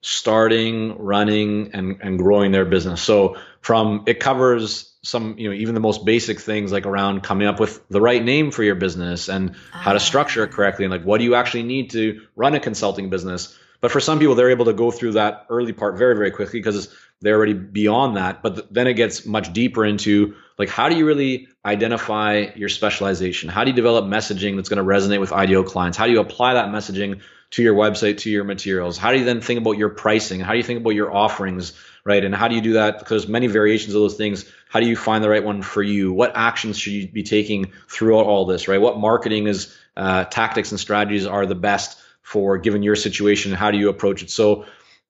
starting 0.00 0.96
running 0.98 1.70
and, 1.72 1.98
and 2.00 2.18
growing 2.18 2.52
their 2.52 2.64
business. 2.64 3.02
So 3.02 3.36
from 3.60 4.04
it 4.06 4.20
covers 4.20 4.94
some 5.02 5.38
you 5.38 5.48
know 5.48 5.54
even 5.54 5.74
the 5.74 5.80
most 5.80 6.04
basic 6.04 6.40
things 6.40 6.72
like 6.72 6.86
around 6.86 7.22
coming 7.22 7.46
up 7.46 7.60
with 7.60 7.86
the 7.88 8.00
right 8.00 8.22
name 8.22 8.50
for 8.50 8.62
your 8.62 8.74
business 8.74 9.28
and 9.28 9.54
how 9.70 9.92
to 9.92 9.96
ah. 9.96 10.00
structure 10.00 10.42
it 10.44 10.50
correctly 10.50 10.84
and 10.84 10.92
like 10.92 11.04
what 11.04 11.18
do 11.18 11.24
you 11.24 11.34
actually 11.34 11.62
need 11.62 11.90
to 11.90 12.20
run 12.34 12.54
a 12.54 12.60
consulting 12.60 13.08
business 13.08 13.56
but 13.80 13.90
for 13.90 14.00
some 14.00 14.18
people 14.18 14.34
they're 14.34 14.50
able 14.50 14.66
to 14.66 14.72
go 14.72 14.90
through 14.90 15.12
that 15.12 15.46
early 15.48 15.72
part 15.72 15.98
very 15.98 16.16
very 16.16 16.30
quickly 16.30 16.60
because 16.60 16.94
they're 17.20 17.36
already 17.36 17.54
beyond 17.54 18.16
that. 18.16 18.42
But 18.42 18.54
th- 18.56 18.66
then 18.70 18.86
it 18.86 18.94
gets 18.94 19.24
much 19.24 19.52
deeper 19.52 19.84
into 19.84 20.34
like 20.58 20.68
how 20.68 20.88
do 20.88 20.96
you 20.96 21.06
really 21.06 21.48
identify 21.64 22.46
your 22.54 22.68
specialization? 22.68 23.48
How 23.48 23.64
do 23.64 23.70
you 23.70 23.76
develop 23.76 24.04
messaging 24.04 24.56
that's 24.56 24.68
going 24.68 24.84
to 24.84 24.84
resonate 24.84 25.20
with 25.20 25.32
ideal 25.32 25.64
clients? 25.64 25.96
How 25.96 26.06
do 26.06 26.12
you 26.12 26.20
apply 26.20 26.54
that 26.54 26.68
messaging 26.68 27.20
to 27.50 27.62
your 27.62 27.74
website 27.74 28.18
to 28.18 28.30
your 28.30 28.44
materials? 28.44 28.98
How 28.98 29.12
do 29.12 29.18
you 29.18 29.24
then 29.24 29.40
think 29.40 29.60
about 29.60 29.78
your 29.78 29.88
pricing? 29.88 30.40
How 30.40 30.52
do 30.52 30.58
you 30.58 30.64
think 30.64 30.80
about 30.80 30.90
your 30.90 31.14
offerings 31.14 31.72
right? 32.06 32.24
And 32.24 32.32
how 32.32 32.46
do 32.46 32.54
you 32.54 32.60
do 32.60 32.74
that? 32.74 33.00
Because 33.00 33.26
many 33.26 33.48
variations 33.48 33.94
of 33.94 34.00
those 34.00 34.14
things. 34.14 34.46
How 34.68 34.78
do 34.78 34.86
you 34.86 34.94
find 34.94 35.24
the 35.24 35.28
right 35.28 35.42
one 35.42 35.60
for 35.60 35.82
you? 35.82 36.12
What 36.12 36.32
actions 36.36 36.78
should 36.78 36.92
you 36.92 37.08
be 37.08 37.24
taking 37.24 37.72
throughout 37.88 38.26
all 38.26 38.46
this 38.46 38.68
right? 38.68 38.80
What 38.80 38.98
marketing 38.98 39.48
is 39.48 39.76
uh, 39.96 40.24
tactics 40.24 40.70
and 40.70 40.78
strategies 40.78 41.26
are 41.26 41.46
the 41.46 41.56
best 41.56 41.98
for 42.26 42.58
given 42.58 42.82
your 42.82 42.96
situation 42.96 43.52
how 43.52 43.70
do 43.70 43.78
you 43.78 43.88
approach 43.88 44.22
it 44.22 44.30
so 44.30 44.66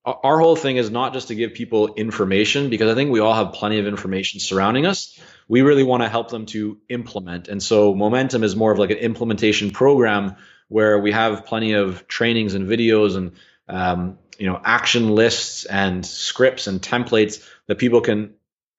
our 0.06 0.38
whole 0.38 0.54
thing 0.54 0.76
is 0.76 0.88
not 0.88 1.12
just 1.12 1.28
to 1.28 1.34
give 1.34 1.54
people 1.54 1.94
information 1.94 2.70
because 2.70 2.90
I 2.90 2.94
think 2.94 3.10
we 3.10 3.18
all 3.18 3.34
have 3.34 3.52
plenty 3.52 3.80
of 3.80 3.88
information 3.88 4.38
surrounding 4.38 4.86
us. 4.86 5.18
We 5.48 5.62
really 5.62 5.82
want 5.82 6.04
to 6.04 6.08
help 6.08 6.30
them 6.30 6.46
to 6.46 6.78
implement. 6.88 7.48
And 7.48 7.60
so 7.60 7.92
Momentum 7.92 8.44
is 8.44 8.54
more 8.54 8.70
of 8.70 8.78
like 8.78 8.90
an 8.90 8.98
implementation 8.98 9.72
program 9.72 10.36
where 10.68 11.00
we 11.00 11.10
have 11.10 11.44
plenty 11.46 11.72
of 11.72 12.06
trainings 12.06 12.54
and 12.54 12.68
videos 12.68 13.16
and 13.16 13.32
um, 13.68 14.18
you 14.38 14.46
know 14.46 14.60
action 14.62 15.10
lists 15.10 15.64
and 15.64 16.06
scripts 16.06 16.68
and 16.68 16.80
templates 16.80 17.44
that 17.66 17.78
people 17.78 18.00
can 18.00 18.34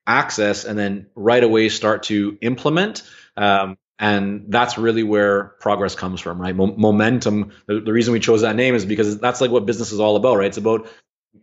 access 0.06 0.64
and 0.64 0.80
then 0.80 1.08
right 1.14 1.44
away 1.44 1.68
start 1.68 2.04
to 2.04 2.38
implement. 2.40 3.04
Um, 3.36 3.78
and 4.00 4.46
that's 4.50 4.78
really 4.78 5.04
where 5.04 5.56
progress 5.60 5.96
comes 5.96 6.20
from 6.22 6.40
right 6.42 6.56
Mo- 6.56 6.76
momentum 6.78 7.52
the, 7.68 7.80
the, 7.80 7.94
reason 7.94 8.14
we 8.14 8.20
chose 8.20 8.42
that 8.42 8.56
name 8.56 8.76
is 8.76 8.86
because 8.86 9.20
that's 9.20 9.42
like 9.42 9.52
what 9.52 9.66
business 9.66 9.92
is 9.92 10.00
all 10.00 10.16
about 10.16 10.38
right 10.38 10.48
it's 10.48 10.58
about 10.58 10.88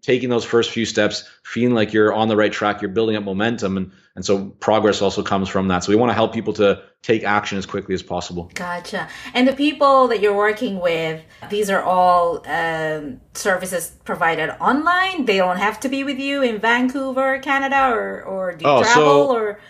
taking 0.05 0.29
those 0.29 0.45
first 0.45 0.71
few 0.71 0.85
steps, 0.85 1.29
feeling 1.45 1.75
like 1.75 1.95
you're 1.95 2.13
on 2.13 2.29
the 2.29 2.37
right 2.37 2.53
track, 2.53 2.83
you're 2.83 2.91
building 2.91 3.17
up 3.17 3.25
momentum, 3.25 3.77
and 3.77 3.93
and 4.17 4.25
so 4.25 4.47
progress 4.61 5.03
also 5.03 5.23
comes 5.23 5.49
from 5.49 5.69
that. 5.69 5.83
So 5.83 5.91
we 5.91 5.97
want 5.97 6.11
to 6.11 6.15
help 6.15 6.33
people 6.33 6.53
to 6.55 6.83
take 7.03 7.25
action 7.25 7.59
as 7.59 7.67
quickly 7.67 7.95
as 7.95 8.03
possible. 8.03 8.51
Gotcha. 8.55 9.09
And 9.33 9.49
the 9.49 9.55
people 9.55 10.09
that 10.09 10.21
you're 10.21 10.37
working 10.37 10.79
with, 10.79 11.23
these 11.51 11.69
are 11.69 11.83
all 11.83 12.43
um, 12.47 13.21
services 13.35 13.97
provided 14.05 14.51
online. 14.61 15.25
They 15.25 15.39
don't 15.39 15.57
have 15.57 15.81
to 15.81 15.89
be 15.89 16.05
with 16.05 16.19
you 16.19 16.43
in 16.43 16.59
Vancouver, 16.59 17.39
Canada, 17.39 17.91
or 17.91 18.23
or 18.23 18.55
do 18.55 18.65
you 18.65 18.71
oh, 18.71 18.83
travel 18.83 19.29
so- 19.29 19.37
or 19.37 19.61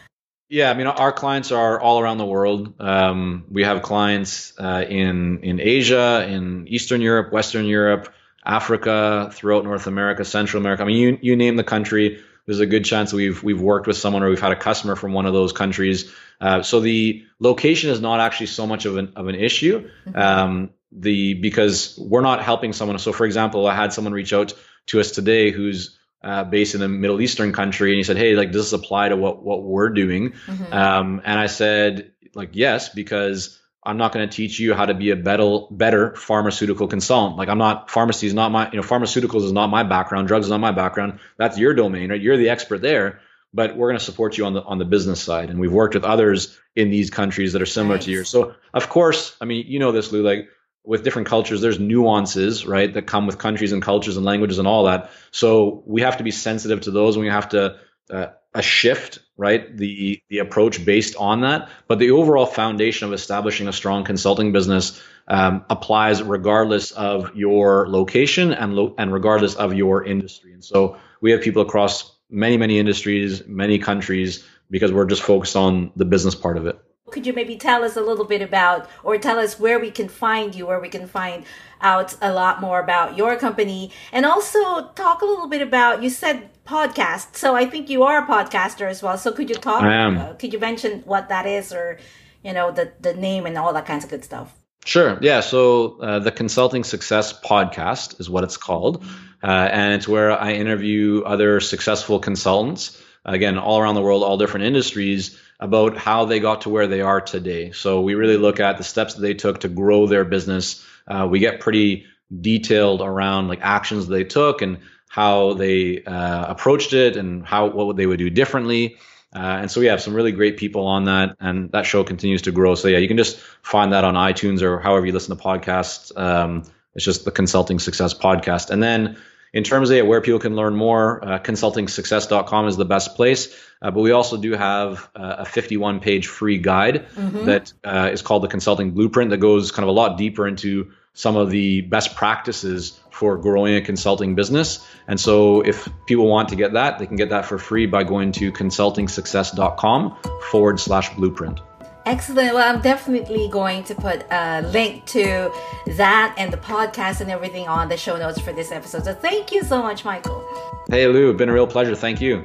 yeah, 0.54 0.70
I 0.70 0.74
mean, 0.74 0.86
our 0.86 1.10
clients 1.10 1.50
are 1.50 1.80
all 1.80 1.98
around 1.98 2.18
the 2.18 2.24
world. 2.24 2.74
Um, 2.78 3.44
we 3.50 3.64
have 3.64 3.82
clients 3.82 4.52
uh, 4.56 4.84
in 4.88 5.40
in 5.42 5.60
Asia, 5.60 6.24
in 6.28 6.68
Eastern 6.68 7.00
Europe, 7.00 7.32
Western 7.32 7.64
Europe, 7.64 8.14
Africa, 8.46 9.30
throughout 9.32 9.64
North 9.64 9.88
America, 9.88 10.24
Central 10.24 10.62
America. 10.62 10.84
I 10.84 10.86
mean, 10.86 10.96
you 10.96 11.18
you 11.20 11.34
name 11.34 11.56
the 11.56 11.64
country. 11.64 12.22
There's 12.46 12.60
a 12.60 12.66
good 12.66 12.84
chance 12.84 13.12
we've 13.12 13.42
we've 13.42 13.60
worked 13.60 13.88
with 13.88 13.96
someone 13.96 14.22
or 14.22 14.28
we've 14.28 14.40
had 14.40 14.52
a 14.52 14.56
customer 14.56 14.94
from 14.94 15.12
one 15.12 15.26
of 15.26 15.32
those 15.32 15.52
countries. 15.52 16.12
Uh, 16.40 16.62
so 16.62 16.78
the 16.78 17.24
location 17.40 17.90
is 17.90 18.00
not 18.00 18.20
actually 18.20 18.46
so 18.46 18.64
much 18.64 18.86
of 18.86 18.96
an 18.96 19.14
of 19.16 19.26
an 19.26 19.34
issue. 19.34 19.90
Mm-hmm. 20.06 20.16
Um, 20.16 20.70
the 20.92 21.34
because 21.34 21.98
we're 21.98 22.20
not 22.20 22.44
helping 22.44 22.72
someone. 22.72 23.00
So 23.00 23.12
for 23.12 23.26
example, 23.26 23.66
I 23.66 23.74
had 23.74 23.92
someone 23.92 24.12
reach 24.12 24.32
out 24.32 24.52
to 24.86 25.00
us 25.00 25.10
today 25.10 25.50
who's 25.50 25.98
uh, 26.24 26.44
based 26.44 26.74
in 26.74 26.82
a 26.82 26.88
Middle 26.88 27.20
Eastern 27.20 27.52
country, 27.52 27.90
and 27.90 27.98
he 27.98 28.02
said, 28.02 28.16
"Hey, 28.16 28.34
like, 28.34 28.50
does 28.50 28.70
this 28.70 28.72
apply 28.72 29.10
to 29.10 29.16
what 29.16 29.42
what 29.44 29.62
we're 29.62 29.90
doing?" 29.90 30.32
Mm-hmm. 30.46 30.72
Um, 30.72 31.22
and 31.24 31.38
I 31.38 31.46
said, 31.46 32.12
"Like, 32.34 32.50
yes, 32.52 32.88
because." 32.88 33.60
I'm 33.87 33.98
not 33.98 34.14
going 34.14 34.26
to 34.26 34.34
teach 34.34 34.58
you 34.58 34.72
how 34.72 34.87
to 34.87 34.94
be 34.94 35.10
a 35.10 35.16
better 35.16 35.58
better 35.70 36.14
pharmaceutical 36.14 36.88
consultant. 36.88 37.37
Like 37.37 37.50
I'm 37.50 37.58
not 37.58 37.90
pharmacy 37.90 38.26
is 38.26 38.32
not 38.32 38.50
my 38.50 38.70
you 38.70 38.78
know 38.78 38.82
pharmaceuticals 38.82 39.44
is 39.44 39.52
not 39.52 39.66
my 39.66 39.82
background, 39.82 40.26
drugs 40.26 40.46
is 40.46 40.50
not 40.50 40.60
my 40.60 40.72
background. 40.72 41.18
That's 41.37 41.58
your 41.58 41.74
domain, 41.74 42.08
right? 42.08 42.18
You're 42.18 42.38
the 42.38 42.48
expert 42.48 42.80
there, 42.80 43.20
but 43.52 43.76
we're 43.76 43.88
going 43.88 43.98
to 43.98 44.04
support 44.04 44.38
you 44.38 44.46
on 44.46 44.54
the 44.54 44.62
on 44.62 44.78
the 44.78 44.87
business 44.87 45.22
side. 45.22 45.50
And 45.50 45.60
we've 45.60 45.70
worked 45.70 45.92
with 45.92 46.04
others 46.04 46.58
in 46.74 46.88
these 46.88 47.10
countries 47.10 47.52
that 47.52 47.60
are 47.60 47.66
similar 47.66 47.96
nice. 47.96 48.06
to 48.06 48.10
yours. 48.10 48.30
So 48.30 48.54
of 48.72 48.88
course, 48.88 49.37
I 49.38 49.44
mean, 49.44 49.66
you 49.68 49.80
know 49.80 49.92
this, 49.92 50.10
Lou, 50.12 50.22
like 50.22 50.48
with 50.85 51.03
different 51.03 51.29
cultures, 51.29 51.61
there's 51.61 51.81
nuances, 51.81 52.66
right, 52.66 52.92
that 52.92 53.07
come 53.07 53.27
with 53.27 53.38
countries 53.38 53.73
and 53.73 53.83
cultures 53.83 54.16
and 54.16 54.27
languages 54.27 54.59
and 54.59 54.68
all 54.68 54.85
that. 54.85 55.11
So 55.31 55.83
we 55.87 56.03
have 56.03 56.18
to 56.18 56.25
be 56.25 56.31
sensitive 56.31 56.83
to 56.83 56.90
those, 56.90 57.16
and 57.16 57.25
we 57.25 57.31
have 57.31 57.49
to 57.51 57.79
uh, 58.11 58.27
a 58.55 58.62
shift, 58.62 59.18
right? 59.37 59.77
The 59.77 60.23
the 60.29 60.38
approach 60.38 60.85
based 60.85 61.16
on 61.16 61.40
that, 61.40 61.70
but 61.88 61.99
the 61.99 62.12
overall 62.12 62.47
foundation 62.47 63.09
of 63.09 63.14
establishing 63.14 63.66
a 63.66 63.73
strong 63.73 64.05
consulting 64.05 64.53
business 64.53 65.03
um, 65.27 65.64
applies 65.70 66.23
regardless 66.23 66.92
of 66.92 67.35
your 67.35 67.89
location 67.89 68.53
and 68.53 68.74
lo- 68.74 68.95
and 68.99 69.12
regardless 69.12 69.55
of 69.55 69.74
your 69.74 70.05
industry. 70.05 70.53
And 70.53 70.62
so 70.62 70.99
we 71.20 71.32
have 71.32 71.41
people 71.41 71.62
across 71.62 72.14
many 72.30 72.57
many 72.59 72.78
industries, 72.78 73.47
many 73.47 73.78
countries, 73.78 74.45
because 74.70 74.93
we're 74.93 75.07
just 75.07 75.22
focused 75.22 75.57
on 75.57 75.91
the 75.97 76.05
business 76.05 76.35
part 76.35 76.57
of 76.57 76.66
it. 76.66 76.78
Could 77.14 77.26
you 77.26 77.32
maybe 77.32 77.56
tell 77.56 77.84
us 77.84 77.96
a 77.96 78.00
little 78.00 78.24
bit 78.24 78.42
about, 78.42 78.90
or 79.04 79.16
tell 79.18 79.38
us 79.38 79.60
where 79.60 79.78
we 79.78 79.90
can 79.90 80.08
find 80.08 80.54
you, 80.54 80.66
where 80.66 80.80
we 80.80 80.88
can 80.88 81.06
find 81.06 81.44
out 81.80 82.16
a 82.20 82.32
lot 82.32 82.60
more 82.60 82.80
about 82.80 83.16
your 83.16 83.36
company, 83.36 83.92
and 84.12 84.26
also 84.26 84.88
talk 84.88 85.22
a 85.22 85.24
little 85.24 85.46
bit 85.48 85.62
about? 85.62 86.02
You 86.02 86.10
said 86.10 86.50
podcast. 86.66 87.36
So 87.36 87.54
I 87.54 87.66
think 87.66 87.88
you 87.88 88.02
are 88.02 88.18
a 88.24 88.26
podcaster 88.26 88.88
as 88.90 89.02
well. 89.02 89.16
So 89.16 89.30
could 89.30 89.48
you 89.48 89.54
talk? 89.54 89.82
I 89.82 89.94
am. 89.94 90.18
Uh, 90.18 90.32
could 90.34 90.52
you 90.52 90.58
mention 90.58 91.02
what 91.04 91.28
that 91.28 91.46
is, 91.46 91.72
or 91.72 91.98
you 92.42 92.52
know 92.52 92.72
the 92.72 92.92
the 93.00 93.14
name 93.14 93.46
and 93.46 93.56
all 93.56 93.72
that 93.72 93.86
kinds 93.86 94.04
of 94.04 94.10
good 94.10 94.24
stuff? 94.24 94.52
Sure. 94.84 95.16
Yeah. 95.22 95.40
So 95.40 96.00
uh, 96.00 96.18
the 96.18 96.32
Consulting 96.32 96.84
Success 96.84 97.32
Podcast 97.40 98.20
is 98.20 98.28
what 98.28 98.44
it's 98.44 98.58
called. 98.58 99.04
Uh, 99.42 99.68
and 99.70 99.94
it's 99.94 100.08
where 100.08 100.32
I 100.32 100.52
interview 100.52 101.22
other 101.24 101.60
successful 101.60 102.18
consultants, 102.18 103.00
again, 103.24 103.58
all 103.58 103.78
around 103.78 103.94
the 103.94 104.02
world, 104.02 104.22
all 104.22 104.38
different 104.38 104.66
industries, 104.66 105.38
about 105.61 105.96
how 105.96 106.24
they 106.24 106.40
got 106.40 106.62
to 106.62 106.68
where 106.68 106.86
they 106.86 107.00
are 107.00 107.20
today. 107.20 107.72
So 107.72 108.00
we 108.00 108.14
really 108.14 108.36
look 108.36 108.61
at 108.61 108.76
the 108.78 108.84
steps 108.84 109.14
that 109.14 109.20
they 109.20 109.34
took 109.34 109.61
to 109.61 109.68
grow 109.68 110.07
their 110.07 110.24
business. 110.24 110.84
Uh, 111.07 111.26
we 111.30 111.38
get 111.38 111.61
pretty 111.61 112.07
detailed 112.40 113.00
around 113.00 113.48
like 113.48 113.61
actions 113.62 114.07
they 114.07 114.24
took 114.24 114.62
and 114.62 114.78
how 115.09 115.55
they 115.55 116.02
uh, 116.02 116.46
approached 116.46 116.92
it 116.92 117.16
and 117.16 117.46
how 117.46 117.66
what 117.68 117.96
they 117.96 118.07
would 118.07 118.18
do 118.18 118.30
differently. 118.30 118.96
Uh, 119.34 119.59
and 119.62 119.70
so 119.70 119.80
we 119.80 119.86
have 119.86 120.00
some 120.00 120.14
really 120.14 120.32
great 120.32 120.57
people 120.57 120.86
on 120.86 121.05
that, 121.05 121.36
and 121.40 121.70
that 121.72 121.86
show 121.86 122.05
continues 122.05 122.42
to 122.42 122.52
grow. 122.52 122.76
So 122.76 122.86
yeah, 122.86 122.98
you 122.98 123.09
can 123.09 123.16
just 123.16 123.38
find 123.62 123.92
that 123.92 124.05
on 124.05 124.14
iTunes 124.14 124.62
or 124.62 124.78
however 124.78 125.07
you 125.07 125.12
listen 125.12 125.36
to 125.36 125.42
podcasts. 125.42 126.16
Um, 126.16 126.64
it's 126.94 127.05
just 127.05 127.24
the 127.24 127.32
Consulting 127.32 127.80
Success 127.80 128.14
podcast. 128.14 128.70
And 128.70 128.82
then 128.82 129.16
in 129.55 129.62
terms 129.62 129.88
of 129.90 130.07
where 130.07 130.20
people 130.20 130.40
can 130.40 130.57
learn 130.57 130.74
more, 130.74 131.24
uh, 131.24 131.38
consultingsuccess.com 131.38 132.66
is 132.66 132.76
the 132.76 132.84
best 132.84 133.14
place. 133.14 133.57
Uh, 133.80 133.92
but 133.92 134.00
we 134.00 134.11
also 134.11 134.36
do 134.36 134.52
have 134.52 135.09
uh, 135.14 135.36
a 135.38 135.44
51 135.44 136.00
page 136.00 136.26
free 136.26 136.59
guide 136.59 137.07
mm-hmm. 137.14 137.46
that 137.46 137.72
uh, 137.84 138.11
is 138.12 138.20
called 138.20 138.42
the 138.42 138.48
Consulting 138.48 138.90
Blueprint 138.90 139.30
that 139.30 139.38
goes 139.38 139.70
kind 139.70 139.84
of 139.84 139.88
a 139.88 139.92
lot 139.92 140.18
deeper 140.18 140.48
into 140.48 140.92
some 141.14 141.36
of 141.36 141.50
the 141.50 141.82
best 141.82 142.16
practices 142.16 143.00
for 143.11 143.38
growing 143.38 143.76
a 143.76 143.80
consulting 143.80 144.34
business. 144.34 144.84
And 145.07 145.20
so 145.20 145.61
if 145.61 145.88
people 146.07 146.26
want 146.26 146.48
to 146.48 146.57
get 146.57 146.72
that, 146.72 146.98
they 146.98 147.07
can 147.07 147.16
get 147.16 147.30
that 147.30 147.46
for 147.46 147.57
free 147.57 147.86
by 147.86 148.02
going 148.02 148.32
to 148.32 148.50
consultingsuccess.com 148.50 150.16
forward 150.50 150.80
slash 150.80 151.14
blueprint. 151.14 151.61
Excellent. 152.07 152.52
Well, 152.52 152.74
I'm 152.74 152.82
definitely 152.82 153.48
going 153.48 153.82
to 153.84 153.94
put 153.94 154.26
a 154.30 154.61
link 154.62 155.07
to 155.07 155.50
that 155.96 156.34
and 156.36 156.52
the 156.52 156.59
podcast 156.59 157.20
and 157.20 157.30
everything 157.30 157.66
on 157.66 157.88
the 157.88 157.96
show 157.96 158.18
notes 158.18 158.38
for 158.38 158.52
this 158.52 158.70
episode. 158.70 159.05
So 159.05 159.14
thank 159.14 159.52
you 159.52 159.62
so 159.62 159.82
much, 159.82 160.05
Michael. 160.05 160.46
Hey, 160.88 161.07
Lou. 161.07 161.32
Been 161.32 161.48
a 161.48 161.52
real 161.52 161.66
pleasure. 161.66 161.94
Thank 161.94 162.20
you. 162.20 162.44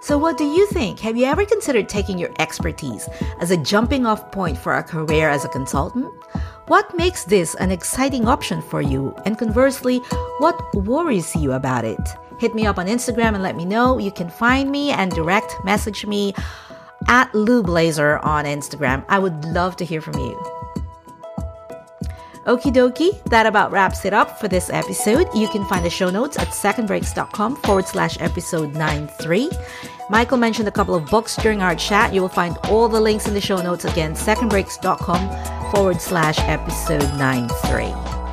So, 0.00 0.16
what 0.16 0.38
do 0.38 0.44
you 0.44 0.68
think? 0.68 1.00
Have 1.00 1.16
you 1.16 1.24
ever 1.24 1.44
considered 1.44 1.88
taking 1.88 2.16
your 2.16 2.30
expertise 2.38 3.08
as 3.40 3.50
a 3.50 3.56
jumping 3.56 4.06
off 4.06 4.30
point 4.30 4.56
for 4.56 4.72
a 4.76 4.82
career 4.84 5.28
as 5.28 5.44
a 5.44 5.48
consultant? 5.48 6.06
What 6.68 6.96
makes 6.96 7.24
this 7.24 7.56
an 7.56 7.72
exciting 7.72 8.28
option 8.28 8.62
for 8.62 8.80
you? 8.80 9.16
And 9.24 9.36
conversely, 9.36 9.98
what 10.38 10.56
worries 10.76 11.34
you 11.34 11.54
about 11.54 11.84
it? 11.84 11.98
Hit 12.38 12.54
me 12.54 12.66
up 12.66 12.78
on 12.78 12.86
Instagram 12.86 13.34
and 13.34 13.42
let 13.42 13.56
me 13.56 13.64
know. 13.64 13.98
You 13.98 14.12
can 14.12 14.30
find 14.30 14.70
me 14.70 14.90
and 14.90 15.10
direct 15.10 15.56
message 15.64 16.06
me 16.06 16.34
at 17.08 17.34
Lou 17.34 17.62
Blaser 17.62 18.24
on 18.24 18.44
Instagram. 18.44 19.04
I 19.08 19.18
would 19.18 19.44
love 19.46 19.76
to 19.76 19.84
hear 19.84 20.00
from 20.00 20.18
you. 20.18 20.36
Okie 22.46 22.72
dokie, 22.72 23.22
that 23.24 23.44
about 23.44 23.72
wraps 23.72 24.04
it 24.04 24.12
up 24.12 24.38
for 24.38 24.46
this 24.46 24.70
episode. 24.70 25.26
You 25.34 25.48
can 25.48 25.64
find 25.64 25.84
the 25.84 25.90
show 25.90 26.10
notes 26.10 26.38
at 26.38 26.48
secondbreaks.com 26.48 27.56
forward 27.56 27.86
slash 27.86 28.20
episode 28.20 28.72
93. 28.74 29.50
Michael 30.10 30.38
mentioned 30.38 30.68
a 30.68 30.72
couple 30.72 30.94
of 30.94 31.06
books 31.06 31.34
during 31.36 31.60
our 31.60 31.74
chat. 31.74 32.14
You 32.14 32.20
will 32.20 32.28
find 32.28 32.56
all 32.64 32.88
the 32.88 33.00
links 33.00 33.26
in 33.26 33.34
the 33.34 33.40
show 33.40 33.60
notes 33.60 33.84
again, 33.84 34.14
secondbreaks.com 34.14 35.72
forward 35.72 36.00
slash 36.00 36.38
episode 36.40 37.12
93. 37.18 38.25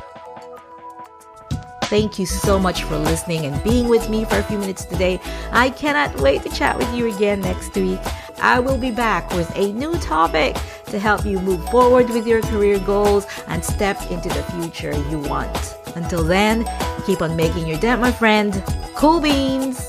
Thank 1.94 2.18
you 2.18 2.26
so 2.26 2.58
much 2.58 2.82
for 2.82 2.98
listening 2.98 3.46
and 3.46 3.62
being 3.62 3.86
with 3.86 4.10
me 4.10 4.24
for 4.24 4.36
a 4.36 4.42
few 4.42 4.58
minutes 4.58 4.84
today. 4.84 5.20
I 5.52 5.70
cannot 5.70 6.20
wait 6.20 6.42
to 6.42 6.48
chat 6.48 6.76
with 6.76 6.92
you 6.92 7.06
again 7.06 7.40
next 7.40 7.72
week. 7.76 8.00
I 8.42 8.58
will 8.58 8.76
be 8.76 8.90
back 8.90 9.30
with 9.30 9.48
a 9.56 9.72
new 9.72 9.94
topic 10.00 10.56
to 10.86 10.98
help 10.98 11.24
you 11.24 11.38
move 11.38 11.64
forward 11.70 12.10
with 12.10 12.26
your 12.26 12.42
career 12.42 12.80
goals 12.80 13.28
and 13.46 13.64
step 13.64 14.10
into 14.10 14.28
the 14.28 14.42
future 14.42 14.92
you 15.08 15.20
want. 15.20 15.76
Until 15.94 16.24
then, 16.24 16.66
keep 17.06 17.22
on 17.22 17.36
making 17.36 17.68
your 17.68 17.78
dent, 17.78 18.00
my 18.00 18.10
friend. 18.10 18.60
Cool 18.96 19.20
beans! 19.20 19.88